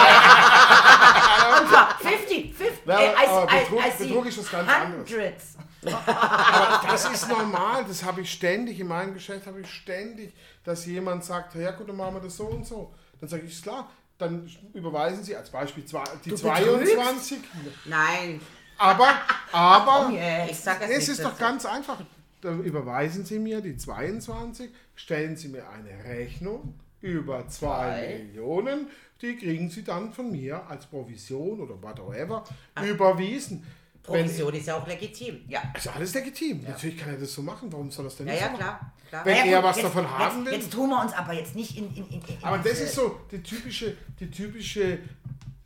Zwar 1.70 1.97
50, 1.99 2.53
50. 2.55 2.86
Ja, 2.86 2.99
ey, 2.99 3.07
I, 3.07 3.11
I, 3.11 3.66
Betrug- 3.66 3.80
I 3.88 4.03
Betrug 4.07 4.26
ist 4.28 4.38
was 4.38 4.51
ganz 4.51 4.70
anderes. 4.70 5.09
Hundreds. 5.09 5.43
Das 5.86 7.05
ist 7.11 7.27
normal, 7.29 7.86
das 7.88 8.03
habe 8.03 8.21
ich 8.21 8.31
ständig, 8.31 8.79
in 8.79 8.88
meinem 8.88 9.13
Geschäft 9.13 9.47
habe 9.47 9.61
ich 9.61 9.69
ständig, 9.69 10.34
dass 10.63 10.86
jemand 10.86 11.23
sagt, 11.23 11.55
ja 11.55 11.71
gut, 11.71 11.89
dann 11.89 11.97
machen 11.97 12.15
wir 12.15 12.21
das 12.21 12.38
so 12.38 12.45
und 12.45 12.65
so. 12.65 12.93
Dann 13.19 13.29
sage 13.29 13.43
ich, 13.43 13.53
ist 13.53 13.63
klar, 13.63 13.89
dann 14.17 14.49
überweisen 14.73 15.23
Sie 15.23 15.36
als 15.36 15.49
Beispiel 15.49 15.84
die 15.84 16.29
Du 16.29 16.36
22, 16.36 17.39
Nein, 17.86 18.41
aber, 18.77 19.13
aber, 19.51 20.09
Yeah. 20.11 20.45
ich 20.49 20.59
sag 20.59 20.81
es 20.81 20.89
es 20.89 21.09
ist 21.09 21.23
doch 21.23 21.38
ganz 21.38 21.65
einfach. 21.65 21.99
Dann 22.41 22.63
überweisen 22.63 23.25
Sie 23.25 23.39
mir 23.39 23.61
die 23.61 23.77
22, 23.77 24.69
stellen 24.95 25.38
Sie 25.38 25.47
mir 25.47 25.63
eine 25.69 26.03
Rechnung 26.03 26.73
über 27.01 27.47
2 27.47 27.49
Zwei. 27.49 28.23
Millionen, 28.25 28.88
die 29.21 29.38
kriegen 29.38 29.69
Sie 29.69 29.84
dann 29.84 30.11
von 30.13 30.31
mir 30.31 30.65
als 30.67 30.86
Provision 30.86 31.61
oder 31.61 31.81
whatever 31.81 32.43
überwiesen. 32.84 33.65
Provision 34.04 34.54
ist 34.54 34.68
ja 34.68 34.76
auch 34.78 34.86
legitim. 34.88 35.41
Ja. 35.47 35.62
ist 35.76 35.88
alles 35.88 36.14
legitim. 36.14 36.62
Natürlich 36.64 36.97
kann 36.97 37.10
er 37.14 37.18
das 37.20 37.34
so 37.34 37.41
machen. 37.41 37.72
Warum 37.72 37.89
soll 37.89 38.06
er 38.06 38.10
das 38.10 38.18
denn 38.18 38.28
Ja, 38.28 38.34
nicht 38.34 38.41
ja, 38.41 38.51
so 38.51 38.58
klar. 38.58 38.91
klar. 39.10 39.26
Wenn 39.26 39.36
Ja, 39.38 39.43
er 39.45 39.56
gut, 39.62 39.64
was 39.70 39.76
jetzt, 39.78 39.86
davon 39.86 40.10
haben 40.10 40.38
jetzt, 40.43 40.45
will. 40.51 40.60
Jetzt 40.60 40.72
tun 40.74 40.89
wir 40.89 41.01
uns 41.01 41.14
aber 41.14 41.34
jetzt 41.34 41.56
nicht 41.56 41.78
in. 41.78 41.95
in, 41.95 42.08
in, 42.10 42.22
in 42.22 42.43
Aber 42.43 42.58
das 42.58 42.80
ist 42.82 42.95
so 42.95 43.22
die 43.32 43.41
typische, 43.41 43.95
die 44.20 44.30
typische 44.30 44.93
Ich 44.95 44.99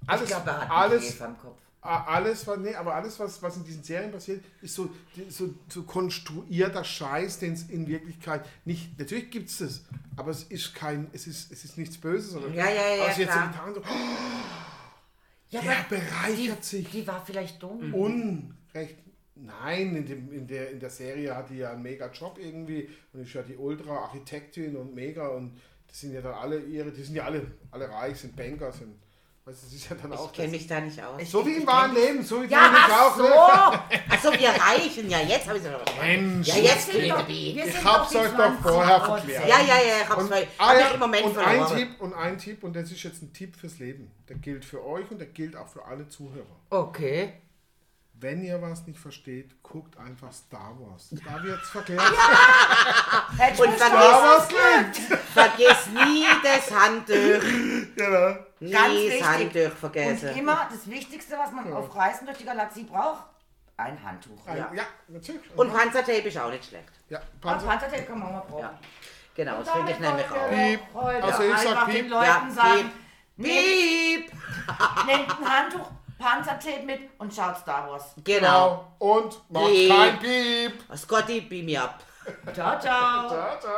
alles, 0.06 0.28
glaube, 0.30 0.50
er 0.52 0.62
hat 0.62 0.70
alles, 0.72 1.20
im 1.20 1.38
Kopf. 1.38 1.58
alles, 1.82 2.46
was, 2.46 2.58
nee, 2.60 2.76
aber 2.76 2.94
alles, 2.96 3.20
was, 3.20 3.42
was 3.42 3.58
in 3.58 3.64
diesen 3.64 3.84
Serien 3.84 4.12
passiert, 4.12 4.44
ist 4.62 4.76
so, 4.76 4.90
so, 5.30 5.50
so 5.70 5.84
konstruierter 5.84 6.84
Scheiß, 6.84 7.40
den 7.40 7.54
es 7.54 7.64
in 7.70 7.88
Wirklichkeit 7.88 8.46
nicht. 8.66 8.98
Natürlich 9.00 9.32
gibt 9.32 9.50
es 9.50 9.58
das, 9.60 9.82
aber 10.16 10.32
es 10.32 10.44
ist 10.44 10.76
kein, 10.76 11.08
es 11.14 11.26
ist, 11.28 11.52
es 11.52 11.64
ist 11.66 11.78
nichts 11.78 11.98
Böses. 11.98 12.32
Sondern 12.32 12.54
Ja, 12.54 12.70
ja, 12.70 12.96
ja, 12.98 13.04
also 13.06 13.22
jetzt 13.22 13.34
so 13.34 13.40
klar. 13.40 13.48
getan, 13.50 13.74
so, 13.74 13.82
Ja, 15.50 15.62
der 15.62 15.86
bereichert 15.90 16.60
die, 16.60 16.66
sich 16.66 16.90
die 16.90 17.08
war 17.08 17.26
vielleicht 17.26 17.62
dumm. 17.62 17.94
unrecht. 17.94 18.98
Nein, 19.36 19.96
in, 19.96 20.06
dem, 20.06 20.34
in, 20.34 20.48
der, 20.48 20.72
in 20.72 20.80
der 20.80 20.90
Serie 20.90 21.36
hat 21.36 21.50
die 21.52 21.58
ja 21.58 21.72
einen 21.72 21.84
mega 21.84 22.12
Job 22.12 22.40
irgendwie 22.42 22.90
und 23.14 23.22
ist 23.22 23.34
ja 23.34 23.44
die 23.44 23.56
Ultra-Architektin 23.56 24.76
und 24.76 24.96
mega 24.96 25.28
und 25.28 25.60
das 25.88 26.02
sind 26.02 26.14
ja 26.14 26.22
dann 26.22 26.34
alle 26.34 26.60
ihre, 26.60 26.92
die 26.92 27.04
sind 27.04 27.16
ja 27.16 27.26
alle, 27.26 27.46
alle 27.72 27.88
reich, 27.90 28.18
sind 28.18 28.36
Banker, 28.36 28.72
sind, 28.72 28.96
weißt 29.48 29.62
du, 29.64 29.66
das 29.68 29.74
ist 29.76 29.90
ja 29.90 29.96
dann 29.96 30.14
auch 30.14 30.26
Ich 30.28 30.34
kenne 30.34 30.50
mich 30.50 30.68
da 30.68 30.80
nicht 30.82 31.02
aus. 31.02 31.22
Ich- 31.22 31.30
So 31.30 31.46
wie 31.46 31.56
im 31.56 31.66
wahren 31.68 31.94
Leben, 31.94 32.24
so 32.24 32.44
wie 32.44 32.48
Ja, 32.48 32.70
du 32.88 32.94
auch, 32.94 33.16
so. 33.16 33.24
ne? 33.24 33.30
Achso, 34.10 34.32
wir 34.34 34.50
reichen. 34.50 35.10
Ja, 35.10 35.20
jetzt 35.22 35.48
habe 35.48 35.58
ich 35.58 35.64
es 35.64 35.70
aber 35.74 35.84
Mensch, 36.02 36.48
Ja, 36.48 36.56
jetzt 36.58 36.94
Wir 36.94 37.02
sind 37.02 37.10
doch- 37.12 37.28
wir 37.28 37.66
Ich 37.66 37.84
hab's 37.84 38.10
doch 38.10 38.10
die 38.12 38.18
euch 38.18 38.30
doch 38.32 38.36
20 38.38 38.62
vorher 38.62 39.02
verklärt. 39.02 39.48
Ja, 39.48 39.60
ja, 39.62 39.66
ja, 39.66 39.82
ich 40.04 40.10
hab's 40.10 40.24
Und, 40.24 40.30
weil, 40.30 40.48
ah, 40.58 40.68
hab 40.70 40.80
ja, 40.80 40.88
ich 40.88 40.94
im 40.94 41.00
Moment 41.00 41.24
und 41.26 41.38
ein. 41.38 41.68
Tipp, 41.78 41.90
und 42.02 42.14
ein 42.14 42.38
Tipp, 42.38 42.64
und 42.64 42.76
das 42.76 42.92
ist 42.92 43.04
jetzt 43.04 43.22
ein 43.22 43.34
Tipp 43.34 43.56
fürs 43.56 43.80
Leben. 43.80 44.12
Der 44.28 44.36
gilt 44.36 44.66
für 44.66 44.86
euch 44.86 45.10
und 45.10 45.20
der 45.20 45.28
gilt 45.28 45.56
auch 45.56 45.68
für 45.68 45.84
alle 45.86 46.08
Zuhörer. 46.10 46.46
Okay. 46.70 47.34
Wenn 48.20 48.42
ihr 48.44 48.60
was 48.62 48.88
nicht 48.88 49.00
versteht, 49.00 49.62
guckt 49.62 49.96
einfach 49.98 50.32
Star 50.32 50.74
Wars. 50.80 51.10
Da 51.12 51.44
wird's 51.44 51.70
verklärt. 51.70 52.02
Hätte 53.38 53.62
Und 53.64 53.78
gilt. 53.78 55.20
Vergiss 55.34 55.88
nie 55.88 56.26
das 56.44 56.72
Handtuch. 56.72 57.16
Genau. 57.96 58.36
Nie 58.60 58.72
Ganz 58.72 58.88
das 58.88 58.94
wichtig. 59.04 59.24
Handtuch 59.24 59.62
Und 59.66 59.78
vergessen. 59.78 60.30
immer 60.38 60.68
das 60.72 60.90
Wichtigste, 60.90 61.38
was 61.38 61.52
man 61.52 61.72
auf 61.74 61.96
Reisen 61.96 62.26
durch 62.26 62.40
die 62.40 62.46
Galaxie 62.46 62.86
braucht, 62.86 63.24
ein 63.78 64.02
Handtuch. 64.04 64.48
Ein- 64.48 64.58
Ja. 64.58 64.72
Ja, 64.74 64.84
natürlich. 65.10 65.42
Und 65.56 65.72
Panzertape 65.72 66.28
ist 66.28 66.38
auch 66.40 66.50
nicht 66.50 66.66
schlecht. 66.66 66.90
ja, 67.10 67.20
Und 67.20 67.42
Panzer. 67.42 67.68
Panzertape 67.68 68.04
kann 68.04 68.18
man 68.20 68.28
auch 68.30 68.34
mal 68.34 68.40
brauchen. 68.50 68.62
Ja. 68.64 68.80
Genau, 69.36 69.60
das 69.60 69.68
Und 69.68 69.74
finde 69.76 69.92
ich 69.92 70.00
nämlich 70.00 70.32
auch. 70.32 70.50
Piep. 70.50 70.80
Heute 70.96 71.24
Also 71.24 71.44
ich 71.44 71.58
sag 71.58 71.86
Piep. 71.86 71.96
den 71.96 72.10
Leuten 72.10 72.26
Ja, 72.26 72.50
sagen, 72.50 72.92
nehmt, 73.36 74.26
Piep! 74.26 74.32
nehmt 75.06 75.30
ein 75.40 75.50
Handtuch, 75.50 75.92
Panzertape 76.18 76.84
mit 76.84 77.00
und 77.18 77.34
schaut 77.34 77.58
Star 77.58 77.90
Wars. 77.90 78.14
Genau. 78.24 78.92
Und 79.00 79.40
macht 79.50 79.66
Piep. 79.68 79.90
kein 79.90 80.20
Piep. 80.20 80.98
Scotty, 80.98 81.42
beam 81.42 81.66
me 81.66 81.82
up. 81.82 82.04
Ciao, 82.54 82.80
ciao. 82.80 82.80
Ciao, 83.30 83.60
ciao. 83.60 83.72